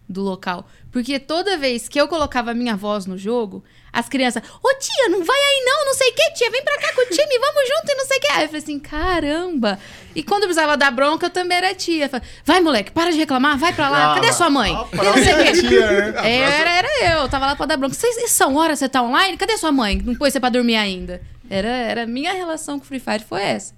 do 0.09 0.21
local. 0.21 0.67
Porque 0.91 1.19
toda 1.19 1.57
vez 1.57 1.87
que 1.87 1.99
eu 2.01 2.07
colocava 2.07 2.53
minha 2.53 2.75
voz 2.75 3.05
no 3.05 3.17
jogo, 3.17 3.63
as 3.93 4.07
crianças, 4.07 4.41
ô 4.63 4.73
tia, 4.79 5.09
não 5.09 5.23
vai 5.23 5.37
aí 5.37 5.63
não, 5.65 5.85
não 5.85 5.93
sei 5.93 6.09
o 6.09 6.13
que, 6.13 6.31
tia, 6.33 6.49
vem 6.51 6.63
pra 6.63 6.77
cá 6.79 6.93
com 6.93 7.01
o 7.01 7.05
time, 7.09 7.39
vamos 7.39 7.61
junto 7.67 7.91
e 7.91 7.95
não 7.95 8.05
sei 8.05 8.17
o 8.17 8.21
que. 8.21 8.31
Aí 8.31 8.43
eu 8.43 8.47
falei 8.47 8.61
assim, 8.63 8.79
caramba. 8.79 9.79
E 10.15 10.23
quando 10.23 10.43
eu 10.43 10.47
precisava 10.47 10.75
dar 10.77 10.91
bronca, 10.91 11.25
eu 11.25 11.29
também 11.29 11.57
era 11.57 11.73
tia. 11.75 12.05
Eu 12.05 12.09
falei, 12.09 12.27
vai 12.45 12.61
moleque, 12.61 12.91
para 12.91 13.11
de 13.11 13.17
reclamar, 13.17 13.57
vai 13.57 13.73
pra 13.73 13.89
lá, 13.89 14.15
cadê 14.15 14.27
a 14.27 14.33
sua 14.33 14.49
mãe? 14.49 14.73
A 14.75 14.85
Cadê 14.85 15.03
não 15.09 15.13
sei 15.13 15.23
o 15.23 15.35
própria 15.35 15.51
quê? 15.53 15.61
tia, 15.67 16.11
né? 16.11 16.29
Era, 16.31 16.69
era 16.69 17.13
eu, 17.21 17.29
tava 17.29 17.45
lá 17.47 17.55
pra 17.55 17.65
dar 17.65 17.77
bronca. 17.77 17.93
Vocês 17.95 18.31
são 18.31 18.55
horas 18.55 18.79
você 18.79 18.87
tá 18.89 19.01
online? 19.01 19.37
Cadê 19.37 19.57
sua 19.57 19.71
mãe? 19.71 20.01
Não 20.03 20.15
pôs 20.15 20.31
você 20.33 20.39
pra 20.39 20.49
dormir 20.49 20.75
ainda. 20.77 21.21
Era, 21.49 21.67
era 21.69 22.05
minha 22.07 22.31
relação 22.33 22.79
com 22.79 22.85
o 22.85 22.87
Free 22.87 22.99
Fire 22.99 23.23
foi 23.27 23.41
essa. 23.41 23.73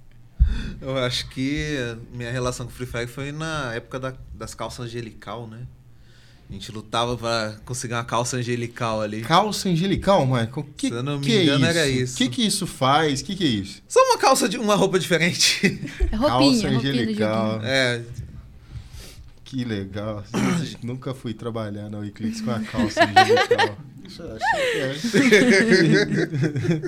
Eu 0.82 0.98
acho 0.98 1.28
que 1.30 1.78
minha 2.12 2.30
relação 2.32 2.66
com 2.68 2.72
o 2.72 2.76
Free 2.76 2.86
Fire 2.86 3.08
foi 3.08 3.32
na 3.32 3.74
época 3.74 4.00
da- 4.00 4.14
das 4.34 4.54
calças 4.54 4.86
angelical, 4.86 5.48
né? 5.48 5.60
A 6.54 6.56
gente 6.56 6.72
lutava 6.72 7.18
pra 7.18 7.56
conseguir 7.66 7.96
uma 7.96 8.04
calça 8.06 8.38
angelical 8.38 9.02
ali. 9.02 9.22
Calça 9.24 9.70
angelical, 9.70 10.24
Michael? 10.24 10.68
Que, 10.78 10.88
Se 10.90 10.94
eu 10.94 11.02
não 11.02 11.18
me 11.18 11.26
que 11.26 11.36
é 11.36 11.44
engano, 11.46 11.58
isso? 11.66 11.66
era 11.78 11.88
isso. 11.90 12.14
O 12.14 12.18
que, 12.18 12.30
que 12.30 12.46
isso 12.46 12.68
faz? 12.68 13.22
O 13.22 13.26
que, 13.26 13.36
que 13.36 13.44
é 13.44 13.48
isso? 13.48 13.82
Só 13.88 14.00
uma 14.06 14.20
calça 14.20 14.48
de 14.48 14.60
uma 14.60 14.76
roupa 14.76 15.00
diferente. 15.00 15.82
É 16.00 16.08
Calça 16.16 16.30
roupinha, 16.38 16.70
do 16.70 16.78
angelical. 16.78 17.60
É, 17.64 18.04
Que 19.44 19.64
legal. 19.66 20.24
Nunca 20.84 21.16
fui 21.16 21.34
trabalhar 21.34 21.90
na 21.90 22.06
Eclipse 22.06 22.44
com 22.44 22.52
a 22.52 22.60
calça 22.60 23.02
angelical. 23.04 23.78
Isso 24.06 24.22
eu 24.22 24.36
achei 24.36 25.30
que 25.30 25.96
é. 25.98 26.82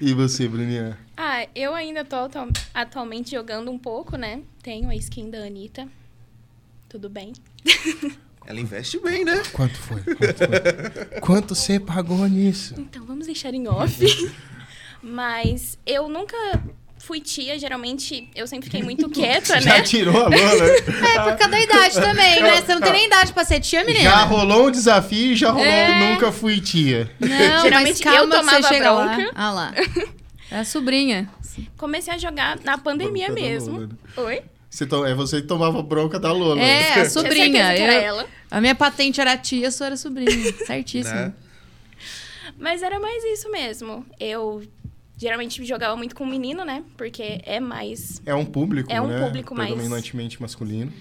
e 0.00 0.12
você, 0.12 0.46
Bruninha? 0.46 0.98
Ah, 1.16 1.46
eu 1.54 1.74
ainda 1.74 2.04
tô 2.04 2.16
atu- 2.16 2.52
atualmente 2.74 3.30
jogando 3.30 3.70
um 3.70 3.78
pouco, 3.78 4.16
né? 4.18 4.42
Tenho 4.62 4.90
a 4.90 4.94
skin 4.96 5.30
da 5.30 5.38
Anitta. 5.38 5.88
Tudo 6.88 7.08
bem. 7.08 7.32
ela 8.46 8.60
investe 8.60 8.98
bem, 9.00 9.24
né? 9.24 9.42
Quanto 9.52 9.76
foi? 9.78 10.00
Quanto, 10.02 10.38
foi? 10.38 11.20
Quanto 11.20 11.54
você 11.54 11.80
pagou 11.80 12.26
nisso? 12.28 12.74
Então, 12.78 13.04
vamos 13.04 13.26
deixar 13.26 13.52
em 13.54 13.66
off. 13.68 13.98
Mas 15.02 15.78
eu 15.86 16.08
nunca 16.08 16.36
fui 16.98 17.20
tia, 17.20 17.58
geralmente 17.58 18.28
eu 18.34 18.46
sempre 18.46 18.64
fiquei 18.66 18.82
muito 18.82 19.08
quieta, 19.08 19.60
Já 19.60 19.74
né? 19.74 19.82
tirou 19.82 20.16
a 20.16 20.28
lona? 20.28 20.34
É 20.36 21.20
por 21.22 21.36
causa 21.36 21.48
da 21.48 21.60
idade 21.60 21.94
também, 21.94 22.42
né? 22.42 22.60
Você 22.60 22.74
não 22.74 22.80
tem 22.80 22.92
nem 22.92 23.06
idade 23.06 23.32
pra 23.32 23.44
ser 23.44 23.60
tia, 23.60 23.84
menina. 23.84 24.02
Já 24.10 24.24
rolou 24.24 24.66
um 24.66 24.70
desafio 24.70 25.32
e 25.32 25.36
já 25.36 25.50
rolou 25.50 25.66
É. 25.66 26.10
nunca 26.10 26.32
fui 26.32 26.60
tia. 26.60 27.08
Não, 27.20 27.28
mas 27.28 27.62
Geralmente 27.62 28.02
calma 28.02 28.18
eu 28.20 28.30
tomava 28.30 28.62
você 28.62 28.68
chega 28.68 28.90
lá. 28.90 29.14
bronca. 29.14 29.30
Ah 29.34 29.50
lá. 29.52 29.74
É 30.50 30.58
a 30.60 30.64
sobrinha. 30.64 31.28
Comecei 31.76 32.12
a 32.12 32.18
jogar 32.18 32.58
na 32.64 32.76
pandemia 32.78 33.28
mesmo. 33.30 33.88
Lola. 34.16 34.28
Oi? 34.28 34.42
Você 34.68 34.86
to- 34.86 35.04
É 35.06 35.14
você 35.14 35.40
que 35.40 35.46
tomava 35.46 35.82
bronca 35.82 36.18
da 36.18 36.32
Lola. 36.32 36.60
É, 36.60 37.00
a 37.00 37.04
sobrinha. 37.10 37.76
Eu- 37.76 37.90
ela. 37.92 38.26
a 38.50 38.60
minha 38.60 38.74
patente 38.74 39.20
era 39.20 39.36
tia, 39.36 39.68
a 39.68 39.70
sua 39.70 39.86
era 39.86 39.96
sobrinha. 39.96 40.52
Certíssimo. 40.66 41.14
Né? 41.14 41.32
Mas 42.58 42.82
era 42.82 42.98
mais 42.98 43.22
isso 43.24 43.50
mesmo. 43.50 44.04
Eu 44.18 44.62
geralmente 45.16 45.64
jogava 45.64 45.96
muito 45.96 46.14
com 46.14 46.24
menino, 46.26 46.64
né? 46.64 46.82
Porque 46.96 47.40
é 47.44 47.60
mais. 47.60 48.20
É 48.26 48.34
um 48.34 48.44
público, 48.44 48.92
É 48.92 49.00
um 49.00 49.06
né? 49.08 49.24
público 49.24 49.54
mais- 49.54 49.70
Predominantemente 49.70 50.40
masculino. 50.40 50.92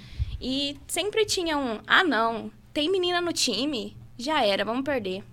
E 0.42 0.78
sempre 0.88 1.26
tinha 1.26 1.58
um. 1.58 1.80
Ah, 1.88 2.04
não. 2.04 2.52
Tem 2.74 2.92
menina 2.92 3.22
no 3.22 3.32
time? 3.32 3.96
Já 4.18 4.44
era, 4.44 4.64
vamos 4.66 4.84
perder. 4.84 5.24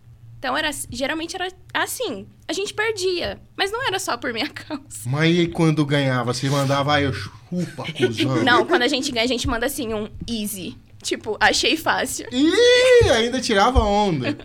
Então 0.42 0.57
era 0.57 0.70
geralmente 0.90 1.37
era 1.37 1.46
assim. 1.72 2.26
A 2.48 2.52
gente 2.52 2.74
perdia. 2.74 3.40
Mas 3.57 3.70
não 3.70 3.87
era 3.87 4.00
só 4.00 4.16
por 4.16 4.33
minha 4.33 4.48
causa. 4.50 4.83
Mas 5.07 5.38
e 5.38 5.46
quando 5.46 5.87
ganhava? 5.87 6.35
Você 6.35 6.50
mandava, 6.50 6.94
ah, 6.94 7.00
eu 7.00 7.12
chupa, 7.12 7.85
cuzão. 7.92 8.42
Não, 8.42 8.66
quando 8.66 8.83
a 8.83 8.88
gente 8.88 9.12
ganha, 9.12 9.24
a 9.24 9.28
gente 9.28 9.46
manda 9.46 9.66
assim 9.66 9.94
um 9.94 10.09
easy. 10.28 10.76
Tipo, 11.00 11.37
achei 11.38 11.76
fácil. 11.76 12.26
Ih, 12.33 13.09
ainda 13.11 13.40
tirava 13.40 13.85
onda. 13.85 14.37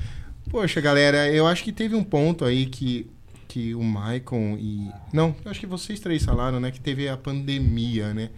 Poxa, 0.50 0.78
galera, 0.82 1.32
eu 1.32 1.46
acho 1.46 1.64
que 1.64 1.72
teve 1.72 1.96
um 1.96 2.04
ponto 2.04 2.44
aí 2.44 2.66
que, 2.66 3.10
que 3.48 3.74
o 3.74 3.82
Maicon 3.82 4.58
e. 4.60 4.90
Não, 5.10 5.34
eu 5.42 5.50
acho 5.50 5.60
que 5.60 5.66
vocês 5.66 5.98
três 6.00 6.22
falaram, 6.22 6.60
né? 6.60 6.70
Que 6.70 6.80
teve 6.80 7.08
a 7.08 7.16
pandemia, 7.16 8.12
né? 8.12 8.28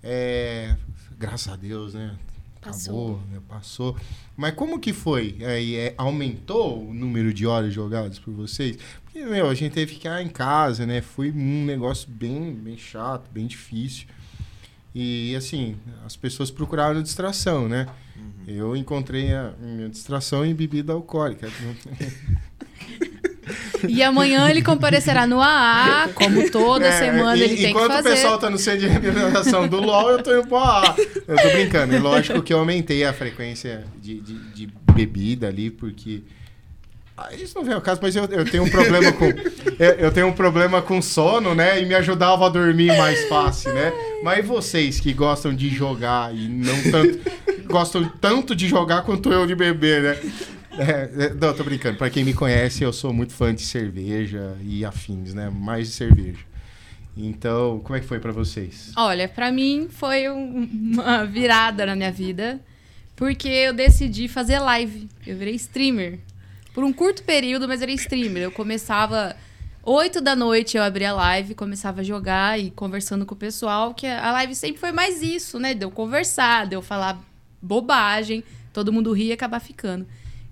É, 0.00 0.76
graças 1.18 1.52
a 1.52 1.56
Deus, 1.56 1.94
né? 1.94 2.16
Passou. 2.60 3.14
Acabou, 3.14 3.22
né? 3.30 3.40
passou. 3.48 3.96
Mas 4.36 4.54
como 4.54 4.78
que 4.78 4.92
foi? 4.92 5.36
Aí, 5.42 5.76
é, 5.76 5.94
aumentou 5.96 6.88
o 6.88 6.94
número 6.94 7.32
de 7.32 7.46
horas 7.46 7.72
jogadas 7.72 8.18
por 8.18 8.32
vocês? 8.34 8.76
Porque, 9.04 9.24
meu, 9.24 9.48
a 9.48 9.54
gente 9.54 9.72
teve 9.72 9.92
que 9.92 9.98
ficar 9.98 10.22
em 10.22 10.28
casa, 10.28 10.84
né? 10.86 11.00
Foi 11.00 11.30
um 11.30 11.64
negócio 11.64 12.08
bem, 12.10 12.52
bem 12.52 12.76
chato, 12.76 13.30
bem 13.30 13.46
difícil. 13.46 14.06
E, 14.94 15.34
assim, 15.36 15.76
as 16.04 16.16
pessoas 16.16 16.50
procuraram 16.50 17.02
distração, 17.02 17.68
né? 17.68 17.86
Eu 18.46 18.74
encontrei 18.74 19.32
a 19.32 19.52
minha 19.60 19.88
distração 19.88 20.44
em 20.44 20.54
bebida 20.54 20.92
alcoólica. 20.92 21.48
E 23.86 24.02
amanhã 24.02 24.48
ele 24.50 24.62
comparecerá 24.62 25.26
no 25.26 25.40
AA, 25.40 26.08
como 26.14 26.50
toda 26.50 26.86
É, 26.86 26.92
semana 26.92 27.36
e- 27.36 27.40
ele 27.42 27.48
tem 27.50 27.56
que 27.58 27.66
enquanto 27.70 27.92
fazer. 27.92 28.08
o 28.08 28.12
pessoal 28.12 28.38
tá 28.38 28.48
no 28.50 28.58
centro 28.58 28.80
de 28.80 28.86
reabilitação 28.88 29.68
do 29.68 29.80
LOL, 29.80 30.10
eu 30.10 30.22
tô 30.22 30.32
indo 30.36 30.46
pro 30.46 30.56
AA. 30.56 30.94
Eu 31.26 31.36
tô 31.36 31.48
brincando. 31.50 31.94
E 31.94 31.98
lógico 31.98 32.42
que 32.42 32.52
eu 32.52 32.58
aumentei 32.58 33.04
a 33.04 33.12
frequência 33.12 33.84
de, 34.02 34.20
de, 34.20 34.34
de 34.54 34.68
bebida 34.92 35.46
ali, 35.48 35.70
porque. 35.70 36.22
Ah, 37.16 37.34
isso 37.34 37.56
não 37.56 37.64
vem 37.64 37.74
ao 37.74 37.80
caso, 37.80 37.98
mas 38.00 38.14
eu, 38.14 38.24
eu 38.26 38.44
tenho 38.48 38.62
um 38.62 38.70
problema 38.70 39.10
com. 39.12 39.26
Eu, 39.78 39.90
eu 39.92 40.10
tenho 40.12 40.26
um 40.26 40.32
problema 40.32 40.82
com 40.82 41.00
sono, 41.00 41.54
né? 41.54 41.80
E 41.80 41.86
me 41.86 41.94
ajudava 41.94 42.46
a 42.46 42.48
dormir 42.48 42.88
mais 42.98 43.28
fácil, 43.28 43.72
né? 43.72 43.92
Mas 44.24 44.44
vocês 44.44 44.98
que 44.98 45.12
gostam 45.12 45.54
de 45.54 45.68
jogar 45.68 46.34
e 46.34 46.48
não 46.48 46.74
tanto. 46.90 47.18
gostam 47.66 48.10
tanto 48.20 48.56
de 48.56 48.66
jogar 48.66 49.02
quanto 49.02 49.32
eu 49.32 49.46
de 49.46 49.54
beber, 49.54 50.02
né? 50.02 50.16
É, 50.78 51.24
é, 51.26 51.34
não, 51.34 51.52
tô 51.54 51.64
brincando. 51.64 51.98
Pra 51.98 52.08
quem 52.10 52.24
me 52.24 52.32
conhece, 52.32 52.82
eu 52.84 52.92
sou 52.92 53.12
muito 53.12 53.32
fã 53.32 53.54
de 53.54 53.62
cerveja 53.62 54.56
e 54.62 54.84
afins, 54.84 55.34
né? 55.34 55.50
Mais 55.50 55.88
de 55.88 55.94
cerveja. 55.94 56.38
Então, 57.16 57.80
como 57.80 57.96
é 57.96 58.00
que 58.00 58.06
foi 58.06 58.20
pra 58.20 58.30
vocês? 58.30 58.92
Olha, 58.96 59.28
pra 59.28 59.50
mim 59.50 59.88
foi 59.90 60.28
um- 60.28 60.68
uma 60.94 61.24
virada 61.26 61.84
na 61.84 61.96
minha 61.96 62.12
vida, 62.12 62.60
porque 63.16 63.48
eu 63.48 63.72
decidi 63.72 64.28
fazer 64.28 64.60
live. 64.60 65.08
Eu 65.26 65.36
virei 65.36 65.54
streamer. 65.56 66.20
Por 66.72 66.84
um 66.84 66.92
curto 66.92 67.24
período, 67.24 67.66
mas 67.66 67.80
virei 67.80 67.96
streamer. 67.96 68.44
Eu 68.44 68.52
começava 68.52 69.34
8 69.82 70.20
da 70.20 70.36
noite, 70.36 70.76
eu 70.76 70.82
abria 70.84 71.10
a 71.10 71.14
live, 71.14 71.54
começava 71.56 72.02
a 72.02 72.04
jogar 72.04 72.60
e 72.60 72.70
conversando 72.70 73.26
com 73.26 73.34
o 73.34 73.38
pessoal, 73.38 73.92
que 73.94 74.06
a 74.06 74.30
live 74.30 74.54
sempre 74.54 74.78
foi 74.78 74.92
mais 74.92 75.20
isso, 75.20 75.58
né? 75.58 75.74
De 75.74 75.84
eu 75.84 75.90
conversar, 75.90 76.68
de 76.68 76.76
eu 76.76 76.82
falar 76.82 77.18
bobagem, 77.60 78.44
todo 78.72 78.92
mundo 78.92 79.12
ria 79.12 79.30
e 79.30 79.32
acabar 79.32 79.58
ficando. 79.58 80.06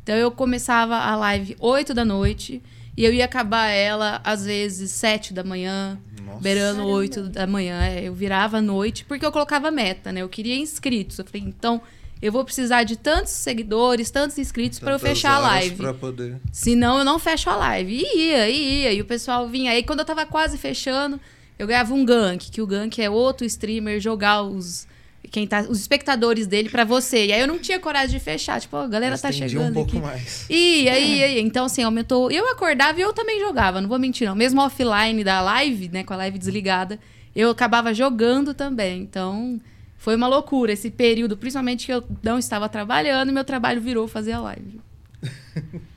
Então 0.07 0.14
eu 0.14 0.31
começava 0.31 0.99
a 0.99 1.16
live 1.16 1.57
8 1.59 1.92
da 1.92 2.05
noite 2.05 2.62
e 2.97 3.05
eu 3.05 3.12
ia 3.12 3.25
acabar 3.25 3.71
ela 3.71 4.21
às 4.23 4.47
vezes 4.47 4.92
7 4.92 5.35
da 5.35 5.42
manhã, 5.42 5.99
Nossa. 6.25 6.38
beirando 6.38 6.77
Caramba. 6.77 6.95
8 6.95 7.23
da 7.25 7.45
manhã. 7.45 7.83
É, 7.83 8.05
Eu 8.05 8.14
virava 8.14 8.59
à 8.59 8.62
noite 8.62 9.05
porque 9.05 9.27
eu 9.27 9.33
colocava 9.33 9.69
meta, 9.69 10.12
né? 10.12 10.23
Eu 10.23 10.29
queria 10.29 10.55
inscritos. 10.55 11.19
Eu 11.19 11.25
falei, 11.25 11.42
então 11.49 11.83
eu 12.23 12.31
vou 12.31 12.45
precisar 12.45 12.85
de 12.85 12.95
tantos 12.97 13.33
seguidores, 13.33 14.09
tantos 14.09 14.38
inscritos 14.38 14.79
para 14.79 14.92
eu 14.92 14.99
fechar 15.01 15.35
a 15.35 15.38
live. 15.40 15.75
Pra 15.75 15.92
poder... 15.92 16.37
Senão 16.53 16.99
eu 17.01 17.05
não 17.05 17.19
fecho 17.19 17.51
a 17.51 17.57
live. 17.57 17.92
E 17.97 18.29
ia, 18.29 18.49
e 18.49 18.83
ia. 18.83 18.92
E 18.92 19.01
o 19.01 19.05
pessoal 19.05 19.49
vinha. 19.49 19.73
Aí 19.73 19.83
quando 19.83 19.99
eu 19.99 20.05
tava 20.05 20.25
quase 20.25 20.57
fechando, 20.57 21.19
eu 21.59 21.66
ganhava 21.66 21.92
um 21.92 22.05
gank, 22.05 22.49
que 22.49 22.62
o 22.62 22.66
gank 22.66 23.03
é 23.03 23.11
outro 23.11 23.45
streamer 23.45 23.99
jogar 23.99 24.42
os. 24.42 24.87
Quem 25.31 25.46
tá, 25.46 25.62
os 25.62 25.81
espectadores 25.81 26.46
dele 26.46 26.68
pra 26.68 26.85
você. 26.85 27.26
E 27.26 27.33
aí 27.33 27.40
eu 27.40 27.48
não 27.48 27.59
tinha 27.59 27.81
coragem 27.81 28.16
de 28.18 28.24
fechar. 28.24 28.61
Tipo, 28.61 28.76
a 28.76 28.87
galera 28.87 29.12
Mas 29.12 29.20
tá 29.20 29.33
chegando 29.33 29.70
um 29.70 29.74
pouco 29.74 29.90
aqui. 29.90 30.00
mais. 30.00 30.46
Ia, 30.48 30.98
ia, 30.98 31.29
ia. 31.29 31.40
Então, 31.40 31.66
assim, 31.66 31.83
aumentou. 31.83 32.31
Eu 32.31 32.48
acordava 32.50 32.98
e 32.98 33.02
eu 33.02 33.12
também 33.12 33.40
jogava, 33.40 33.81
não 33.81 33.88
vou 33.88 33.98
mentir, 33.98 34.26
não. 34.29 34.35
Mesmo 34.35 34.61
offline 34.61 35.24
da 35.24 35.40
live, 35.40 35.88
né, 35.88 36.05
com 36.05 36.14
a 36.14 36.16
live 36.16 36.38
desligada, 36.38 36.98
eu 37.35 37.50
acabava 37.50 37.92
jogando 37.92 38.55
também. 38.55 39.02
Então, 39.02 39.61
foi 39.98 40.14
uma 40.14 40.29
loucura 40.29 40.72
esse 40.72 40.90
período, 40.90 41.37
principalmente 41.37 41.87
que 41.87 41.92
eu 41.92 42.05
não 42.22 42.38
estava 42.38 42.68
trabalhando 42.68 43.31
e 43.31 43.33
meu 43.33 43.44
trabalho 43.44 43.81
virou 43.81 44.07
fazer 44.07 44.33
a 44.33 44.40
live. 44.40 44.81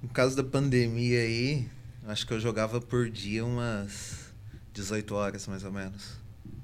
No 0.00 0.08
caso 0.10 0.36
da 0.36 0.44
pandemia 0.44 1.20
aí, 1.20 1.66
acho 2.06 2.24
que 2.24 2.32
eu 2.32 2.38
jogava 2.38 2.80
por 2.80 3.10
dia 3.10 3.44
umas 3.44 4.32
18 4.72 5.12
horas, 5.12 5.46
mais 5.48 5.64
ou 5.64 5.72
menos. 5.72 6.12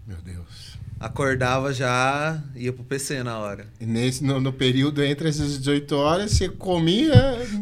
Meu 0.07 0.19
Deus. 0.19 0.79
Acordava 0.99 1.73
já, 1.73 2.43
ia 2.55 2.73
pro 2.73 2.85
PC 2.85 3.23
na 3.23 3.39
hora. 3.39 3.67
E 3.81 3.85
nesse, 3.85 4.25
no, 4.25 4.41
no 4.41 4.53
período 4.53 5.03
entre 5.03 5.29
essas 5.29 5.59
18 5.59 5.93
horas, 5.97 6.31
você 6.33 6.49
comia. 6.49 7.13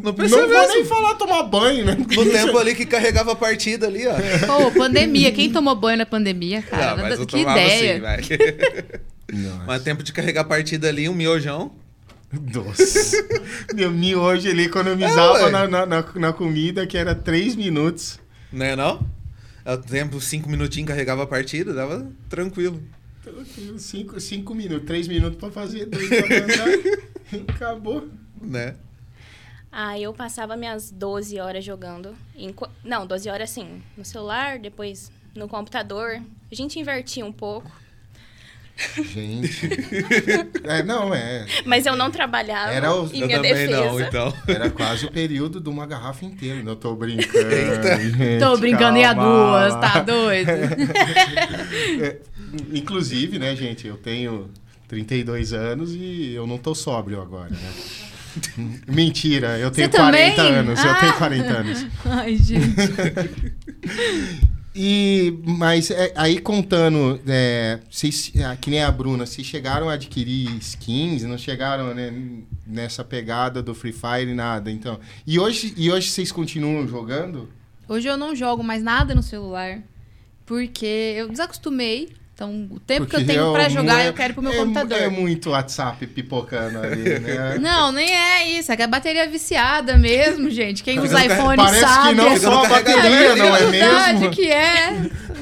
Não 0.01 0.13
precisa 0.13 0.41
não 0.41 0.47
vou 0.47 0.57
mesmo. 0.57 0.73
nem 0.75 0.85
falar 0.85 1.15
tomar 1.15 1.43
banho, 1.43 1.83
né? 1.85 1.95
No 1.97 2.31
tempo 2.31 2.57
ali 2.57 2.73
que 2.73 2.85
carregava 2.85 3.33
a 3.33 3.35
partida 3.35 3.87
ali, 3.87 4.03
ó. 4.07 4.13
Pô, 4.45 4.71
pandemia. 4.71 5.31
Quem 5.31 5.51
tomou 5.51 5.75
banho 5.75 5.97
na 5.97 6.05
pandemia, 6.05 6.61
cara? 6.61 6.95
Não, 6.95 7.03
mas 7.03 7.19
eu 7.19 7.25
que 7.25 7.37
tomava 7.37 7.59
ideia. 7.59 8.15
assim. 8.17 8.33
Mas 9.65 9.81
tempo 9.81 10.03
de 10.03 10.13
carregar 10.13 10.41
a 10.41 10.43
partida 10.43 10.89
ali, 10.89 11.09
um 11.09 11.13
miojão. 11.15 11.71
Nossa. 12.53 13.17
Meu 13.73 13.89
miojo 13.89 14.47
ele 14.47 14.65
economizava 14.65 15.47
É, 15.47 15.49
na, 15.49 15.67
na, 15.67 15.85
na, 15.85 16.05
na 16.15 16.33
comida, 16.33 16.85
que 16.85 16.97
era 16.97 17.15
3 17.15 17.55
minutos. 17.55 18.19
Né 18.51 18.75
não? 18.75 19.03
É 19.65 19.73
o 19.73 19.77
tempo, 19.77 20.19
cinco 20.19 20.49
minutinhos 20.49 20.89
carregava 20.89 21.23
a 21.23 21.27
partida, 21.27 21.73
dava 21.73 22.05
tranquilo. 22.29 22.81
5 23.77 24.19
cinco 24.19 24.53
minutos, 24.55 24.85
3 24.87 25.07
minutos 25.07 25.37
pra 25.39 25.49
fazer, 25.51 25.85
2 25.85 26.07
pra 26.09 26.17
mandar. 26.21 27.49
Acabou. 27.55 28.07
Né? 28.41 28.75
Ah, 29.71 29.97
eu 29.99 30.13
passava 30.13 30.55
minhas 30.55 30.91
12 30.91 31.39
horas 31.39 31.63
jogando. 31.65 32.15
Enqu- 32.35 32.69
Não, 32.83 33.07
12 33.07 33.29
horas 33.29 33.49
assim, 33.49 33.81
no 33.97 34.05
celular, 34.05 34.59
depois 34.59 35.11
no 35.35 35.47
computador. 35.47 36.21
A 36.51 36.55
gente 36.55 36.79
invertia 36.79 37.25
um 37.25 37.31
pouco. 37.31 37.71
Gente. 39.13 39.69
É, 40.65 40.81
não, 40.81 41.13
é. 41.13 41.45
Mas 41.65 41.85
eu 41.85 41.95
não 41.95 42.09
trabalhava 42.09 42.71
Era 42.71 42.91
o- 42.93 43.05
em 43.13 43.19
eu 43.19 43.27
minha 43.27 43.37
também 43.37 43.53
defesa. 43.53 43.85
não, 43.85 43.99
então. 43.99 44.33
Era 44.47 44.69
quase 44.69 45.05
o 45.05 45.11
período 45.11 45.59
de 45.61 45.69
uma 45.69 45.85
garrafa 45.85 46.25
inteira. 46.25 46.63
Não 46.63 46.75
tô 46.75 46.95
brincando. 46.95 47.49
Gente, 48.17 48.39
Tô 48.39 48.57
brincando 48.57 48.97
em 48.97 49.05
a 49.05 49.13
calma 49.13 49.69
duas, 49.69 49.75
tá 49.75 49.99
doido? 50.01 50.49
É, 52.01 52.17
inclusive, 52.73 53.37
né, 53.39 53.55
gente, 53.55 53.87
eu 53.87 53.97
tenho 53.97 54.49
32 54.87 55.53
anos 55.53 55.91
e 55.93 56.33
eu 56.33 56.45
não 56.47 56.57
tô 56.57 56.73
sóbrio 56.75 57.21
agora, 57.21 57.49
né? 57.49 57.71
Mentira, 58.87 59.59
eu 59.59 59.69
tenho 59.69 59.89
Você 59.91 59.97
também? 59.97 60.33
40 60.35 60.41
anos, 60.41 60.83
eu 60.83 60.91
Ah. 60.91 60.95
tenho 60.95 61.13
40 61.13 61.53
anos. 61.53 61.85
Ai, 62.05 62.35
gente. 62.37 62.75
E, 64.75 65.39
mas 65.45 65.91
é, 65.91 66.11
aí 66.15 66.39
contando, 66.39 67.19
é, 67.27 67.79
vocês, 67.89 68.31
ah, 68.43 68.55
que 68.55 68.71
nem 68.71 68.83
a 68.83 68.91
Bruna, 68.91 69.25
vocês 69.25 69.45
chegaram 69.45 69.87
a 69.87 69.93
adquirir 69.93 70.49
skins, 70.57 71.23
não 71.23 71.37
chegaram 71.37 71.93
né, 71.93 72.11
nessa 72.65 73.03
pegada 73.03 73.61
do 73.61 73.75
Free 73.75 73.93
Fire 73.93 74.33
nada, 74.33 74.71
então. 74.71 74.99
E 75.27 75.37
hoje, 75.37 75.73
e 75.77 75.91
hoje 75.91 76.09
vocês 76.09 76.31
continuam 76.31 76.87
jogando? 76.87 77.49
Hoje 77.87 78.07
eu 78.07 78.17
não 78.17 78.35
jogo 78.35 78.63
mais 78.63 78.81
nada 78.81 79.13
no 79.13 79.21
celular, 79.21 79.83
porque 80.45 81.13
eu 81.17 81.29
desacostumei. 81.29 82.09
Então, 82.35 82.67
o 82.71 82.79
tempo 82.79 83.05
que 83.05 83.15
eu 83.15 83.19
Porque 83.19 83.31
tenho 83.31 83.53
pra 83.53 83.69
jogar, 83.69 84.01
é- 84.01 84.07
eu 84.09 84.13
quero 84.13 84.31
ir 84.31 84.33
pro 84.33 84.41
meu 84.41 84.51
é, 84.51 84.55
computador. 84.57 84.97
É 84.97 85.07
muito 85.07 85.51
WhatsApp 85.51 86.07
pipocando 86.07 86.79
ali, 86.79 87.19
né? 87.21 87.59
Não, 87.61 87.91
nem 87.91 88.11
é 88.11 88.49
isso. 88.57 88.71
É 88.71 88.75
que 88.75 88.81
a 88.81 88.87
bateria 88.87 89.23
é 89.23 89.27
viciada 89.27 89.97
mesmo, 89.97 90.49
gente. 90.49 90.83
Quem 90.83 90.99
usa 90.99 91.19
no 91.19 91.25
iPhone 91.25 91.57
Parece 91.57 91.79
sabe. 91.81 92.09
que 92.09 92.15
não 92.15 92.37
só 92.37 92.65
a 92.65 92.67
bateria, 92.69 93.35
não 93.35 93.55
é 93.55 93.65
mesmo? 93.67 94.31
que 94.31 94.49
é. 94.51 94.93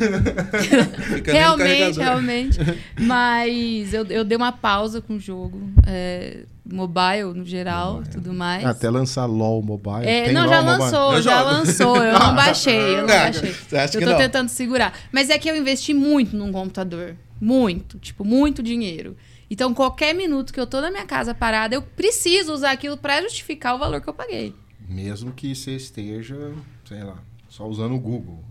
Realmente, 1.25 1.99
realmente. 1.99 2.59
Mas 2.99 3.93
eu, 3.93 4.05
eu 4.07 4.23
dei 4.23 4.35
uma 4.35 4.51
pausa 4.51 5.01
com 5.01 5.15
o 5.15 5.19
jogo. 5.19 5.61
é, 5.87 6.39
mobile, 6.73 7.33
no 7.35 7.45
geral, 7.45 8.01
tudo 8.11 8.33
mais. 8.33 8.65
Até 8.65 8.89
lançar 8.89 9.25
LOL 9.25 9.61
Mobile. 9.61 10.05
É, 10.05 10.25
Tem 10.25 10.33
não, 10.33 10.41
LOL 10.45 10.49
já 10.49 10.61
Mobile? 10.61 10.79
lançou, 10.83 11.21
já 11.21 11.41
lançou. 11.41 11.97
Eu 12.03 12.13
não 12.19 12.35
baixei, 12.35 12.95
eu 12.95 12.97
não 13.01 13.07
baixei. 13.07 13.51
você 13.53 13.77
acha 13.77 13.97
Eu 13.97 13.99
que 13.99 14.05
tô 14.05 14.11
não? 14.11 14.17
tentando 14.17 14.49
segurar. 14.49 14.93
Mas 15.11 15.29
é 15.29 15.37
que 15.37 15.49
eu 15.49 15.55
investi 15.55 15.93
muito 15.93 16.35
num 16.35 16.51
computador. 16.51 17.15
Muito. 17.39 17.97
Tipo, 17.99 18.23
muito 18.23 18.61
dinheiro. 18.61 19.15
Então, 19.49 19.73
qualquer 19.73 20.13
minuto 20.13 20.53
que 20.53 20.59
eu 20.59 20.67
tô 20.67 20.79
na 20.79 20.89
minha 20.91 21.05
casa 21.05 21.33
parada, 21.33 21.75
eu 21.75 21.81
preciso 21.81 22.53
usar 22.53 22.71
aquilo 22.71 22.95
pra 22.97 23.21
justificar 23.21 23.75
o 23.75 23.79
valor 23.79 23.99
que 23.99 24.07
eu 24.07 24.13
paguei. 24.13 24.55
Mesmo 24.87 25.31
que 25.33 25.53
você 25.55 25.71
esteja, 25.75 26.53
sei 26.87 27.03
lá, 27.03 27.17
só 27.49 27.65
usando 27.67 27.95
o 27.95 27.99
Google. 27.99 28.43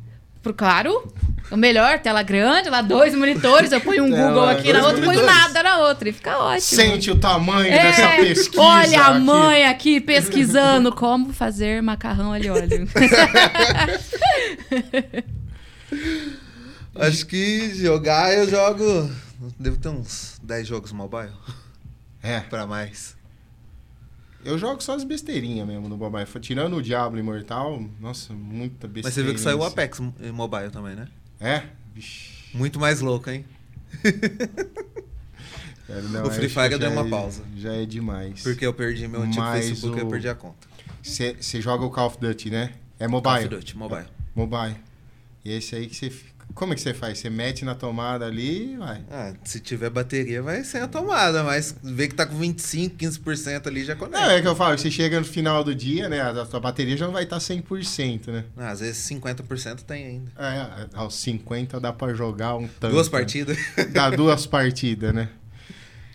Por, 0.43 0.55
claro, 0.55 1.13
o 1.51 1.57
melhor, 1.57 1.99
tela 1.99 2.23
grande, 2.23 2.71
lá 2.71 2.81
dois 2.81 3.15
monitores, 3.15 3.73
eu 3.73 3.81
ponho 3.81 4.05
um 4.05 4.11
Tela, 4.15 4.29
Google 4.29 4.49
aqui 4.49 4.73
na 4.73 4.81
dois 4.81 4.93
outra, 4.95 5.05
ponho 5.07 5.19
monitores. 5.21 5.43
nada 5.49 5.63
na 5.63 5.79
outra 5.81 6.09
e 6.09 6.13
fica 6.13 6.39
ótimo. 6.39 6.61
Sente 6.61 7.11
o 7.11 7.17
tamanho 7.17 7.71
É, 7.71 7.83
dessa 7.83 8.09
pesquisa. 8.17 8.63
olha 8.63 9.03
a 9.03 9.09
aqui. 9.09 9.21
mãe 9.21 9.67
aqui 9.67 10.01
pesquisando 10.01 10.93
como 10.95 11.33
fazer 11.33 11.83
macarrão 11.83 12.33
alho 12.33 12.47
e 12.47 12.51
óleo. 12.51 12.89
Acho 16.95 17.27
que 17.27 17.75
jogar 17.75 18.33
eu 18.35 18.49
jogo. 18.49 19.11
Devo 19.59 19.79
ter 19.79 19.89
uns 19.89 20.39
10 20.43 20.67
jogos 20.69 20.93
mobile. 20.93 21.33
É. 22.23 22.41
pra 22.41 22.67
mais. 22.67 23.17
Eu 24.45 24.59
jogo 24.59 24.83
só 24.83 24.95
as 24.95 25.05
besteirinhas 25.05 25.67
mesmo 25.67 25.89
no 25.89 25.97
mobile. 25.97 26.27
Tirando 26.41 26.77
o 26.77 26.83
Diablo 26.83 27.19
Imortal, 27.19 27.83
nossa, 28.01 28.33
muita 28.33 28.87
besteira. 28.89 29.07
Mas 29.09 29.15
você 29.15 29.23
viu 29.23 29.35
que 29.35 29.41
saiu 29.41 29.59
o 29.59 29.65
Apex 29.65 30.01
em 30.21 30.33
mobile 30.33 30.71
também, 30.71 30.95
né? 30.97 31.09
É? 31.39 31.63
Vixe. 31.95 32.31
Muito 32.55 32.81
mais 32.81 33.01
louco, 33.01 33.29
hein? 33.31 33.45
Cara, 35.87 36.03
não, 36.11 36.27
O 36.27 36.31
Free 36.31 36.49
Fire 36.49 36.79
deu 36.79 36.91
uma 36.91 37.07
é- 37.07 37.11
pausa. 37.11 37.43
Já 37.57 37.73
é 37.75 37.85
demais. 37.85 38.43
Porque 38.43 38.65
eu 38.67 38.73
perdi 38.73 39.07
meu 39.09 39.23
antigo 39.23 39.43
Mas 39.45 39.67
Facebook 39.67 39.97
e 39.99 40.01
eu 40.01 40.07
o- 40.07 40.11
perdi 40.11 40.29
a 40.29 40.35
conta. 40.35 40.69
Você 41.03 41.61
joga 41.61 41.85
o 41.85 41.91
Call 41.91 42.07
of 42.09 42.19
Duty, 42.19 42.51
né? 42.51 42.73
É 42.99 43.07
Call 43.07 43.19
of 43.19 43.29
mobile. 43.29 43.49
Duty, 43.49 43.77
mobile. 43.77 44.07
Mobile. 44.35 44.77
E 45.45 45.53
esse 45.53 45.75
aí 45.75 45.87
que 45.87 45.97
você. 45.97 46.13
Como 46.55 46.73
é 46.73 46.77
que 46.77 46.83
você 46.83 46.93
faz? 46.93 47.19
Você 47.19 47.31
mete 47.31 47.65
na 47.65 47.75
tomada 47.75 48.27
ali 48.27 48.75
e 48.75 48.77
vai. 48.77 49.05
Ah, 49.11 49.33
se 49.45 49.61
tiver 49.61 49.91
bateria 49.91 50.43
vai 50.43 50.65
sem 50.65 50.81
a 50.81 50.89
tomada, 50.89 51.43
mas 51.43 51.75
vê 51.83 52.09
que 52.09 52.15
tá 52.15 52.27
com 52.27 52.37
25, 52.37 52.97
15% 52.97 53.67
ali 53.67 53.85
já 53.85 53.97
conecta. 53.97 54.27
Não, 54.27 54.33
é 54.33 54.41
que 54.41 54.49
eu 54.49 54.57
falo, 54.57 54.77
você 54.77 54.91
chega 54.91 55.19
no 55.19 55.27
final 55.27 55.63
do 55.63 55.75
dia, 55.75 56.09
né? 56.09 56.21
A 56.21 56.45
sua 56.47 56.61
bateria 56.61 56.97
já 56.97 57.07
não 57.07 57.13
vai 57.13 57.25
estar 57.25 57.39
100%, 57.39 58.29
né? 58.29 58.45
Ah, 58.57 58.71
às 58.71 58.81
vezes 58.81 59.09
50% 59.09 59.83
tem 59.83 60.07
ainda. 60.07 60.33
É, 60.39 60.89
aos 60.95 61.15
50 61.17 61.81
dá 61.81 61.93
pra 61.93 62.13
jogar 62.15 62.57
um 62.57 62.67
tanto. 62.67 62.93
Duas 62.93 63.07
né? 63.07 63.13
partidas. 63.13 63.59
Dá 63.93 64.11
duas 64.11 64.47
partidas, 64.47 65.15
né? 65.15 65.29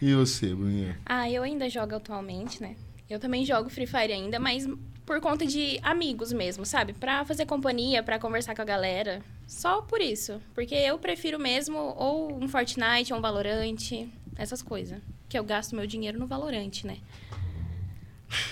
E 0.02 0.13
você, 0.13 0.54
Bruninha? 0.54 0.98
Ah, 1.06 1.30
eu 1.30 1.43
ainda 1.43 1.69
jogo 1.69 1.95
atualmente, 1.95 2.62
né? 2.62 2.76
Eu 3.10 3.19
também 3.19 3.45
jogo 3.45 3.69
Free 3.69 3.86
Fire 3.86 4.12
ainda, 4.12 4.39
mas 4.39 4.67
por 5.06 5.22
conta 5.22 5.46
de 5.46 5.80
amigos 5.84 6.34
mesmo, 6.34 6.65
sabe? 6.65 6.94
Pra 6.94 7.24
fazer 7.26 7.46
companhia, 7.46 8.02
pra 8.02 8.18
conversar 8.20 8.56
com 8.56 8.62
a 8.62 8.65
galera. 8.65 9.22
Só 9.48 9.82
por 9.82 10.02
isso. 10.02 10.41
Porque 10.54 10.74
eu 10.74 10.98
prefiro 10.98 11.39
mesmo 11.39 11.78
ou 11.78 12.41
um 12.41 12.48
Fortnite 12.48 13.13
ou 13.13 13.20
um 13.20 13.22
Valorant, 13.22 14.08
essas 14.36 14.62
coisas. 14.62 15.00
Que 15.30 15.38
eu 15.38 15.44
gasto 15.44 15.76
meu 15.76 15.86
dinheiro 15.86 16.20
no 16.20 16.26
Valorant, 16.26 16.84
né? 16.84 16.98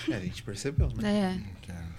É, 0.08 0.14
a 0.14 0.20
gente 0.20 0.42
percebeu, 0.42 0.88
né? 0.96 1.40
É. 1.40 1.54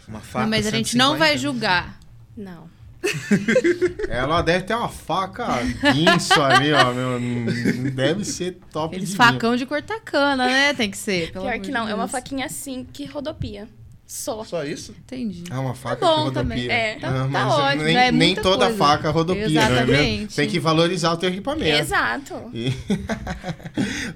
Uma 0.07 0.21
faca. 0.21 0.43
Não, 0.43 0.49
mas 0.49 0.67
a 0.67 0.71
gente 0.71 0.95
não 0.95 1.13
150. 1.13 1.17
vai 1.17 1.37
julgar. 1.37 1.99
Não. 2.37 2.69
Ela 4.09 4.41
deve 4.41 4.65
ter 4.65 4.73
uma 4.73 4.89
faca 4.89 5.47
guinso 5.93 6.41
ali, 6.41 6.71
ó. 6.73 6.93
Meu, 6.93 7.19
não 7.19 7.91
deve 7.91 8.23
ser 8.25 8.59
top 8.71 8.95
Aqueles 8.95 9.11
de 9.11 9.15
facão 9.15 9.55
de 9.55 9.65
cortar 9.65 9.99
cana, 10.01 10.45
né? 10.47 10.73
Tem 10.73 10.89
que 10.89 10.97
ser. 10.97 11.31
pelo 11.31 11.45
Pior 11.45 11.59
que 11.59 11.71
não, 11.71 11.87
é 11.87 11.93
uma 11.93 12.03
Deus. 12.03 12.11
faquinha 12.11 12.45
assim 12.45 12.85
que 12.91 13.05
rodopia. 13.05 13.67
Só. 14.07 14.43
Só 14.43 14.63
isso? 14.63 14.91
Entendi. 14.91 15.43
Ah, 15.49 15.59
uma 15.59 15.73
faca 15.73 15.97
Tá 15.97 16.05
bom 16.07 16.15
que 16.15 16.21
rodopia. 16.25 16.41
também. 16.43 16.69
É. 16.69 16.95
Tá- 16.99 17.07
Ah, 17.09 17.11
tá 17.23 17.27
mas 17.27 17.53
ótimo, 17.53 17.83
Nem, 17.83 17.97
é 17.97 18.11
nem 18.11 18.35
toda 18.35 18.65
coisa. 18.65 18.77
faca 18.77 19.09
rodopia, 19.09 19.47
né? 19.47 19.47
Exatamente. 19.47 20.35
Tem 20.35 20.47
que 20.47 20.59
valorizar 20.59 21.13
o 21.13 21.17
teu 21.17 21.29
equipamento. 21.29 21.79
Exato. 21.79 22.33
E... 22.53 22.71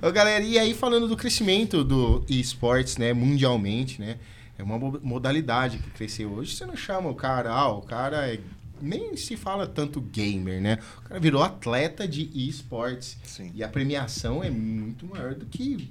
Ô, 0.05 0.11
galera, 0.11 0.43
e 0.43 0.57
aí 0.59 0.73
falando 0.73 1.07
do 1.07 1.17
crescimento 1.17 1.83
do 1.83 2.23
esportes, 2.29 2.97
né, 2.97 3.13
mundialmente, 3.13 3.99
né? 3.99 4.17
É 4.57 4.63
uma 4.63 4.77
mo- 4.77 4.99
modalidade 5.01 5.77
que 5.79 5.89
cresceu. 5.91 6.31
Hoje 6.33 6.55
você 6.55 6.65
não 6.65 6.75
chama 6.75 7.09
o 7.09 7.15
cara, 7.15 7.51
ah, 7.51 7.69
o 7.71 7.81
cara 7.81 8.27
é... 8.31 8.39
Nem 8.81 9.17
se 9.17 9.35
fala 9.35 9.67
tanto 9.67 9.99
gamer, 9.99 10.61
né? 10.61 10.79
O 10.99 11.01
cara 11.09 11.19
virou 11.19 11.43
atleta 11.43 12.07
de 12.07 12.29
esportes. 12.33 13.17
Sim. 13.25 13.51
E 13.53 13.61
a 13.61 13.67
premiação 13.67 14.41
é 14.41 14.49
muito 14.49 15.05
maior 15.05 15.35
do 15.35 15.45
que 15.45 15.89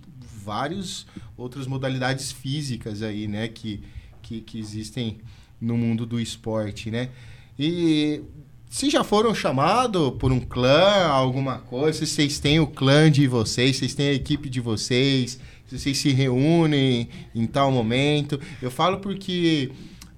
várias 0.48 1.06
outras 1.36 1.66
modalidades 1.66 2.32
físicas 2.32 3.02
aí, 3.02 3.28
né? 3.28 3.48
Que, 3.48 3.82
que, 4.22 4.40
que 4.40 4.58
existem 4.58 5.18
no 5.60 5.76
mundo 5.76 6.06
do 6.06 6.18
esporte, 6.18 6.90
né? 6.90 7.10
E 7.58 8.22
se 8.70 8.88
já 8.88 9.04
foram 9.04 9.34
chamados 9.34 10.14
por 10.18 10.32
um 10.32 10.40
clã, 10.40 11.06
alguma 11.06 11.58
coisa, 11.58 11.98
se 11.98 12.06
vocês 12.06 12.40
têm 12.40 12.58
o 12.60 12.66
clã 12.66 13.10
de 13.10 13.26
vocês, 13.26 13.76
vocês 13.76 13.94
têm 13.94 14.08
a 14.08 14.12
equipe 14.14 14.48
de 14.48 14.60
vocês, 14.60 15.38
se 15.66 15.78
vocês 15.78 15.98
se 15.98 16.12
reúnem 16.12 17.10
em 17.34 17.46
tal 17.46 17.70
momento. 17.70 18.40
Eu 18.62 18.70
falo 18.70 19.00
porque, 19.00 19.70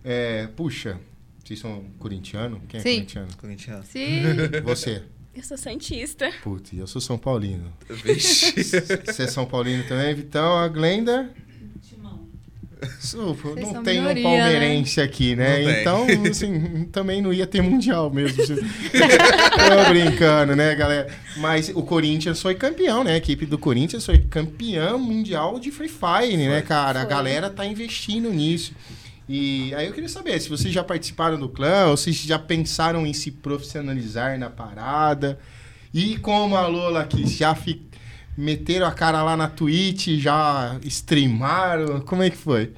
é, 0.04 0.46
puxa, 0.54 1.00
vocês 1.42 1.58
são 1.58 1.82
corintiano? 1.98 2.62
Quem 2.68 2.78
é 2.78 2.82
Sim. 2.84 2.94
corintiano? 2.94 3.28
Corintiano. 3.36 3.84
Sim. 3.84 4.22
Você. 4.64 5.02
Eu 5.40 5.44
sou 5.44 5.56
santista. 5.56 6.30
Putz, 6.42 6.70
eu 6.74 6.86
sou 6.86 7.00
São 7.00 7.16
Paulino. 7.16 7.72
Vixe. 7.88 8.52
Você 8.62 9.22
é 9.22 9.26
São 9.26 9.46
Paulino 9.46 9.82
também, 9.84 10.14
Vitão? 10.14 10.58
A 10.58 10.68
Glenda? 10.68 11.30
Timão. 11.88 12.28
Sou, 13.00 13.34
não 13.56 13.82
tem 13.82 14.00
um 14.00 14.02
minoria, 14.02 14.22
palmeirense 14.22 15.00
aqui, 15.00 15.34
né? 15.34 15.60
Não 15.60 15.64
tem. 15.64 15.80
Então, 15.80 16.30
assim, 16.30 16.84
também 16.92 17.22
não 17.22 17.32
ia 17.32 17.46
ter 17.46 17.62
mundial 17.62 18.10
mesmo. 18.10 18.36
Tô 18.46 19.88
brincando, 19.88 20.54
né, 20.54 20.74
galera? 20.74 21.08
Mas 21.38 21.70
o 21.70 21.82
Corinthians 21.82 22.42
foi 22.42 22.54
campeão, 22.54 23.02
né? 23.02 23.14
A 23.14 23.16
equipe 23.16 23.46
do 23.46 23.56
Corinthians 23.56 24.04
foi 24.04 24.18
campeã 24.18 24.98
mundial 24.98 25.58
de 25.58 25.70
Free 25.70 25.88
Fire, 25.88 26.36
né, 26.36 26.60
cara? 26.60 26.98
A 26.98 27.02
Foi. 27.04 27.10
galera 27.10 27.48
tá 27.48 27.64
investindo 27.64 28.30
nisso. 28.30 28.74
E 29.32 29.72
aí 29.76 29.86
eu 29.86 29.92
queria 29.92 30.08
saber 30.08 30.40
se 30.40 30.48
vocês 30.48 30.74
já 30.74 30.82
participaram 30.82 31.38
do 31.38 31.48
clã, 31.48 31.86
ou 31.86 31.96
se 31.96 32.10
já 32.10 32.36
pensaram 32.36 33.06
em 33.06 33.12
se 33.12 33.30
profissionalizar 33.30 34.36
na 34.36 34.50
parada. 34.50 35.38
E 35.94 36.16
como 36.18 36.56
a 36.56 36.66
Lola 36.66 37.02
aqui, 37.02 37.24
já 37.28 37.54
fi- 37.54 37.80
meteram 38.36 38.88
a 38.88 38.90
cara 38.90 39.22
lá 39.22 39.36
na 39.36 39.48
Twitch, 39.48 40.08
já 40.18 40.76
streamaram, 40.82 42.00
como 42.00 42.24
é 42.24 42.30
que 42.30 42.36
foi? 42.36 42.72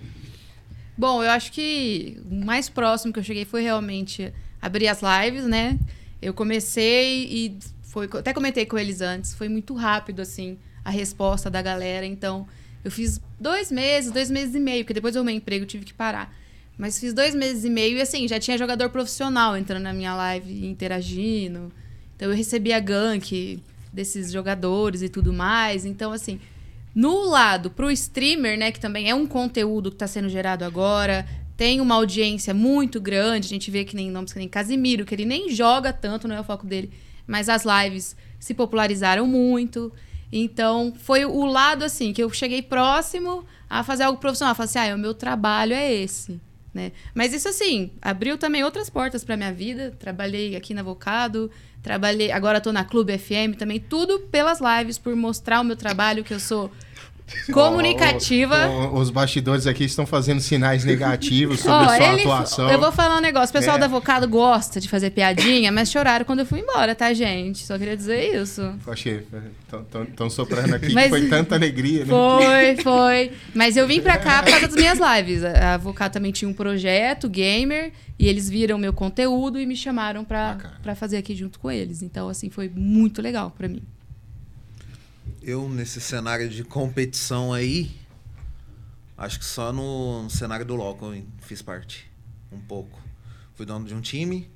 Bom, 0.94 1.22
eu 1.24 1.30
acho 1.30 1.50
que 1.52 2.20
o 2.30 2.44
mais 2.44 2.68
próximo 2.68 3.14
que 3.14 3.18
eu 3.18 3.24
cheguei 3.24 3.46
foi 3.46 3.62
realmente 3.62 4.30
abrir 4.60 4.88
as 4.88 5.00
lives, 5.00 5.46
né? 5.46 5.78
Eu 6.20 6.34
comecei 6.34 7.24
e 7.30 7.58
foi, 7.80 8.10
até 8.12 8.34
comentei 8.34 8.66
com 8.66 8.76
eles 8.76 9.00
antes, 9.00 9.32
foi 9.32 9.48
muito 9.48 9.72
rápido, 9.72 10.20
assim, 10.20 10.58
a 10.84 10.90
resposta 10.90 11.48
da 11.48 11.62
galera. 11.62 12.04
Então, 12.04 12.46
eu 12.84 12.90
fiz 12.90 13.18
dois 13.40 13.72
meses, 13.72 14.12
dois 14.12 14.30
meses 14.30 14.54
e 14.54 14.60
meio, 14.60 14.84
porque 14.84 14.92
depois 14.92 15.14
do 15.14 15.24
meu 15.24 15.34
emprego 15.34 15.64
eu 15.64 15.66
tive 15.68 15.86
que 15.86 15.94
parar. 15.94 16.41
Mas 16.78 16.98
fiz 16.98 17.12
dois 17.12 17.34
meses 17.34 17.64
e 17.64 17.70
meio 17.70 17.98
e, 17.98 18.00
assim, 18.00 18.26
já 18.26 18.40
tinha 18.40 18.56
jogador 18.58 18.90
profissional 18.90 19.56
entrando 19.56 19.82
na 19.82 19.92
minha 19.92 20.14
live 20.14 20.52
e 20.52 20.66
interagindo. 20.66 21.72
Então, 22.16 22.30
eu 22.30 22.36
recebia 22.36 22.80
gank 22.80 23.62
desses 23.92 24.32
jogadores 24.32 25.02
e 25.02 25.08
tudo 25.08 25.32
mais. 25.32 25.84
Então, 25.84 26.12
assim, 26.12 26.40
no 26.94 27.24
lado 27.24 27.70
pro 27.70 27.90
streamer, 27.90 28.58
né, 28.58 28.72
que 28.72 28.80
também 28.80 29.08
é 29.08 29.14
um 29.14 29.26
conteúdo 29.26 29.90
que 29.90 29.96
está 29.96 30.06
sendo 30.06 30.28
gerado 30.28 30.64
agora, 30.64 31.26
tem 31.56 31.80
uma 31.80 31.94
audiência 31.94 32.52
muito 32.52 33.00
grande, 33.00 33.46
a 33.46 33.50
gente 33.50 33.70
vê 33.70 33.84
que 33.84 33.94
nem 33.94 34.10
nomes 34.10 34.32
que 34.32 34.38
nem 34.38 34.48
Casimiro, 34.48 35.04
que 35.04 35.14
ele 35.14 35.24
nem 35.24 35.50
joga 35.50 35.92
tanto, 35.92 36.26
não 36.26 36.36
é 36.36 36.40
o 36.40 36.44
foco 36.44 36.66
dele, 36.66 36.90
mas 37.26 37.48
as 37.48 37.64
lives 37.64 38.16
se 38.40 38.54
popularizaram 38.54 39.26
muito. 39.26 39.92
Então, 40.32 40.92
foi 40.98 41.24
o 41.24 41.44
lado 41.44 41.84
assim 41.84 42.12
que 42.12 42.22
eu 42.22 42.30
cheguei 42.30 42.62
próximo 42.62 43.44
a 43.68 43.84
fazer 43.84 44.04
algo 44.04 44.18
profissional, 44.18 44.54
falei 44.54 44.68
assim: 44.68 44.78
"Ah, 44.78 44.94
o 44.94 44.98
meu 44.98 45.14
trabalho 45.14 45.74
é 45.74 45.92
esse". 45.92 46.40
Né? 46.74 46.92
Mas 47.14 47.34
isso 47.34 47.48
assim, 47.48 47.90
abriu 48.00 48.38
também 48.38 48.64
outras 48.64 48.88
portas 48.88 49.22
para 49.22 49.36
minha 49.36 49.52
vida. 49.52 49.94
Trabalhei 49.98 50.56
aqui 50.56 50.72
na 50.72 50.80
Avocado, 50.80 51.50
trabalhei, 51.82 52.32
agora 52.32 52.58
estou 52.58 52.72
na 52.72 52.84
Clube 52.84 53.18
FM 53.18 53.56
também, 53.58 53.78
tudo 53.78 54.20
pelas 54.20 54.58
lives 54.60 54.96
por 54.96 55.14
mostrar 55.14 55.60
o 55.60 55.64
meu 55.64 55.76
trabalho 55.76 56.24
que 56.24 56.32
eu 56.32 56.40
sou 56.40 56.70
comunicativa. 57.52 58.68
Ó, 58.68 58.86
ó, 58.96 58.98
Os 59.00 59.10
bastidores 59.10 59.66
aqui 59.66 59.84
estão 59.84 60.06
fazendo 60.06 60.40
sinais 60.40 60.84
negativos 60.84 61.60
sobre 61.60 61.72
Ó, 61.86 61.96
sua 61.96 62.08
eles- 62.12 62.20
atuação. 62.26 62.70
Eu 62.70 62.78
vou 62.80 62.92
falar 62.92 63.18
um 63.18 63.20
negócio. 63.20 63.50
O 63.50 63.58
pessoal 63.58 63.76
É. 63.76 63.78
do 63.80 63.84
Avocado 63.84 64.28
gosta 64.28 64.80
de 64.80 64.88
fazer 64.88 65.10
piadinha, 65.10 65.70
mas 65.72 65.90
choraram 65.90 66.24
quando 66.24 66.40
eu 66.40 66.46
fui 66.46 66.60
embora, 66.60 66.94
tá, 66.94 67.12
gente? 67.12 67.64
Só 67.64 67.78
queria 67.78 67.96
dizer 67.96 68.34
isso. 68.34 68.74
Achei. 68.86 69.26
Estão 70.10 70.30
soprando 70.30 70.74
aqui. 70.74 70.92
Mas- 70.92 71.08
Foi 71.08 71.28
tanta 71.28 71.54
alegria, 71.54 72.04
né? 72.04 72.10
Foi, 72.10 72.76
foi. 72.82 73.32
Mas 73.54 73.76
eu 73.76 73.86
vim 73.86 74.00
pra 74.00 74.18
cá 74.18 74.42
por 74.42 74.50
causa 74.50 74.66
das 74.68 74.76
minhas 74.76 74.98
lives. 75.16 75.44
A 75.44 75.74
Avocado 75.74 76.12
também 76.12 76.32
tinha 76.32 76.48
um 76.48 76.52
projeto, 76.54 77.28
gamer, 77.28 77.92
e 78.18 78.28
eles 78.28 78.48
viram 78.48 78.78
meu 78.78 78.92
conteúdo 78.92 79.58
e 79.58 79.66
me 79.66 79.74
chamaram 79.76 80.24
pra, 80.24 80.56
pra 80.82 80.94
fazer 80.94 81.16
aqui 81.16 81.34
junto 81.34 81.58
com 81.58 81.70
eles. 81.70 82.02
Então, 82.02 82.28
assim, 82.28 82.50
foi 82.50 82.70
muito 82.74 83.20
legal 83.22 83.50
pra 83.56 83.68
mim. 83.68 83.82
Eu, 85.42 85.68
nesse 85.68 86.00
cenário 86.00 86.48
de 86.48 86.62
competição 86.62 87.52
aí, 87.52 87.90
acho 89.18 89.38
que 89.38 89.44
só 89.44 89.72
no 89.72 90.28
cenário 90.30 90.64
do 90.64 90.74
LoL 90.76 90.94
que 90.96 91.04
eu 91.04 91.22
fiz 91.40 91.60
parte. 91.62 92.10
Um 92.52 92.60
pouco. 92.60 93.00
Fui 93.54 93.66
dono 93.66 93.86
de 93.86 93.94
um 93.94 94.00
time. 94.00 94.48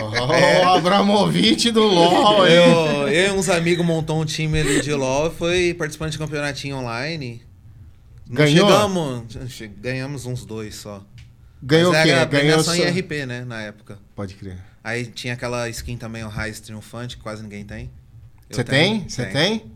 Ó, 0.00 0.64
o 0.74 0.76
Abramovich 0.78 1.70
do 1.70 1.82
LOL, 1.82 2.46
hein? 2.48 2.52
Eu, 2.54 3.08
eu 3.08 3.34
e 3.34 3.38
uns 3.38 3.48
amigos 3.48 3.84
montou 3.84 4.20
um 4.20 4.24
time 4.24 4.58
ali 4.60 4.80
de 4.80 4.92
LoL 4.92 5.28
e 5.28 5.30
foi 5.34 5.74
participante 5.74 6.12
de 6.12 6.18
campeonatinho 6.18 6.76
online. 6.76 7.42
Não 8.28 8.36
Ganhou? 8.36 8.68
Chegamos, 8.68 9.36
che- 9.48 9.66
ganhamos 9.68 10.24
uns 10.26 10.44
dois 10.44 10.74
só. 10.76 11.04
Ganhou 11.62 11.90
o 11.90 11.92
Mas 11.92 12.04
quê? 12.04 12.10
era 12.10 12.24
Ganhou 12.24 12.62
sua... 12.62 12.76
em 12.76 12.82
RP, 12.90 13.26
né, 13.26 13.44
na 13.44 13.60
época. 13.62 13.98
Pode 14.14 14.34
crer. 14.34 14.58
Aí 14.82 15.04
tinha 15.06 15.34
aquela 15.34 15.68
skin 15.68 15.96
também, 15.98 16.24
o 16.24 16.28
Raiz 16.28 16.58
Triunfante, 16.60 17.16
que 17.18 17.22
quase 17.22 17.42
ninguém 17.42 17.64
tem. 17.64 17.90
Você 18.50 18.64
tem? 18.64 19.08
Você 19.08 19.26
tem? 19.26 19.70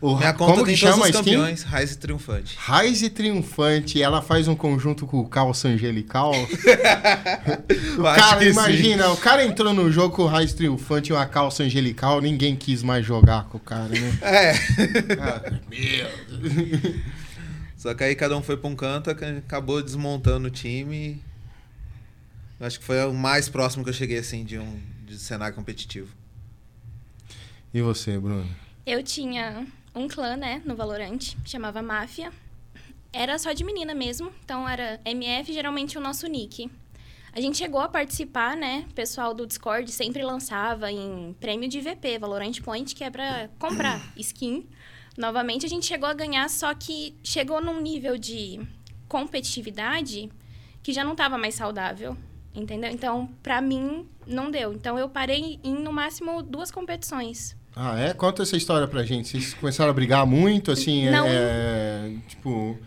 O, 0.00 0.16
Minha 0.16 0.32
conta 0.32 0.52
como 0.52 0.64
tem 0.64 0.74
que 0.74 0.80
chama 0.80 1.04
os 1.04 1.10
campeões, 1.10 1.62
Raiz 1.62 1.92
e 1.92 1.98
Triunfante. 1.98 2.56
Raiz 2.58 3.02
e 3.02 3.10
Triunfante, 3.10 4.00
ela 4.02 4.22
faz 4.22 4.48
um 4.48 4.54
conjunto 4.54 5.06
com 5.06 5.18
o 5.20 5.28
Calça 5.28 5.68
Angelical. 5.68 6.32
o 7.98 8.02
cara, 8.02 8.38
que 8.38 8.44
sim. 8.44 8.50
imagina, 8.50 9.10
o 9.10 9.16
cara 9.16 9.44
entrou 9.44 9.74
no 9.74 9.90
jogo 9.90 10.14
com 10.16 10.22
o 10.22 10.26
Raiz 10.26 10.52
Triunfante 10.54 11.10
e 11.10 11.12
uma 11.14 11.26
calça 11.26 11.62
angelical, 11.62 12.20
ninguém 12.20 12.56
quis 12.56 12.82
mais 12.82 13.04
jogar 13.04 13.44
com 13.48 13.58
o 13.58 13.60
cara, 13.60 13.88
né? 13.88 14.18
É. 14.22 14.52
Ah, 15.20 15.42
meu. 15.68 17.00
Só 17.76 17.92
que 17.94 18.04
aí 18.04 18.14
cada 18.14 18.36
um 18.36 18.42
foi 18.42 18.56
pra 18.56 18.68
um 18.68 18.76
canto, 18.76 19.10
ac- 19.10 19.24
acabou 19.38 19.82
desmontando 19.82 20.48
o 20.48 20.50
time. 20.50 21.22
Acho 22.58 22.78
que 22.78 22.84
foi 22.84 23.02
o 23.06 23.12
mais 23.12 23.48
próximo 23.48 23.82
que 23.84 23.90
eu 23.90 23.94
cheguei, 23.94 24.18
assim, 24.18 24.44
de 24.44 24.58
um 24.58 24.78
de 25.06 25.18
cenário 25.18 25.54
competitivo. 25.54 26.08
E 27.72 27.80
você, 27.80 28.18
Bruno? 28.18 28.44
Eu 28.84 29.02
tinha 29.02 29.64
um 29.94 30.08
clã, 30.08 30.36
né, 30.36 30.60
no 30.64 30.74
Valorant, 30.74 31.36
chamava 31.44 31.80
Máfia. 31.80 32.32
Era 33.12 33.38
só 33.38 33.52
de 33.52 33.62
menina 33.62 33.94
mesmo, 33.94 34.32
então 34.44 34.68
era 34.68 35.00
MF, 35.04 35.52
geralmente 35.52 35.96
o 35.96 36.00
nosso 36.00 36.26
nick. 36.26 36.70
A 37.32 37.40
gente 37.40 37.58
chegou 37.58 37.80
a 37.80 37.88
participar, 37.88 38.56
né? 38.56 38.86
O 38.90 38.94
pessoal 38.94 39.32
do 39.32 39.46
Discord 39.46 39.90
sempre 39.92 40.22
lançava 40.24 40.90
em 40.90 41.32
prêmio 41.38 41.68
de 41.68 41.80
VP, 41.80 42.18
Valorant 42.18 42.60
Point, 42.60 42.92
que 42.92 43.04
é 43.04 43.10
pra 43.10 43.48
comprar 43.58 44.00
skin. 44.16 44.66
Novamente, 45.16 45.64
a 45.64 45.68
gente 45.68 45.86
chegou 45.86 46.08
a 46.08 46.14
ganhar, 46.14 46.48
só 46.50 46.74
que 46.74 47.14
chegou 47.22 47.60
num 47.60 47.80
nível 47.80 48.18
de 48.18 48.60
competitividade 49.06 50.28
que 50.82 50.92
já 50.92 51.04
não 51.04 51.14
tava 51.14 51.38
mais 51.38 51.54
saudável, 51.54 52.16
entendeu? 52.52 52.90
Então, 52.90 53.28
pra 53.42 53.60
mim, 53.60 54.08
não 54.26 54.50
deu. 54.50 54.72
Então, 54.72 54.98
eu 54.98 55.08
parei 55.08 55.60
em, 55.62 55.74
no 55.74 55.92
máximo, 55.92 56.42
duas 56.42 56.72
competições. 56.72 57.56
Ah, 57.74 57.98
é? 57.98 58.12
Conta 58.14 58.42
essa 58.42 58.56
história 58.56 58.86
pra 58.88 59.04
gente. 59.04 59.28
Vocês 59.28 59.54
começaram 59.54 59.90
a 59.90 59.94
brigar 59.94 60.26
muito, 60.26 60.70
assim, 60.72 61.06
é- 61.06 61.10
Não. 61.10 61.26
é, 61.28 62.12
tipo, 62.28 62.78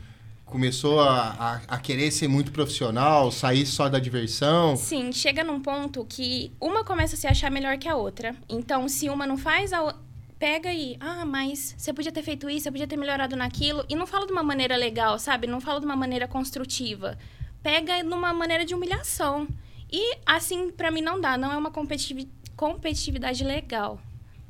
começou 0.46 1.00
a, 1.00 1.30
a, 1.68 1.76
a 1.76 1.78
querer 1.80 2.12
ser 2.12 2.28
muito 2.28 2.52
profissional, 2.52 3.32
sair 3.32 3.66
só 3.66 3.88
da 3.90 3.98
diversão. 3.98 4.76
Sim, 4.76 5.12
chega 5.12 5.44
num 5.44 5.60
ponto 5.60 6.06
que 6.06 6.52
uma 6.62 6.84
começa 6.84 7.16
a 7.16 7.18
se 7.18 7.26
achar 7.28 7.50
melhor 7.50 7.78
que 7.78 7.88
a 7.88 7.96
outra. 7.96 8.36
Então, 8.50 8.88
se 8.88 9.10
uma 9.10 9.26
não 9.26 9.38
faz, 9.38 9.72
a 9.74 9.96
pega 10.38 10.74
e, 10.74 10.98
ah, 11.00 11.24
mas 11.26 11.74
você 11.78 11.94
podia 11.94 12.12
ter 12.12 12.22
feito 12.22 12.50
isso, 12.50 12.64
você 12.66 12.72
podia 12.72 12.86
ter 12.86 12.98
melhorado 12.98 13.36
naquilo. 13.36 13.86
E 13.90 13.96
não 13.96 14.06
fala 14.06 14.26
de 14.28 14.34
uma 14.34 14.44
maneira 14.44 14.76
legal, 14.76 15.18
sabe? 15.18 15.48
Não 15.48 15.62
fala 15.62 15.80
de 15.80 15.86
uma 15.86 15.96
maneira 15.96 16.28
construtiva. 16.28 17.18
Pega 17.64 18.04
numa 18.04 18.34
maneira 18.34 18.66
de 18.66 18.76
humilhação. 18.76 19.48
E 19.90 20.18
assim, 20.26 20.70
pra 20.70 20.92
mim 20.92 21.02
não 21.02 21.22
dá, 21.22 21.38
não 21.38 21.50
é 21.52 21.56
uma 21.56 21.72
competitivi- 21.72 22.30
competitividade 22.58 23.42
legal. 23.44 24.00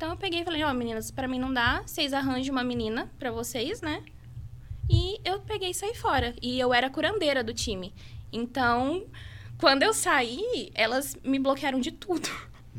Então 0.03 0.11
eu 0.11 0.17
peguei 0.17 0.41
e 0.41 0.43
falei, 0.43 0.61
ó, 0.65 0.73
meninas, 0.73 1.09
pra 1.11 1.29
mim 1.29 1.39
não 1.39 1.53
dá, 1.53 1.81
vocês 1.85 2.11
arranjam 2.11 2.51
uma 2.53 2.61
menina 2.61 3.09
pra 3.17 3.31
vocês, 3.31 3.79
né? 3.79 4.01
E 4.89 5.17
eu 5.23 5.39
peguei 5.39 5.69
e 5.69 5.73
saí 5.73 5.95
fora. 5.95 6.35
E 6.41 6.59
eu 6.59 6.73
era 6.73 6.87
a 6.87 6.89
curandeira 6.89 7.41
do 7.41 7.53
time. 7.53 7.93
Então, 8.29 9.05
quando 9.57 9.81
eu 9.83 9.93
saí, 9.93 10.69
elas 10.75 11.15
me 11.23 11.39
bloquearam 11.39 11.79
de 11.79 11.89
tudo. 11.93 12.27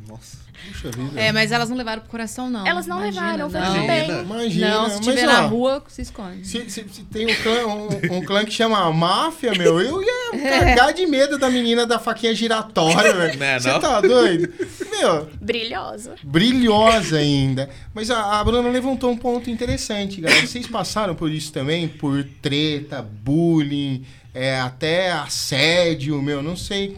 Nossa. 0.07 0.45
Puxa 0.67 0.91
vida. 0.91 1.19
É, 1.19 1.31
mas 1.31 1.51
elas 1.51 1.69
não 1.69 1.75
levaram 1.77 2.01
pro 2.01 2.11
coração, 2.11 2.49
não. 2.49 2.65
Elas 2.65 2.85
não 2.87 2.99
Imagina, 2.99 3.31
levaram, 3.35 3.49
foi 3.49 3.61
tudo 3.61 3.87
bem. 3.87 4.21
Imagina, 4.21 4.69
Não, 4.69 4.89
se 4.89 4.95
mas, 4.97 5.05
tiver 5.05 5.23
ó, 5.23 5.27
na 5.33 5.41
rua, 5.41 5.83
se 5.87 6.01
esconde. 6.01 6.47
Se, 6.47 6.69
se- 6.69 6.85
se 6.89 7.03
tem 7.03 7.25
um 7.31 7.35
clã, 7.41 7.67
um, 7.67 8.17
um 8.17 8.25
clã 8.25 8.45
que 8.45 8.51
chama 8.51 8.91
Máfia, 8.93 9.51
meu, 9.53 9.79
eu 9.81 10.01
ia 10.01 10.31
cagar 10.59 10.93
de 10.93 11.05
medo 11.05 11.37
da 11.37 11.49
menina 11.49 11.85
da 11.85 11.99
faquinha 11.99 12.33
giratória, 12.33 13.13
velho. 13.13 13.37
Não 13.39 13.45
é, 13.45 13.59
Você 13.59 13.79
tá 13.79 13.99
doido? 14.01 14.53
Meu, 14.99 15.25
Brilhosa. 15.41 16.15
brilhosa 16.23 17.17
ainda. 17.17 17.69
Mas 17.93 18.09
a, 18.09 18.39
a 18.39 18.43
Bruna 18.43 18.69
levantou 18.69 19.11
um 19.11 19.17
ponto 19.17 19.49
interessante, 19.49 20.21
galera. 20.21 20.45
Vocês 20.45 20.67
passaram 20.67 21.15
por 21.15 21.31
isso 21.31 21.51
também? 21.51 21.87
Por 21.87 22.23
treta, 22.41 23.01
bullying, 23.01 24.05
é, 24.33 24.59
até 24.59 25.11
assédio, 25.11 26.21
meu, 26.21 26.41
não 26.41 26.55
sei. 26.55 26.97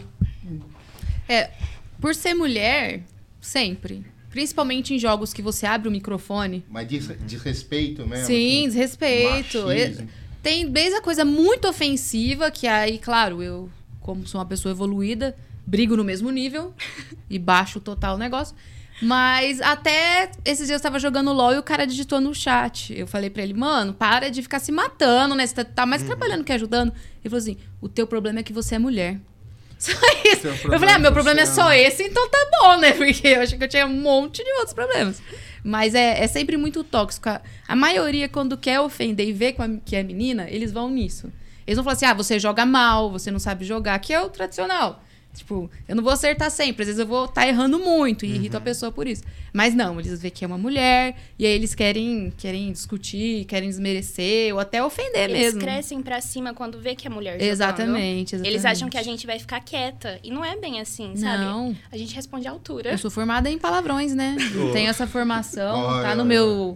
É, 1.28 1.50
por 2.00 2.14
ser 2.14 2.34
mulher, 2.34 3.02
sempre. 3.40 4.04
Principalmente 4.30 4.94
em 4.94 4.98
jogos 4.98 5.32
que 5.32 5.42
você 5.42 5.66
abre 5.66 5.88
o 5.88 5.90
microfone. 5.90 6.64
Mas 6.68 6.86
des, 6.86 7.08
desrespeito 7.26 8.06
mesmo? 8.06 8.26
Sim, 8.26 8.58
assim, 8.60 8.68
desrespeito. 8.68 9.62
machismo. 9.66 10.04
E- 10.04 10.08
Tem 10.42 10.68
desde 10.70 10.94
a 10.96 11.02
coisa 11.02 11.24
muito 11.24 11.66
ofensiva, 11.68 12.50
que 12.50 12.66
aí, 12.66 12.98
claro, 12.98 13.42
eu, 13.42 13.68
como 14.00 14.26
sou 14.26 14.38
uma 14.40 14.46
pessoa 14.46 14.70
evoluída, 14.72 15.34
brigo 15.68 15.96
no 15.96 16.02
mesmo 16.02 16.30
nível 16.30 16.74
e 17.28 17.38
baixo 17.38 17.78
total 17.78 18.14
o 18.14 18.18
negócio. 18.18 18.56
Mas 19.00 19.60
até 19.60 20.30
esses 20.44 20.66
dias 20.66 20.80
eu 20.80 20.82
tava 20.82 20.98
jogando 20.98 21.32
LOL 21.32 21.52
e 21.54 21.58
o 21.58 21.62
cara 21.62 21.86
digitou 21.86 22.20
no 22.20 22.34
chat. 22.34 22.92
Eu 22.98 23.06
falei 23.06 23.30
pra 23.30 23.42
ele, 23.42 23.54
mano, 23.54 23.92
para 23.92 24.28
de 24.28 24.42
ficar 24.42 24.58
se 24.58 24.72
matando, 24.72 25.34
né? 25.34 25.46
Você 25.46 25.54
tá, 25.54 25.64
tá 25.64 25.86
mais 25.86 26.02
trabalhando 26.02 26.42
que 26.42 26.52
ajudando. 26.52 26.92
Ele 27.20 27.30
falou 27.30 27.38
assim: 27.38 27.56
o 27.80 27.88
teu 27.88 28.06
problema 28.06 28.40
é 28.40 28.42
que 28.42 28.52
você 28.52 28.74
é 28.74 28.78
mulher. 28.78 29.20
Só 29.78 29.92
isso. 30.24 30.48
Eu 30.48 30.80
falei, 30.80 30.94
ah, 30.96 30.98
meu 30.98 31.10
é 31.10 31.14
problema 31.14 31.40
é 31.40 31.46
você 31.46 31.54
só 31.54 31.72
esse, 31.72 32.02
então 32.02 32.28
tá 32.28 32.50
bom, 32.60 32.78
né? 32.78 32.90
Porque 32.98 33.28
eu 33.28 33.42
achei 33.42 33.56
que 33.56 33.62
eu 33.62 33.68
tinha 33.68 33.86
um 33.86 34.00
monte 34.00 34.42
de 34.42 34.50
outros 34.54 34.72
problemas. 34.72 35.22
Mas 35.62 35.94
é, 35.94 36.24
é 36.24 36.26
sempre 36.26 36.56
muito 36.56 36.82
tóxico. 36.82 37.28
A, 37.28 37.40
a 37.68 37.76
maioria, 37.76 38.28
quando 38.28 38.56
quer 38.56 38.80
ofender 38.80 39.28
e 39.28 39.32
vê 39.32 39.54
que 39.84 39.94
é 39.94 40.02
menina, 40.02 40.50
eles 40.50 40.72
vão 40.72 40.90
nisso. 40.90 41.32
Eles 41.64 41.76
vão 41.76 41.84
falar 41.84 41.94
assim: 41.94 42.06
ah, 42.06 42.14
você 42.14 42.40
joga 42.40 42.66
mal, 42.66 43.08
você 43.08 43.30
não 43.30 43.38
sabe 43.38 43.64
jogar, 43.64 43.96
que 44.00 44.12
é 44.12 44.20
o 44.20 44.28
tradicional. 44.28 45.00
Tipo, 45.38 45.70
eu 45.88 45.94
não 45.94 46.02
vou 46.02 46.12
acertar 46.12 46.50
sempre, 46.50 46.82
às 46.82 46.88
vezes 46.88 46.98
eu 46.98 47.06
vou 47.06 47.24
estar 47.26 47.46
errando 47.46 47.78
muito 47.78 48.26
e 48.26 48.30
irrito 48.34 48.56
a 48.56 48.60
pessoa 48.60 48.90
por 48.90 49.06
isso. 49.06 49.22
Mas 49.52 49.74
não, 49.74 49.98
eles 49.98 50.20
veem 50.20 50.32
que 50.32 50.44
é 50.44 50.46
uma 50.48 50.58
mulher 50.58 51.16
e 51.38 51.46
aí 51.46 51.52
eles 51.52 51.74
querem, 51.74 52.32
querem 52.36 52.70
discutir, 52.72 53.44
querem 53.46 53.68
desmerecer 53.68 54.52
ou 54.52 54.60
até 54.60 54.82
ofender 54.82 55.30
Eles 55.30 55.38
mesmo. 55.54 55.60
crescem 55.60 56.02
pra 56.02 56.20
cima 56.20 56.52
quando 56.52 56.78
vê 56.80 56.94
que 56.94 57.06
é 57.06 57.10
mulher 57.10 57.34
jogando. 57.34 57.48
Exatamente, 57.50 58.34
exatamente. 58.34 58.46
Eles 58.52 58.64
acham 58.64 58.88
que 58.90 58.98
a 58.98 59.02
gente 59.02 59.26
vai 59.26 59.38
ficar 59.38 59.60
quieta. 59.60 60.18
E 60.22 60.30
não 60.30 60.44
é 60.44 60.56
bem 60.56 60.80
assim, 60.80 61.14
sabe? 61.16 61.44
Não. 61.44 61.74
A 61.90 61.96
gente 61.96 62.14
responde 62.14 62.46
à 62.46 62.50
altura. 62.50 62.90
Eu 62.90 62.98
sou 62.98 63.10
formada 63.10 63.48
em 63.48 63.58
palavrões, 63.58 64.14
né? 64.14 64.36
Oh. 64.60 64.72
Tenho 64.72 64.90
essa 64.90 65.06
formação, 65.06 65.78
Olha, 65.78 66.08
tá 66.08 66.14
no 66.14 66.24
meu, 66.24 66.74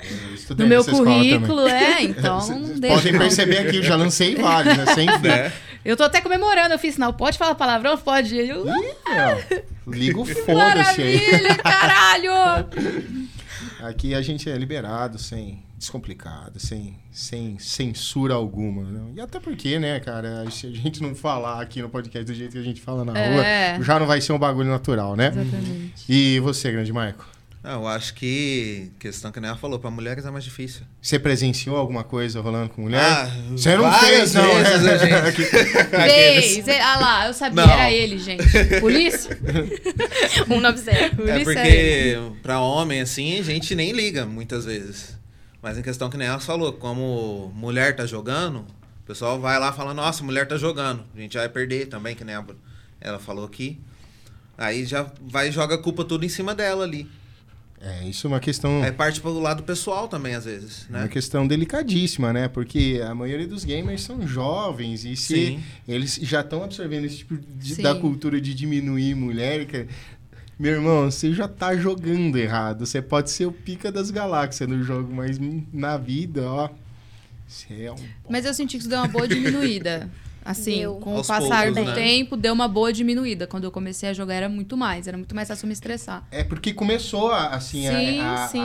no 0.57 0.66
meu 0.66 0.85
currículo, 0.85 1.66
é, 1.66 2.03
então 2.05 2.40
Vocês 2.40 2.81
deixa. 2.81 2.96
podem 2.96 3.18
perceber 3.18 3.59
aqui, 3.59 3.77
eu 3.79 3.83
já 3.83 3.96
lancei 3.96 4.35
vários, 4.37 4.77
né? 4.77 4.87
Sem 4.94 5.09
fim. 5.18 5.29
Né? 5.29 5.53
Eu 5.85 5.97
tô 5.97 6.05
até 6.05 6.21
comemorando, 6.21 6.75
eu 6.75 6.79
fiz 6.79 6.95
sinal, 6.95 7.12
pode 7.12 7.37
falar 7.37 7.55
palavrão? 7.57 7.97
Pode. 7.99 8.37
Eu, 8.37 8.64
Ih, 8.66 8.71
meu, 8.71 9.64
liga 9.95 10.21
o 10.21 10.25
foda-se 10.27 11.03
aí. 11.03 11.21
Maravilha, 11.33 11.55
caralho! 11.57 12.33
Aqui 13.83 14.14
a 14.14 14.23
gente 14.23 14.49
é 14.49 14.57
liberado, 14.57 15.18
sem 15.18 15.62
descomplicado, 15.77 16.61
sem, 16.61 16.97
sem 17.11 17.59
censura 17.59 18.35
alguma. 18.35 18.85
né? 18.85 19.12
E 19.16 19.21
até 19.21 19.40
porque, 19.40 19.81
né, 19.81 19.99
cara, 19.99 20.49
se 20.49 20.68
a 20.68 20.71
gente 20.71 21.03
não 21.03 21.12
falar 21.16 21.61
aqui 21.61 21.83
no 21.83 21.88
podcast 21.88 22.25
do 22.25 22.33
jeito 22.37 22.53
que 22.53 22.59
a 22.59 22.62
gente 22.62 22.81
fala 22.81 23.05
na 23.05 23.18
É. 23.18 23.73
rua, 23.75 23.85
já 23.85 23.99
não 23.99 24.07
vai 24.07 24.21
ser 24.21 24.33
um 24.33 24.38
bagulho 24.38 24.71
natural, 24.71 25.16
né? 25.16 25.27
Exatamente. 25.29 26.05
E 26.09 26.38
você, 26.38 26.71
grande 26.71 26.92
Maico? 26.92 27.27
Não, 27.62 27.83
eu 27.83 27.87
acho 27.87 28.14
que 28.14 28.90
questão 28.98 29.31
que 29.31 29.38
nem 29.38 29.48
ela 29.48 29.57
falou, 29.57 29.79
pra 29.79 29.88
mulheres 29.88 30.27
é 30.27 30.31
mais 30.33 30.42
difícil. 30.42 30.83
Você 31.01 31.16
presenciou 31.16 31.77
alguma 31.77 32.03
coisa 32.03 32.40
rolando 32.40 32.70
com 32.70 32.83
mulher? 32.83 33.01
Ah, 33.01 33.31
você 33.53 33.77
não 33.77 33.92
fez, 33.92 34.35
não, 34.35 34.42
vezes 34.64 34.83
né? 34.83 34.92
a 34.94 35.31
gente- 35.31 35.44
Fez! 35.87 36.68
é, 36.68 36.81
Ah 36.81 36.98
lá, 36.98 37.27
eu 37.29 37.33
sabia, 37.35 37.64
Não. 37.64 37.72
era 37.72 37.88
ele, 37.92 38.18
gente. 38.18 38.42
Polícia? 38.81 39.38
190. 40.48 41.16
Polícia 41.16 41.31
É 41.33 41.44
porque 41.44 42.18
pra 42.42 42.59
homem, 42.61 43.01
assim, 43.01 43.38
a 43.38 43.42
gente 43.42 43.75
nem 43.77 43.92
liga 43.92 44.27
muitas 44.27 44.64
vezes. 44.64 45.16
Mas 45.62 45.79
em 45.79 45.83
questão 45.83 46.11
que 46.11 46.16
nem 46.16 46.27
ela 46.27 46.40
falou, 46.40 46.72
como 46.72 47.53
mulher 47.55 47.94
tá 47.94 48.05
jogando, 48.07 48.59
o 48.59 49.07
pessoal 49.07 49.40
vai 49.40 49.59
lá 49.61 49.70
e 49.70 49.72
fala, 49.77 49.94
nossa, 49.94 50.25
mulher 50.25 50.48
tá 50.48 50.57
jogando. 50.57 51.05
A 51.16 51.20
gente 51.20 51.37
vai 51.37 51.48
perder 51.48 51.87
também, 51.87 52.16
que 52.16 52.25
nem 52.25 52.35
a- 52.35 52.44
ela 53.01 53.20
falou 53.20 53.44
aqui. 53.44 53.79
Aí 54.59 54.85
já 54.85 55.07
vai 55.20 55.48
e 55.48 55.53
joga 55.53 55.77
a 55.77 55.79
culpa 55.79 56.05
tudo 56.05 56.25
em 56.25 56.29
cima 56.29 56.55
dela 56.57 56.83
ali. 56.85 57.09
É, 57.85 58.05
isso 58.09 58.29
é 58.29 58.31
uma 58.31 58.38
questão, 58.38 58.81
Aí 58.81 58.92
parte 58.92 59.21
pro 59.21 59.37
lado 59.40 59.64
pessoal 59.64 60.07
também, 60.07 60.37
às 60.37 60.45
vezes, 60.45 60.87
uma 60.88 61.01
né? 61.01 61.09
questão 61.09 61.49
delicadíssima, 61.49 62.33
né? 62.33 62.47
Porque 62.47 63.03
a 63.05 63.12
maioria 63.12 63.47
dos 63.49 63.64
gamers 63.64 64.03
são 64.03 64.25
jovens 64.25 65.05
e 65.05 65.16
se 65.16 65.35
Sim. 65.47 65.62
eles 65.88 66.14
já 66.23 66.42
estão 66.42 66.62
absorvendo 66.62 67.07
esse 67.07 67.19
tipo 67.19 67.37
de, 67.37 67.83
da 67.83 67.92
cultura 67.96 68.40
de 68.40 68.54
diminuir 68.54 69.17
mulher, 69.17 69.67
que- 69.67 69.88
meu 70.57 70.75
irmão, 70.75 71.11
você 71.11 71.35
já 71.35 71.48
tá 71.48 71.75
jogando 71.77 72.37
errado. 72.38 72.87
Você 72.87 73.02
pode 73.02 73.33
ser 73.33 73.46
o 73.46 73.52
pica 73.52 73.90
das 73.90 74.13
galáxias 74.13 74.69
no 74.69 74.81
jogo, 74.85 75.13
mas 75.13 75.37
na 75.73 75.96
vida, 75.96 76.42
ó, 76.44 76.69
você 77.48 77.87
é 77.87 77.92
um 77.92 77.96
Mas 78.31 78.44
eu 78.44 78.54
senti 78.54 78.77
que 78.77 78.83
isso 78.83 78.88
deu 78.88 78.98
uma 78.98 79.09
boa 79.09 79.27
diminuída. 79.27 80.09
Assim, 80.45 80.79
Deu. 80.79 80.95
com 80.97 81.15
o 81.15 81.17
Aos 81.19 81.27
passar 81.27 81.67
poucos, 81.67 81.83
do 81.83 81.88
né? 81.90 81.95
tempo, 81.95 82.37
deu 82.37 82.53
uma 82.53 82.67
boa 82.69 82.93
diminuída. 82.93 83.47
Quando 83.47 83.65
eu 83.65 83.71
comecei 83.71 84.09
a 84.09 84.13
jogar, 84.13 84.35
era 84.35 84.49
muito 84.49 84.77
mais. 84.77 85.07
Era 85.07 85.17
muito 85.17 85.35
mais 85.35 85.49
fácil 85.49 85.67
me 85.67 85.73
estressar. 85.73 86.27
É 86.31 86.43
porque 86.43 86.73
começou 86.73 87.31
a, 87.31 87.49
assim, 87.49 87.87
a- 87.88 87.93
Sim, 87.99 88.21
a, 88.21 88.49
sim. 88.49 88.61
a- 88.61 88.65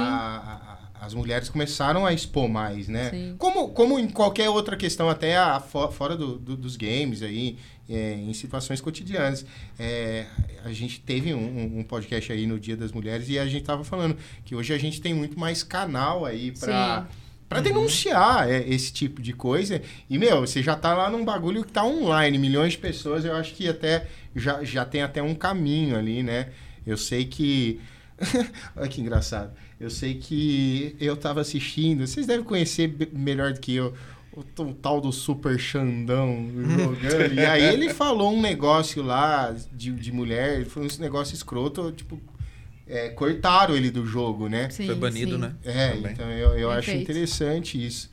a- 0.99 1.05
as 1.05 1.13
mulheres 1.13 1.47
começaram 1.47 2.05
a 2.07 2.11
expor 2.13 2.49
mais, 2.49 2.87
né? 2.87 3.11
Sim. 3.11 3.35
Como, 3.37 3.69
como 3.69 3.99
em 3.99 4.09
qualquer 4.09 4.49
outra 4.49 4.75
questão, 4.75 5.07
até 5.07 5.37
a, 5.37 5.59
fo- 5.59 5.89
fora 5.91 6.17
do, 6.17 6.39
do- 6.39 6.57
dos 6.57 6.75
games 6.75 7.21
aí, 7.21 7.57
é, 7.87 8.13
em 8.15 8.33
situações 8.33 8.81
cotidianas. 8.81 9.45
É, 9.77 10.25
a 10.65 10.71
gente 10.73 10.99
teve 10.99 11.33
um, 11.35 11.37
um- 11.39 11.79
um 11.79 11.83
podcast 11.83 12.31
aí 12.33 12.47
no 12.47 12.59
Dia 12.59 12.75
das 12.75 12.91
Mulheres 12.91 13.29
e 13.29 13.37
a 13.37 13.45
gente 13.45 13.63
tava 13.63 13.83
falando 13.83 14.17
que 14.43 14.55
hoje 14.55 14.73
a 14.73 14.77
gente 14.79 14.99
tem 14.99 15.13
muito 15.13 15.39
mais 15.39 15.61
canal 15.61 16.25
aí 16.25 16.51
pra... 16.51 17.07
Sim. 17.47 17.49
Pra 17.49 17.61
denunciar 17.61 18.49
é, 18.49 18.67
esse 18.67 18.91
tipo 18.91 19.21
de 19.21 19.31
coisa. 19.33 19.81
E, 20.09 20.17
meu, 20.17 20.41
você 20.41 20.61
já 20.61 20.75
tá 20.75 20.93
lá 20.93 21.09
num 21.09 21.23
bagulho 21.23 21.63
que 21.63 21.71
tá 21.71 21.83
online, 21.85 22.37
milhões 22.37 22.73
de 22.73 22.79
pessoas, 22.79 23.23
eu 23.23 23.35
acho 23.35 23.53
que 23.53 23.67
até 23.69 24.07
já, 24.35 24.63
já 24.63 24.83
tem 24.83 25.01
até 25.01 25.23
um 25.23 25.33
caminho 25.33 25.97
ali, 25.97 26.21
né? 26.21 26.49
Eu 26.85 26.97
sei 26.97 27.25
que. 27.25 27.79
Olha 28.75 28.87
que 28.87 29.01
engraçado. 29.01 29.51
Eu 29.79 29.89
sei 29.89 30.15
que 30.15 30.95
eu 30.99 31.15
tava 31.15 31.39
assistindo, 31.41 32.05
vocês 32.05 32.25
devem 32.25 32.43
conhecer 32.43 32.93
melhor 33.13 33.53
do 33.53 33.59
que 33.59 33.75
eu. 33.75 33.93
O, 34.33 34.61
o 34.61 34.73
tal 34.73 35.01
do 35.01 35.11
Super 35.11 35.57
Xandão 35.57 36.47
jogando. 36.53 37.33
e 37.33 37.39
aí 37.43 37.63
ele 37.73 37.89
falou 37.93 38.31
um 38.31 38.39
negócio 38.39 39.01
lá 39.01 39.55
de, 39.73 39.91
de 39.91 40.11
mulher, 40.11 40.63
falou 40.65 40.87
um 40.87 41.01
negócio 41.01 41.33
escroto, 41.33 41.91
tipo, 41.91 42.19
é, 42.89 43.09
cortaram 43.09 43.75
ele 43.75 43.91
do 43.91 44.05
jogo, 44.05 44.47
né? 44.49 44.69
Sim, 44.69 44.85
Foi 44.87 44.95
banido, 44.95 45.31
sim. 45.35 45.37
né? 45.41 45.53
É, 45.63 45.89
Também. 45.91 46.11
então 46.13 46.29
eu, 46.31 46.57
eu 46.57 46.71
acho 46.71 46.91
interessante 46.91 47.83
isso. 47.85 48.09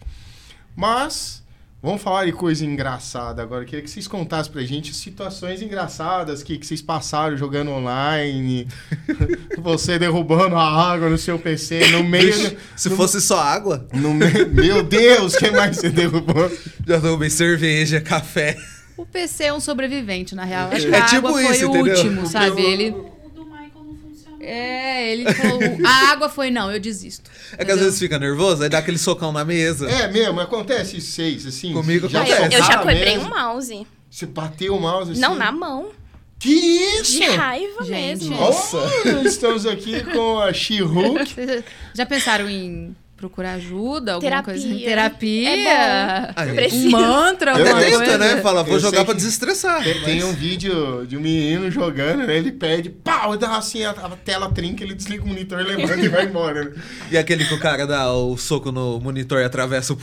Mas, 0.76 1.42
vamos 1.82 2.02
falar 2.02 2.24
de 2.24 2.32
coisa 2.32 2.64
engraçada 2.66 3.42
agora. 3.42 3.62
Eu 3.62 3.66
queria 3.66 3.82
que 3.82 3.90
vocês 3.90 4.08
contassem 4.08 4.52
pra 4.52 4.62
gente 4.62 4.92
situações 4.94 5.62
engraçadas 5.62 6.42
que, 6.42 6.58
que 6.58 6.66
vocês 6.66 6.82
passaram 6.82 7.36
jogando 7.36 7.70
online. 7.70 8.66
você 9.58 9.98
derrubando 9.98 10.56
a 10.56 10.64
água 10.92 11.08
no 11.08 11.18
seu 11.18 11.38
PC 11.38 11.88
no 11.90 12.02
meio. 12.02 12.56
Se 12.76 12.90
fosse 12.90 13.20
só 13.20 13.38
água, 13.40 13.86
No 13.92 14.12
meio 14.12 14.48
meu 14.52 14.82
Deus, 14.82 15.34
o 15.34 15.38
que 15.38 15.50
mais 15.50 15.76
você 15.76 15.90
derrubou? 15.90 16.50
já 16.86 16.98
derrubei 16.98 17.30
cerveja, 17.30 18.00
café. 18.00 18.56
O 18.96 19.04
PC 19.06 19.44
é 19.44 19.52
um 19.52 19.60
sobrevivente, 19.60 20.34
na 20.34 20.44
real. 20.44 20.68
Acho 20.70 20.86
que 20.88 20.94
É 20.94 20.98
a 21.00 21.04
tipo 21.06 21.26
água 21.28 21.32
foi 21.32 21.50
isso, 21.52 21.66
o 21.66 21.76
entendeu? 21.76 21.94
último, 21.96 22.26
sabe? 22.26 22.62
Ele. 22.62 22.90
O 22.90 23.28
do 23.34 23.44
Michael 23.44 23.70
não 23.84 23.96
funcionou. 23.96 24.33
É, 24.44 25.12
ele 25.12 25.32
falou. 25.32 25.60
A 25.84 26.12
água 26.12 26.28
foi, 26.28 26.50
não, 26.50 26.70
eu 26.70 26.78
desisto. 26.78 27.30
É 27.52 27.56
que 27.56 27.62
às 27.62 27.68
Entendeu? 27.68 27.84
vezes 27.84 27.98
fica 27.98 28.18
nervoso, 28.18 28.62
aí 28.62 28.68
dá 28.68 28.78
aquele 28.78 28.98
socão 28.98 29.32
na 29.32 29.44
mesa. 29.44 29.90
É 29.90 30.08
mesmo, 30.08 30.40
acontece 30.40 30.98
isso, 30.98 31.12
vocês, 31.12 31.46
assim? 31.46 31.72
Comigo 31.72 32.06
eu, 32.06 32.20
acontece. 32.20 32.54
eu 32.54 32.64
já 32.64 32.78
quebrei 32.78 33.18
um 33.18 33.28
mouse. 33.28 33.86
Você 34.10 34.26
bateu 34.26 34.76
o 34.76 34.80
mouse 34.80 35.12
assim? 35.12 35.20
Não, 35.20 35.34
na 35.34 35.50
mão. 35.50 35.90
Que 36.38 36.52
isso? 36.52 37.12
De 37.12 37.24
raiva 37.24 37.84
Gente. 37.84 38.24
mesmo. 38.24 38.36
Nossa. 38.36 38.78
Estamos 39.24 39.66
aqui 39.66 40.04
com 40.04 40.38
a 40.38 40.52
She-Hulk. 40.52 41.64
Já 41.94 42.04
pensaram 42.04 42.48
em 42.50 42.94
procurar 43.28 43.54
ajuda? 43.54 44.14
Alguma 44.14 44.30
Terapia. 44.30 44.52
coisa? 44.54 44.66
assim? 44.68 44.84
Terapia? 44.84 45.50
É 45.50 46.32
Ah, 46.36 46.44
um 46.72 46.90
mantra, 46.90 47.50
Eu 47.52 47.56
alguma 47.66 47.80
Tenta, 47.80 47.96
coisa? 47.98 48.18
né? 48.18 48.40
Fala, 48.42 48.62
vou 48.62 48.74
Eu 48.74 48.80
jogar 48.80 49.04
pra 49.04 49.14
desestressar. 49.14 49.82
Tem, 49.82 49.94
tem 50.02 50.14
Mas- 50.20 50.24
um 50.24 50.32
vídeo 50.32 51.06
de 51.06 51.16
um 51.16 51.20
menino 51.20 51.70
jogando, 51.70 52.26
né? 52.26 52.36
Ele 52.36 52.52
perde, 52.52 52.90
pau, 52.90 53.36
dá 53.36 53.56
assim, 53.56 53.84
a, 53.84 53.90
a 53.90 54.10
tela 54.10 54.50
trinca, 54.50 54.84
ele 54.84 54.94
desliga 54.94 55.24
o 55.24 55.26
monitor, 55.28 55.58
levanta 55.62 56.00
e 56.04 56.08
vai 56.08 56.24
embora. 56.24 56.64
Né? 56.64 56.72
E 57.10 57.18
aquele 57.18 57.44
que 57.44 57.54
o 57.54 57.58
cara 57.60 57.86
dá 57.86 58.12
o 58.12 58.36
soco 58.36 58.72
no 58.72 58.98
monitor 59.00 59.40
e 59.40 59.44
atravessa 59.44 59.92
o. 59.92 59.98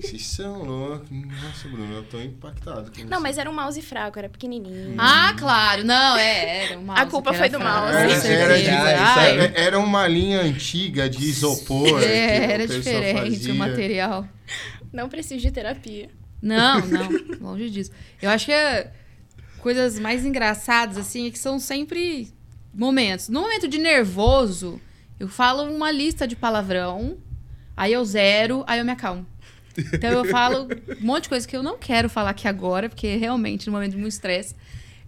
Vocês 0.00 0.26
são 0.26 0.62
loucos. 0.64 1.08
Nossa, 1.10 1.68
Bruno, 1.70 1.94
eu 1.96 2.02
tô 2.04 2.18
impactado. 2.20 2.90
com 2.90 3.04
Não, 3.08 3.20
mas 3.20 3.38
era 3.38 3.48
um 3.50 3.54
mouse 3.54 3.80
fraco, 3.82 4.18
era 4.18 4.28
pequenininho. 4.28 4.94
Ah, 4.98 5.34
claro. 5.38 5.84
Não, 5.84 6.16
é, 6.16 6.64
era 6.64 6.78
o 6.78 6.82
mouse 6.82 7.00
A 7.02 7.06
culpa 7.06 7.32
foi 7.32 7.48
do 7.48 7.58
fraco, 7.58 7.78
mouse. 7.80 7.96
Era, 7.96 8.20
com 8.20 8.26
era, 8.28 8.58
de- 8.58 8.68
Ai, 8.70 9.30
era- 9.38 9.52
era 9.60 9.78
uma 9.78 10.06
linha 10.08 10.40
antiga 10.40 11.08
de 11.08 11.24
isopor. 11.24 12.02
é, 12.02 12.47
era 12.50 12.66
diferente 12.66 13.50
o 13.50 13.54
material. 13.54 14.28
Não 14.92 15.08
preciso 15.08 15.40
de 15.40 15.50
terapia. 15.50 16.10
Não, 16.40 16.80
não, 16.86 17.08
longe 17.40 17.70
disso. 17.70 17.90
Eu 18.20 18.30
acho 18.30 18.46
que 18.46 18.52
é 18.52 18.92
coisas 19.58 19.98
mais 19.98 20.24
engraçadas, 20.24 20.96
assim, 20.96 21.26
é 21.26 21.30
que 21.30 21.38
são 21.38 21.58
sempre 21.58 22.28
momentos. 22.72 23.28
No 23.28 23.40
momento 23.40 23.66
de 23.68 23.78
nervoso, 23.78 24.80
eu 25.18 25.28
falo 25.28 25.64
uma 25.64 25.90
lista 25.90 26.26
de 26.26 26.36
palavrão, 26.36 27.18
aí 27.76 27.92
eu 27.92 28.04
zero, 28.04 28.64
aí 28.66 28.78
eu 28.78 28.84
me 28.84 28.92
acalmo. 28.92 29.26
Então 29.92 30.10
eu 30.10 30.24
falo 30.24 30.68
um 31.00 31.04
monte 31.04 31.24
de 31.24 31.28
coisa 31.28 31.46
que 31.46 31.56
eu 31.56 31.62
não 31.62 31.78
quero 31.78 32.08
falar 32.08 32.30
aqui 32.30 32.48
agora, 32.48 32.88
porque 32.88 33.16
realmente 33.16 33.66
no 33.66 33.72
momento 33.72 33.92
de 33.92 33.98
muito 33.98 34.12
estresse. 34.12 34.54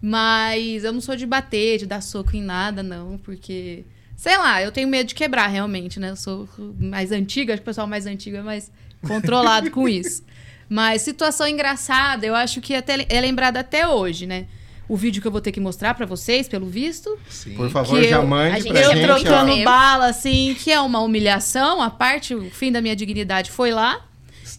Mas 0.01 0.82
eu 0.84 0.93
não 0.93 1.01
sou 1.01 1.14
de 1.14 1.26
bater, 1.26 1.78
de 1.78 1.86
dar 1.86 2.01
soco 2.01 2.34
em 2.36 2.43
nada, 2.43 2.82
não, 2.82 3.18
porque. 3.18 3.84
Sei 4.20 4.36
lá, 4.36 4.62
eu 4.62 4.70
tenho 4.70 4.86
medo 4.86 5.06
de 5.06 5.14
quebrar 5.14 5.46
realmente, 5.46 5.98
né? 5.98 6.10
Eu 6.10 6.16
sou 6.16 6.46
mais 6.78 7.10
antiga, 7.10 7.54
acho 7.54 7.62
que 7.62 7.64
o 7.64 7.70
pessoal 7.70 7.86
mais 7.86 8.04
antigo 8.04 8.36
é 8.36 8.42
mais 8.42 8.70
controlado 9.08 9.70
com 9.70 9.88
isso. 9.88 10.22
Mas 10.68 11.00
situação 11.00 11.48
engraçada, 11.48 12.26
eu 12.26 12.34
acho 12.34 12.60
que 12.60 12.74
até 12.74 13.06
é 13.08 13.18
lembrada 13.18 13.60
até 13.60 13.88
hoje, 13.88 14.26
né? 14.26 14.44
O 14.86 14.94
vídeo 14.94 15.22
que 15.22 15.26
eu 15.26 15.32
vou 15.32 15.40
ter 15.40 15.52
que 15.52 15.58
mostrar 15.60 15.94
pra 15.94 16.04
vocês, 16.04 16.46
pelo 16.48 16.66
visto. 16.66 17.18
Sim. 17.30 17.54
Por 17.54 17.70
favor, 17.70 17.98
Que 17.98 18.10
já 18.10 18.16
eu- 18.16 18.26
mande 18.26 18.56
a 18.56 18.60
gente 18.60 18.72
pra 18.72 18.82
eu 18.82 18.92
gente. 18.92 19.04
trocando 19.06 19.52
ó. 19.52 19.56
ó. 19.58 19.64
bala, 19.64 20.06
assim, 20.08 20.54
que 20.58 20.70
é 20.70 20.78
uma 20.82 21.00
humilhação. 21.00 21.80
A 21.80 21.88
parte, 21.88 22.34
o 22.34 22.50
fim 22.50 22.70
da 22.70 22.82
minha 22.82 22.94
dignidade 22.94 23.50
foi 23.50 23.70
lá. 23.70 24.04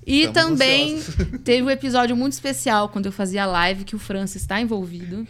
E 0.07 0.22
Estamos 0.24 0.53
também 0.59 0.95
ansiosos. 0.95 1.39
teve 1.43 1.62
um 1.62 1.70
episódio 1.70 2.16
muito 2.16 2.34
especial 2.34 2.89
quando 2.89 3.05
eu 3.05 3.12
fazia 3.12 3.45
live, 3.45 3.84
que 3.84 3.95
o 3.95 3.99
Francis 3.99 4.41
está 4.41 4.59
envolvido. 4.59 5.28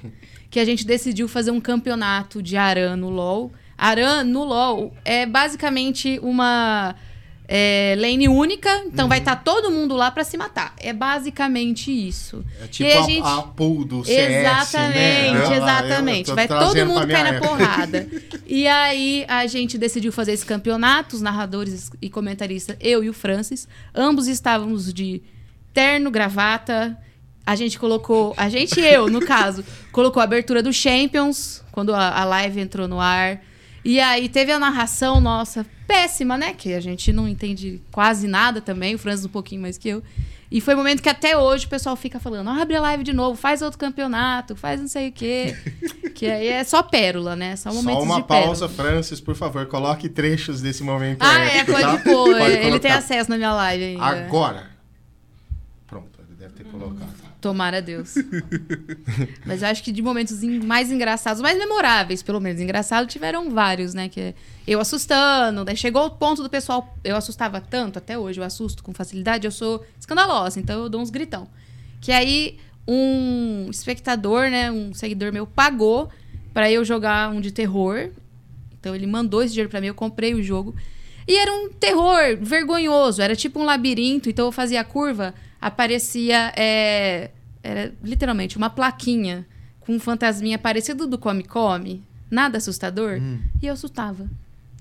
Que 0.49 0.57
a 0.57 0.63
gente 0.65 0.85
decidiu 0.85 1.27
fazer 1.27 1.51
um 1.51 1.59
campeonato 1.59 2.41
de 2.41 2.55
Aran 2.55 2.95
no 2.95 3.09
LoL. 3.09 3.51
Aran 3.81 4.23
no 4.23 4.43
LoL 4.43 4.93
é 5.03 5.25
basicamente 5.25 6.19
uma 6.21 6.93
é, 7.47 7.95
lane 7.97 8.29
única, 8.29 8.69
então 8.85 9.09
vai 9.09 9.17
estar 9.17 9.37
todo 9.37 9.71
mundo 9.71 9.95
lá 9.95 10.11
pra 10.11 10.23
se 10.23 10.37
matar. 10.37 10.75
É 10.77 10.93
basicamente 10.93 11.91
isso. 11.91 12.45
É 12.61 12.67
tipo 12.67 12.87
E 12.87 12.93
a 12.93 12.99
a, 12.99 13.01
gente- 13.01 13.25
a 13.27 13.41
pool 13.41 13.83
do 13.83 14.05
CS, 14.05 14.33
Exatamente, 14.35 15.49
né? 15.49 15.57
Exatamente. 15.57 16.29
eu 16.29 16.35
Vai 16.35 16.47
todo 16.47 16.85
mundo 16.85 17.07
cair 17.07 17.33
na 17.33 17.39
porrada. 17.39 18.07
E 18.45 18.67
aí 18.67 19.25
a 19.29 19.47
gente 19.47 19.77
decidiu 19.77 20.11
fazer 20.11 20.33
esse 20.33 20.45
campeonato, 20.45 21.15
os 21.15 21.21
narradores 21.21 21.89
e 22.01 22.09
comentaristas, 22.09 22.75
eu 22.81 23.01
e 23.03 23.09
o 23.09 23.13
Francis. 23.13 23.65
Ambos 23.95 24.27
estávamos 24.27 24.93
de 24.93 25.23
terno, 25.73 26.11
gravata. 26.11 26.97
A 27.45 27.55
gente 27.55 27.79
colocou. 27.79 28.33
A 28.37 28.47
gente 28.49 28.79
e 28.79 28.85
eu, 28.85 29.09
no 29.09 29.25
caso, 29.25 29.63
colocou 29.91 30.19
a 30.19 30.25
abertura 30.25 30.61
do 30.61 30.71
Champions, 30.71 31.63
quando 31.71 31.95
a, 31.95 32.09
a 32.09 32.25
live 32.25 32.59
entrou 32.59 32.87
no 32.87 32.99
ar. 32.99 33.41
E 33.83 33.99
aí 33.99 34.29
teve 34.29 34.51
a 34.51 34.59
narração 34.59 35.19
nossa 35.19 35.65
péssima, 35.87 36.37
né? 36.37 36.53
Que 36.53 36.73
a 36.73 36.79
gente 36.79 37.11
não 37.11 37.27
entende 37.27 37.81
quase 37.91 38.27
nada 38.27 38.61
também, 38.61 38.95
o 38.95 38.99
Francis 38.99 39.25
um 39.25 39.29
pouquinho 39.29 39.61
mais 39.61 39.77
que 39.77 39.89
eu. 39.89 40.03
E 40.51 40.59
foi 40.59 40.73
um 40.73 40.77
momento 40.77 41.01
que 41.01 41.07
até 41.07 41.37
hoje 41.37 41.65
o 41.65 41.69
pessoal 41.69 41.95
fica 41.95 42.19
falando: 42.19 42.49
abre 42.49 42.75
a 42.75 42.81
live 42.81 43.03
de 43.03 43.13
novo, 43.13 43.39
faz 43.39 43.61
outro 43.61 43.79
campeonato, 43.79 44.53
faz 44.55 44.81
não 44.81 44.87
sei 44.87 45.07
o 45.07 45.11
quê. 45.11 45.55
que 46.13 46.25
aí 46.25 46.47
é 46.47 46.63
só 46.65 46.83
pérola, 46.83 47.37
né? 47.37 47.55
Só 47.55 47.71
Só 47.71 47.79
uma 47.79 48.21
pausa, 48.21 48.67
Francis, 48.67 49.21
por 49.21 49.33
favor, 49.33 49.65
coloque 49.67 50.09
trechos 50.09 50.61
desse 50.61 50.83
momento. 50.83 51.21
Ah, 51.21 51.39
é, 51.39 51.59
épico, 51.59 51.79
pode 51.79 51.83
tá? 51.83 51.97
pôr. 52.03 52.37
Pode 52.37 52.53
ele 52.53 52.79
tem 52.79 52.91
acesso 52.91 53.29
na 53.29 53.37
minha 53.37 53.53
live 53.53 53.83
ainda. 53.83 54.03
Agora. 54.03 54.69
Pronto, 55.87 56.19
ele 56.27 56.35
deve 56.37 56.53
ter 56.53 56.65
colocado. 56.65 57.20
Tomara 57.41 57.77
a 57.77 57.81
Deus. 57.81 58.13
Mas 59.45 59.61
eu 59.63 59.67
acho 59.69 59.83
que 59.83 59.91
de 59.91 60.01
momentos 60.01 60.43
en- 60.43 60.59
mais 60.63 60.91
engraçados, 60.91 61.41
mais 61.41 61.57
memoráveis, 61.57 62.21
pelo 62.21 62.39
menos. 62.39 62.61
Engraçados 62.61 63.11
tiveram 63.11 63.49
vários, 63.49 63.93
né? 63.95 64.07
Que 64.09 64.19
é 64.21 64.33
eu 64.67 64.79
assustando, 64.79 65.65
daí 65.65 65.75
chegou 65.75 66.05
o 66.05 66.11
ponto 66.11 66.43
do 66.43 66.49
pessoal. 66.49 66.95
Eu 67.03 67.15
assustava 67.15 67.59
tanto, 67.59 67.97
até 67.97 68.17
hoje 68.17 68.39
eu 68.39 68.43
assusto 68.43 68.83
com 68.83 68.93
facilidade, 68.93 69.45
eu 69.47 69.51
sou 69.51 69.83
escandalosa, 69.99 70.59
então 70.59 70.83
eu 70.83 70.89
dou 70.89 71.01
uns 71.01 71.09
gritão. 71.09 71.47
Que 71.99 72.11
aí 72.11 72.59
um 72.87 73.67
espectador, 73.69 74.49
né? 74.49 74.71
Um 74.71 74.93
seguidor 74.93 75.31
meu 75.33 75.47
pagou 75.47 76.09
pra 76.53 76.71
eu 76.71 76.85
jogar 76.85 77.31
um 77.31 77.41
de 77.41 77.51
terror. 77.51 78.09
Então 78.79 78.95
ele 78.95 79.07
mandou 79.07 79.41
esse 79.41 79.53
dinheiro 79.53 79.69
pra 79.69 79.81
mim, 79.81 79.87
eu 79.87 79.95
comprei 79.95 80.33
o 80.35 80.43
jogo. 80.43 80.75
E 81.27 81.37
era 81.37 81.51
um 81.53 81.69
terror 81.69 82.37
vergonhoso, 82.39 83.21
era 83.21 83.35
tipo 83.35 83.59
um 83.59 83.63
labirinto, 83.63 84.29
então 84.29 84.45
eu 84.47 84.51
fazia 84.51 84.81
a 84.81 84.83
curva, 84.83 85.33
aparecia. 85.61 86.51
é, 86.55 87.29
era 87.63 87.93
literalmente 88.03 88.57
uma 88.57 88.69
plaquinha 88.69 89.45
com 89.79 89.93
um 89.95 89.99
fantasminha 89.99 90.57
parecido 90.57 91.07
do 91.07 91.17
Come 91.17 91.43
Come, 91.43 92.03
nada 92.29 92.57
assustador, 92.57 93.19
e 93.61 93.67
eu 93.67 93.73
assustava. 93.73 94.27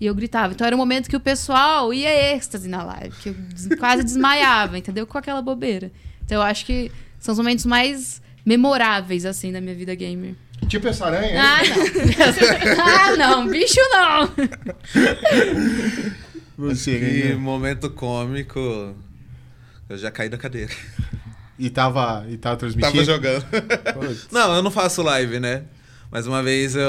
E 0.01 0.07
eu 0.07 0.15
gritava. 0.15 0.55
Então 0.55 0.67
era 0.67 0.75
um 0.75 0.79
momento 0.79 1.11
que 1.11 1.17
o 1.17 1.21
pessoal 1.21 1.93
ia 1.93 2.35
êxtase 2.35 2.69
na 2.69 2.83
live, 2.83 3.15
que 3.17 3.29
eu 3.29 3.37
quase 3.79 4.03
desmaiava, 4.03 4.79
entendeu? 4.79 5.07
Com 5.07 5.19
aquela 5.19 5.43
bobeira. 5.43 5.93
Então 6.25 6.39
eu 6.39 6.43
acho 6.43 6.65
que 6.65 6.91
são 7.19 7.33
os 7.33 7.39
momentos 7.39 7.67
mais 7.67 8.23
memoráveis, 8.47 9.27
assim, 9.27 9.53
da 9.53 9.61
minha 9.61 9.75
vida 9.75 9.95
gamer. 9.95 10.35
Tipo 10.69 10.89
essa 10.89 11.07
aranha? 11.07 11.39
Ah, 11.39 11.61
não. 11.65 11.85
ah, 12.85 13.17
não, 13.17 13.47
bicho 13.49 13.81
não. 13.91 14.31
Você, 16.57 16.99
Que 16.99 17.05
Guilherme. 17.05 17.37
momento 17.37 17.91
cômico. 17.91 18.95
Eu 19.91 19.99
já 19.99 20.11
caí 20.11 20.29
da 20.29 20.39
cadeira. 20.39 20.73
E 21.59 21.69
tava, 21.69 22.25
e 22.31 22.37
tava 22.39 22.57
transmitindo? 22.57 22.93
Tava 22.93 23.05
jogando. 23.05 23.45
Não, 24.31 24.55
eu 24.55 24.63
não 24.63 24.71
faço 24.71 25.03
live, 25.03 25.41
né? 25.41 25.65
Mas 26.11 26.27
uma 26.27 26.43
vez 26.43 26.75
eu, 26.75 26.83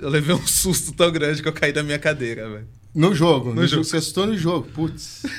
eu 0.00 0.08
levei 0.08 0.34
um 0.34 0.46
susto 0.46 0.92
tão 0.92 1.10
grande 1.12 1.42
que 1.42 1.48
eu 1.48 1.52
caí 1.52 1.72
da 1.72 1.82
minha 1.82 1.98
cadeira, 1.98 2.48
velho. 2.48 2.68
No 2.94 3.14
jogo. 3.14 3.50
No, 3.50 3.56
No 3.62 3.66
jogo. 3.66 3.84
Você 3.84 3.98
assustou 3.98 4.26
no 4.26 4.36
jogo. 4.36 4.68
Putz. 4.72 5.22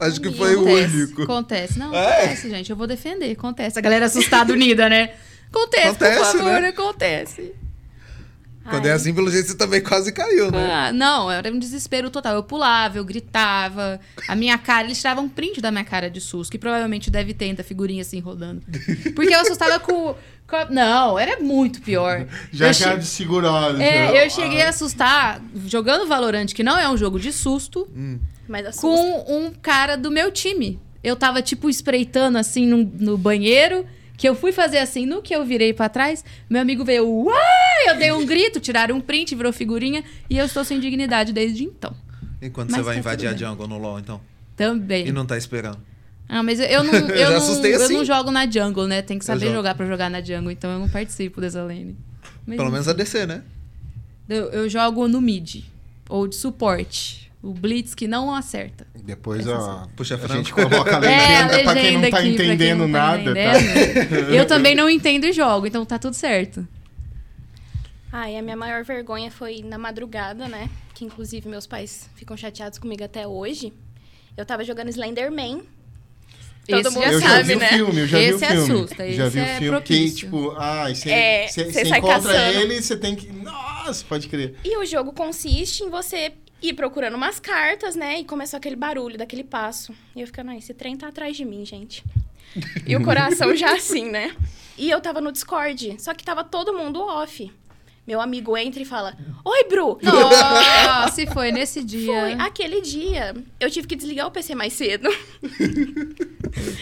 Acho 0.00 0.20
que 0.20 0.32
foi 0.32 0.56
o 0.56 0.62
Acontece, 0.62 0.96
único. 0.96 1.22
Acontece. 1.22 1.78
Não, 1.78 1.94
É? 1.94 2.16
acontece, 2.24 2.50
gente. 2.50 2.70
Eu 2.70 2.76
vou 2.76 2.86
defender. 2.86 3.30
Acontece. 3.30 3.78
A 3.78 3.82
galera 3.82 4.06
assustada 4.06 4.52
unida, 4.52 4.88
né? 4.88 5.14
Acontece, 5.48 5.86
Acontece, 5.88 6.18
por 6.18 6.26
favor, 6.38 6.60
né? 6.60 6.68
acontece. 6.68 7.52
Quando 8.68 8.86
é 8.86 8.90
Ai, 8.90 8.96
assim, 8.96 9.12
pelo 9.12 9.30
jeito, 9.30 9.48
você 9.48 9.56
também 9.56 9.80
quase 9.80 10.12
caiu, 10.12 10.50
né? 10.50 10.72
Ah, 10.72 10.92
não, 10.92 11.30
era 11.30 11.50
um 11.52 11.58
desespero 11.58 12.10
total. 12.10 12.34
Eu 12.34 12.42
pulava, 12.42 12.98
eu 12.98 13.04
gritava. 13.04 13.98
A 14.28 14.36
minha 14.36 14.56
cara, 14.58 14.86
eles 14.86 14.98
tiravam 14.98 15.24
um 15.24 15.28
print 15.28 15.60
da 15.60 15.70
minha 15.70 15.84
cara 15.84 16.08
de 16.10 16.20
susto, 16.20 16.50
que 16.50 16.58
provavelmente 16.58 17.10
deve 17.10 17.34
ter 17.34 17.46
ainda 17.46 17.64
figurinha 17.64 18.02
assim 18.02 18.20
rodando. 18.20 18.62
Porque 19.14 19.34
eu 19.34 19.40
assustava 19.40 19.78
com. 19.80 20.14
com 20.46 20.56
a- 20.56 20.66
Não, 20.70 21.18
era 21.18 21.40
muito 21.40 21.80
pior. 21.82 22.26
Já 22.52 22.68
eu, 22.68 22.72
já 22.72 22.92
che- 22.92 22.98
de 22.98 23.06
segurado. 23.06 23.78
já. 23.78 23.84
é, 23.84 24.24
eu 24.26 24.30
cheguei 24.30 24.62
a 24.62 24.68
assustar 24.68 25.40
jogando 25.66 26.06
Valorant, 26.06 26.46
que 26.54 26.62
não 26.62 26.78
é 26.78 26.88
um 26.88 26.96
jogo 26.96 27.18
de 27.18 27.32
susto, 27.32 27.88
Mas 28.48 28.66
assusta. 28.66 28.86
com 28.86 29.24
um 29.46 29.50
cara 29.52 29.96
do 29.96 30.10
meu 30.10 30.30
time. 30.30 30.78
Eu 31.02 31.16
tava, 31.16 31.42
tipo, 31.42 31.68
espreitando 31.68 32.38
assim 32.38 32.64
no, 32.66 32.76
no 32.78 33.18
banheiro. 33.18 33.84
Que 34.22 34.28
eu 34.28 34.36
fui 34.36 34.52
fazer 34.52 34.78
assim, 34.78 35.04
no 35.04 35.20
que 35.20 35.34
eu 35.34 35.44
virei 35.44 35.72
pra 35.72 35.88
trás, 35.88 36.24
meu 36.48 36.62
amigo 36.62 36.84
veio, 36.84 37.04
uai! 37.08 37.88
Eu 37.88 37.98
dei 37.98 38.12
um 38.12 38.24
grito, 38.24 38.60
tiraram 38.60 38.94
um 38.94 39.00
print, 39.00 39.34
virou 39.34 39.52
figurinha, 39.52 40.04
e 40.30 40.38
eu 40.38 40.46
estou 40.46 40.64
sem 40.64 40.78
dignidade 40.78 41.32
desde 41.32 41.64
então. 41.64 41.92
E 42.40 42.48
quando 42.48 42.70
Mas 42.70 42.76
você 42.78 42.84
vai 42.84 42.94
tá 42.94 43.00
invadir 43.00 43.26
a 43.26 43.34
jungle 43.36 43.66
no 43.66 43.76
LoL, 43.78 43.98
então? 43.98 44.20
Também. 44.54 45.08
E 45.08 45.10
não 45.10 45.26
tá 45.26 45.36
esperando? 45.36 45.80
Ah, 46.28 46.40
mas 46.40 46.60
eu, 46.60 46.66
eu 46.66 46.84
não, 46.84 46.92
eu, 47.10 47.18
já 47.18 47.30
não, 47.30 47.36
assustei 47.38 47.74
eu 47.74 47.82
assim. 47.82 47.94
não 47.94 48.04
jogo 48.04 48.30
na 48.30 48.48
jungle, 48.48 48.86
né? 48.86 49.02
Tem 49.02 49.18
que 49.18 49.24
saber 49.24 49.50
jogar 49.52 49.74
pra 49.74 49.86
jogar 49.86 50.08
na 50.08 50.20
jungle, 50.22 50.52
então 50.52 50.70
eu 50.70 50.78
não 50.78 50.88
participo 50.88 51.40
dessa 51.40 51.64
lane. 51.64 51.96
Mas 52.46 52.58
Pelo 52.58 52.70
menos 52.70 52.86
a 52.86 52.92
DC, 52.92 53.26
né? 53.26 53.42
eu, 54.28 54.50
eu 54.50 54.68
jogo 54.68 55.08
no 55.08 55.20
mid, 55.20 55.64
ou 56.08 56.28
de 56.28 56.36
suporte. 56.36 57.31
O 57.42 57.52
Blitz 57.52 57.92
que 57.94 58.06
não 58.06 58.32
acerta. 58.32 58.86
Depois 59.04 59.46
ó, 59.48 59.88
Puxa 59.96 60.14
a 60.14 60.26
gente 60.28 60.52
coloca 60.52 60.96
a 60.96 61.00
É, 61.04 61.42
a 61.42 61.46
legenda 61.46 61.62
pra 61.64 61.74
quem 61.74 61.98
não 61.98 62.10
tá 62.10 62.18
aqui, 62.18 62.28
entendendo 62.28 62.78
não 62.86 62.92
tá 62.92 63.16
nada, 63.16 63.34
tá? 63.34 63.60
entendendo. 63.60 64.30
Eu 64.32 64.46
também 64.46 64.74
não 64.76 64.88
entendo 64.88 65.24
e 65.26 65.32
jogo, 65.32 65.66
então 65.66 65.84
tá 65.84 65.98
tudo 65.98 66.14
certo. 66.14 66.66
Ai, 68.12 68.36
a 68.36 68.42
minha 68.42 68.56
maior 68.56 68.84
vergonha 68.84 69.30
foi 69.30 69.62
na 69.64 69.78
madrugada, 69.78 70.46
né? 70.46 70.68
Que 70.94 71.04
inclusive 71.04 71.48
meus 71.48 71.66
pais 71.66 72.08
ficam 72.14 72.36
chateados 72.36 72.78
comigo 72.78 73.02
até 73.02 73.26
hoje. 73.26 73.72
Eu 74.36 74.44
tava 74.46 74.62
jogando 74.64 74.88
Slenderman. 74.90 75.62
Todo 76.68 76.86
Esse 76.86 76.90
mundo 76.96 77.20
já 77.20 77.28
sabe, 77.28 77.54
o 77.54 77.58
né? 77.58 77.68
filme, 77.70 78.00
eu 78.02 78.06
já 78.06 78.18
vi 78.18 78.24
o 78.24 78.36
Esse 78.36 78.46
filme. 78.46 78.62
assusta, 78.62 79.12
já 79.12 79.26
esse 79.26 79.34
vi 79.34 79.40
o 79.40 79.42
é 79.42 79.46
filme 79.58 79.80
que, 79.82 79.94
propício. 79.96 80.16
tipo, 80.18 80.50
ah, 80.56 80.88
você 80.94 81.10
É, 81.10 81.46
encontra 81.46 82.00
caçando. 82.32 82.34
ele 82.60 82.74
e 82.78 82.82
você 82.82 82.96
tem 82.96 83.16
que. 83.16 83.32
Nossa, 83.32 84.04
pode 84.08 84.28
crer. 84.28 84.54
E 84.64 84.78
o 84.78 84.84
jogo 84.86 85.12
consiste 85.12 85.82
em 85.82 85.90
você 85.90 86.32
ir 86.62 86.74
procurando 86.74 87.14
umas 87.14 87.40
cartas, 87.40 87.96
né? 87.96 88.20
E 88.20 88.24
começou 88.24 88.56
aquele 88.56 88.76
barulho 88.76 89.18
daquele 89.18 89.44
passo. 89.44 89.94
E 90.14 90.20
eu 90.20 90.26
ficando, 90.26 90.50
ai, 90.50 90.58
esse 90.58 90.72
trem 90.72 90.96
tá 90.96 91.08
atrás 91.08 91.36
de 91.36 91.44
mim, 91.44 91.64
gente. 91.64 92.04
E 92.86 92.94
o 92.96 93.02
coração 93.04 93.54
já 93.56 93.72
assim, 93.74 94.08
né? 94.08 94.34
E 94.78 94.90
eu 94.90 95.00
tava 95.00 95.20
no 95.20 95.32
Discord, 95.32 95.96
só 95.98 96.14
que 96.14 96.24
tava 96.24 96.44
todo 96.44 96.72
mundo 96.72 97.00
off. 97.00 97.52
Meu 98.06 98.20
amigo 98.20 98.56
entra 98.56 98.82
e 98.82 98.84
fala: 98.84 99.16
Oi, 99.44 99.64
Bru! 99.68 99.96
Nossa, 100.02 101.14
se 101.14 101.24
foi 101.26 101.52
nesse 101.52 101.84
dia. 101.84 102.06
Foi 102.20 102.32
aquele 102.32 102.80
dia. 102.80 103.32
Eu 103.60 103.70
tive 103.70 103.86
que 103.86 103.94
desligar 103.94 104.26
o 104.26 104.30
PC 104.30 104.56
mais 104.56 104.72
cedo. 104.72 105.08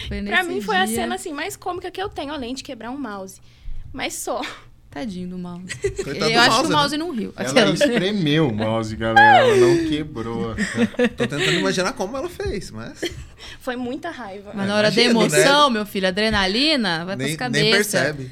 Foi 0.07 0.21
pra 0.23 0.37
nesse 0.43 0.49
mim 0.49 0.61
foi 0.61 0.75
a 0.77 0.85
dia. 0.85 0.95
cena 0.95 1.15
assim 1.15 1.31
mais 1.31 1.55
cômica 1.55 1.91
que 1.91 2.01
eu 2.01 2.09
tenho, 2.09 2.33
além 2.33 2.55
de 2.55 2.63
quebrar 2.63 2.89
um 2.89 2.97
mouse. 2.97 3.39
Mas 3.93 4.15
só. 4.15 4.41
Tadinho 4.91 5.29
do 5.29 5.37
mouse. 5.37 5.63
Coitado 6.03 6.25
eu 6.25 6.33
do 6.33 6.39
acho 6.39 6.49
mouse, 6.49 6.59
que 6.61 6.65
o 6.65 6.69
né? 6.69 6.75
mouse 6.75 6.97
não 6.97 7.11
riu. 7.11 7.33
Ela 7.37 7.69
espremeu 7.71 8.49
o 8.49 8.53
mouse, 8.53 8.93
galera. 8.93 9.47
Ela 9.47 9.55
não 9.55 9.87
quebrou. 9.87 10.53
Tô 11.15 11.27
tentando 11.27 11.53
imaginar 11.53 11.93
como 11.93 12.17
ela 12.17 12.29
fez, 12.29 12.71
mas 12.71 12.99
Foi 13.61 13.77
muita 13.77 14.09
raiva. 14.09 14.51
Mas 14.53 14.67
na 14.67 14.75
hora 14.75 14.91
da 14.91 15.01
Imagino, 15.01 15.21
emoção, 15.21 15.69
meu 15.69 15.85
filho, 15.85 16.07
adrenalina, 16.07 17.05
vai 17.05 17.15
nem, 17.15 17.37
pras 17.37 17.51
nem 17.51 17.71
cabeças. 17.71 17.91
percebe. 17.91 18.31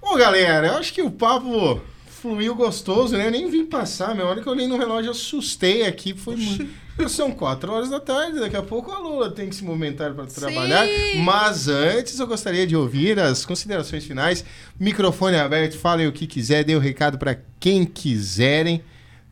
Bom, 0.00 0.16
galera, 0.16 0.68
eu 0.68 0.74
acho 0.78 0.92
que 0.94 1.02
o 1.02 1.10
papo 1.10 1.80
fluiu 2.06 2.54
gostoso, 2.54 3.16
né? 3.16 3.26
Eu 3.26 3.30
nem 3.30 3.50
vim 3.50 3.66
passar, 3.66 4.14
meu. 4.14 4.26
A 4.26 4.30
hora 4.30 4.40
que 4.40 4.46
eu 4.48 4.52
olhei 4.52 4.66
no 4.66 4.78
relógio, 4.78 5.08
eu 5.08 5.12
assustei 5.12 5.84
aqui. 5.86 6.14
Foi 6.14 6.36
muito. 6.36 6.68
São 7.08 7.32
quatro 7.32 7.72
horas 7.72 7.88
da 7.88 7.98
tarde, 7.98 8.38
daqui 8.38 8.56
a 8.56 8.62
pouco 8.62 8.92
a 8.92 8.98
Lula 8.98 9.30
tem 9.30 9.48
que 9.48 9.54
se 9.54 9.64
movimentar 9.64 10.14
para 10.14 10.26
trabalhar. 10.26 10.86
Mas 11.24 11.66
antes 11.68 12.18
eu 12.18 12.26
gostaria 12.26 12.66
de 12.66 12.76
ouvir 12.76 13.18
as 13.18 13.44
considerações 13.44 14.04
finais. 14.04 14.44
Microfone 14.78 15.36
aberto, 15.36 15.78
falem 15.78 16.06
o 16.06 16.12
que 16.12 16.26
quiser, 16.26 16.64
dê 16.64 16.76
o 16.76 16.78
recado 16.78 17.18
para 17.18 17.38
quem 17.58 17.84
quiserem, 17.84 18.82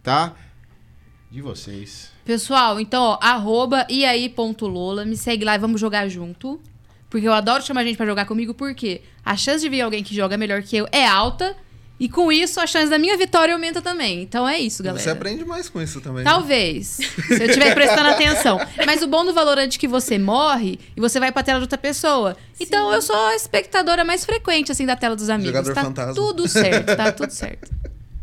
tá? 0.02 0.34
De 1.30 1.40
vocês. 1.40 2.10
Pessoal, 2.24 2.80
então, 2.80 3.02
ó, 3.02 3.18
arroba 3.20 3.86
e 3.88 4.04
aí 4.04 4.28
ponto 4.28 4.66
Lola, 4.66 5.04
me 5.04 5.16
segue 5.16 5.44
lá 5.44 5.54
e 5.54 5.58
vamos 5.58 5.80
jogar 5.80 6.08
junto. 6.08 6.60
Porque 7.08 7.26
eu 7.26 7.32
adoro 7.32 7.62
chamar 7.62 7.84
gente 7.84 7.96
pra 7.96 8.06
jogar 8.06 8.24
comigo, 8.24 8.54
porque 8.54 9.02
a 9.24 9.36
chance 9.36 9.60
de 9.62 9.68
vir 9.68 9.80
alguém 9.80 10.02
que 10.02 10.14
joga 10.14 10.36
melhor 10.36 10.62
que 10.62 10.76
eu 10.76 10.88
é 10.92 11.06
alta. 11.06 11.56
E 12.00 12.08
com 12.08 12.32
isso, 12.32 12.58
a 12.58 12.66
chance 12.66 12.88
da 12.90 12.98
minha 12.98 13.14
vitória 13.18 13.52
aumenta 13.52 13.82
também. 13.82 14.22
Então 14.22 14.48
é 14.48 14.58
isso, 14.58 14.82
galera. 14.82 15.02
Você 15.04 15.10
aprende 15.10 15.44
mais 15.44 15.68
com 15.68 15.82
isso 15.82 16.00
também. 16.00 16.24
né? 16.24 16.30
Talvez, 16.30 16.86
se 16.86 17.04
eu 17.34 17.46
estiver 17.46 17.74
prestando 17.74 18.08
atenção. 18.08 18.58
Mas 18.86 19.02
o 19.02 19.06
bom 19.06 19.22
do 19.22 19.34
Valorant 19.34 19.66
é 19.74 19.78
que 19.78 19.86
você 19.86 20.18
morre 20.18 20.80
e 20.96 21.00
você 21.00 21.20
vai 21.20 21.30
pra 21.30 21.42
tela 21.42 21.58
de 21.58 21.64
outra 21.64 21.76
pessoa. 21.76 22.34
Então 22.58 22.90
eu 22.90 23.02
sou 23.02 23.14
a 23.26 23.36
espectadora 23.36 24.02
mais 24.02 24.24
frequente, 24.24 24.72
assim, 24.72 24.86
da 24.86 24.96
tela 24.96 25.14
dos 25.14 25.28
amigos. 25.28 25.52
Jogador 25.52 25.74
tá 25.74 25.84
fantasma. 25.84 26.14
tudo 26.14 26.48
certo, 26.48 26.96
tá 26.96 27.12
tudo 27.12 27.30
certo. 27.30 27.70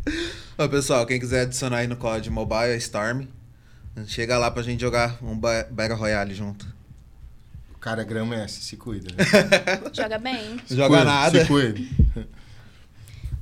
Ó, 0.58 0.68
pessoal, 0.68 1.06
quem 1.06 1.20
quiser 1.20 1.42
adicionar 1.42 1.78
aí 1.78 1.88
no 1.88 1.96
COD 1.96 2.32
Mobile, 2.32 2.72
é 2.72 2.78
Storm. 2.78 3.28
Chega 4.08 4.38
lá 4.40 4.50
pra 4.50 4.64
gente 4.64 4.82
jogar 4.82 5.18
um 5.22 5.38
ba- 5.38 5.68
Battle 5.70 5.98
Royale 6.00 6.34
junto. 6.34 6.66
O 7.76 7.78
cara 7.78 8.04
grama 8.04 8.36
é 8.36 8.46
esse, 8.46 8.62
se 8.62 8.76
cuida. 8.76 9.14
né? 9.16 9.24
Joga 9.94 10.18
bem. 10.18 10.60
Se 10.66 10.76
Joga 10.76 10.88
cuida, 10.90 11.04
nada. 11.06 11.42
Se 11.42 11.46
cuida. 11.46 11.80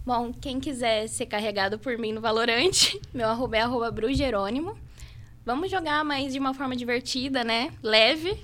Bom, 0.06 0.32
quem 0.40 0.60
quiser 0.60 1.08
ser 1.08 1.26
carregado 1.26 1.80
por 1.80 1.98
mim 1.98 2.14
no 2.14 2.22
Valorante, 2.22 3.00
meu 3.12 3.28
arroba 3.28 3.58
é 3.58 3.62
arroba 3.62 3.90
Brujerônimo. 3.90 4.78
Vamos 5.44 5.72
jogar, 5.72 6.04
mas 6.06 6.34
de 6.34 6.40
uma 6.40 6.54
forma 6.54 6.76
divertida, 6.76 7.44
né? 7.44 7.72
Leve. 7.82 8.36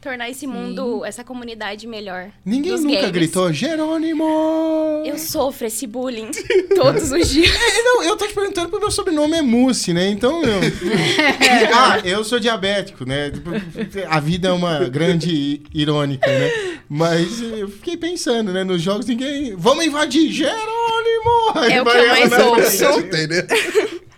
Tornar 0.00 0.30
esse 0.30 0.46
mundo, 0.46 1.04
essa 1.04 1.24
comunidade 1.24 1.84
melhor. 1.84 2.30
Ninguém 2.44 2.70
nunca 2.78 3.00
games. 3.00 3.10
gritou 3.10 3.52
Jerônimo! 3.52 5.02
Eu 5.04 5.18
sofro 5.18 5.66
esse 5.66 5.88
bullying 5.88 6.30
todos 6.76 7.10
os 7.10 7.28
dias. 7.28 7.50
É, 7.58 7.82
não, 7.82 8.04
eu 8.04 8.16
tô 8.16 8.24
te 8.24 8.32
perguntando 8.32 8.68
porque 8.68 8.84
meu 8.84 8.92
sobrenome 8.92 9.34
é 9.38 9.42
Mussi, 9.42 9.92
né? 9.92 10.08
Então 10.08 10.40
eu. 10.44 10.60
ah, 11.74 11.98
eu 12.04 12.22
sou 12.22 12.38
diabético, 12.38 13.04
né? 13.04 13.32
A 14.08 14.20
vida 14.20 14.48
é 14.48 14.52
uma 14.52 14.88
grande 14.88 15.62
irônica, 15.74 16.28
né? 16.28 16.78
Mas 16.88 17.42
eu 17.42 17.68
fiquei 17.68 17.96
pensando, 17.96 18.52
né? 18.52 18.62
Nos 18.62 18.80
jogos 18.80 19.04
ninguém. 19.06 19.56
Vamos 19.56 19.84
invadir! 19.84 20.30
Jerônimo! 20.30 20.77
Aí 21.56 21.72
É 21.72 21.82
o 21.82 21.84
que 21.84 21.96
eu 21.96 22.08
mais 22.08 22.32
ouço. 22.32 23.00
Entendeu? 23.00 23.44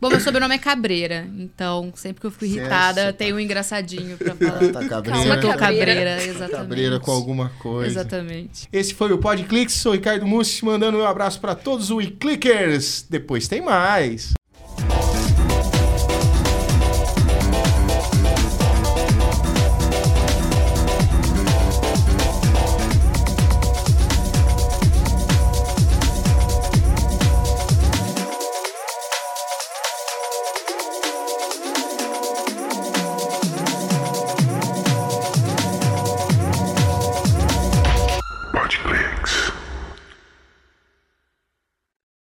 Bom, 0.00 0.10
meu 0.10 0.20
sobrenome 0.20 0.54
é 0.54 0.58
Cabreira. 0.58 1.26
Então, 1.38 1.90
sempre 1.96 2.20
que 2.20 2.26
eu 2.26 2.30
fico 2.30 2.44
é 2.44 2.48
irritada, 2.48 3.00
super- 3.06 3.12
tem 3.14 3.32
um 3.32 3.40
engraçadinho 3.40 4.18
pra 4.18 4.34
falar. 4.34 4.72
Tá 4.72 4.82
Se 4.82 4.88
cabreira. 4.88 5.18
eu 5.28 5.40
tô 5.40 5.48
Cabreira. 5.48 5.56
cabreira, 5.56 6.22
exatamente. 6.24 6.50
Cabreira 6.52 7.00
com 7.00 7.10
alguma 7.10 7.48
coisa. 7.58 7.90
Exatamente. 8.00 8.68
Esse 8.70 8.92
foi 8.92 9.12
o 9.12 9.18
Podclix, 9.18 9.72
sou 9.74 9.92
o 9.92 9.94
Ricardo 9.94 10.26
Mussi, 10.26 10.62
mandando 10.62 10.98
um 10.98 11.06
abraço 11.06 11.40
pra 11.40 11.54
todos 11.54 11.90
os 11.90 12.04
Clickers. 12.20 13.06
Depois 13.08 13.48
tem 13.48 13.62
mais. 13.62 14.34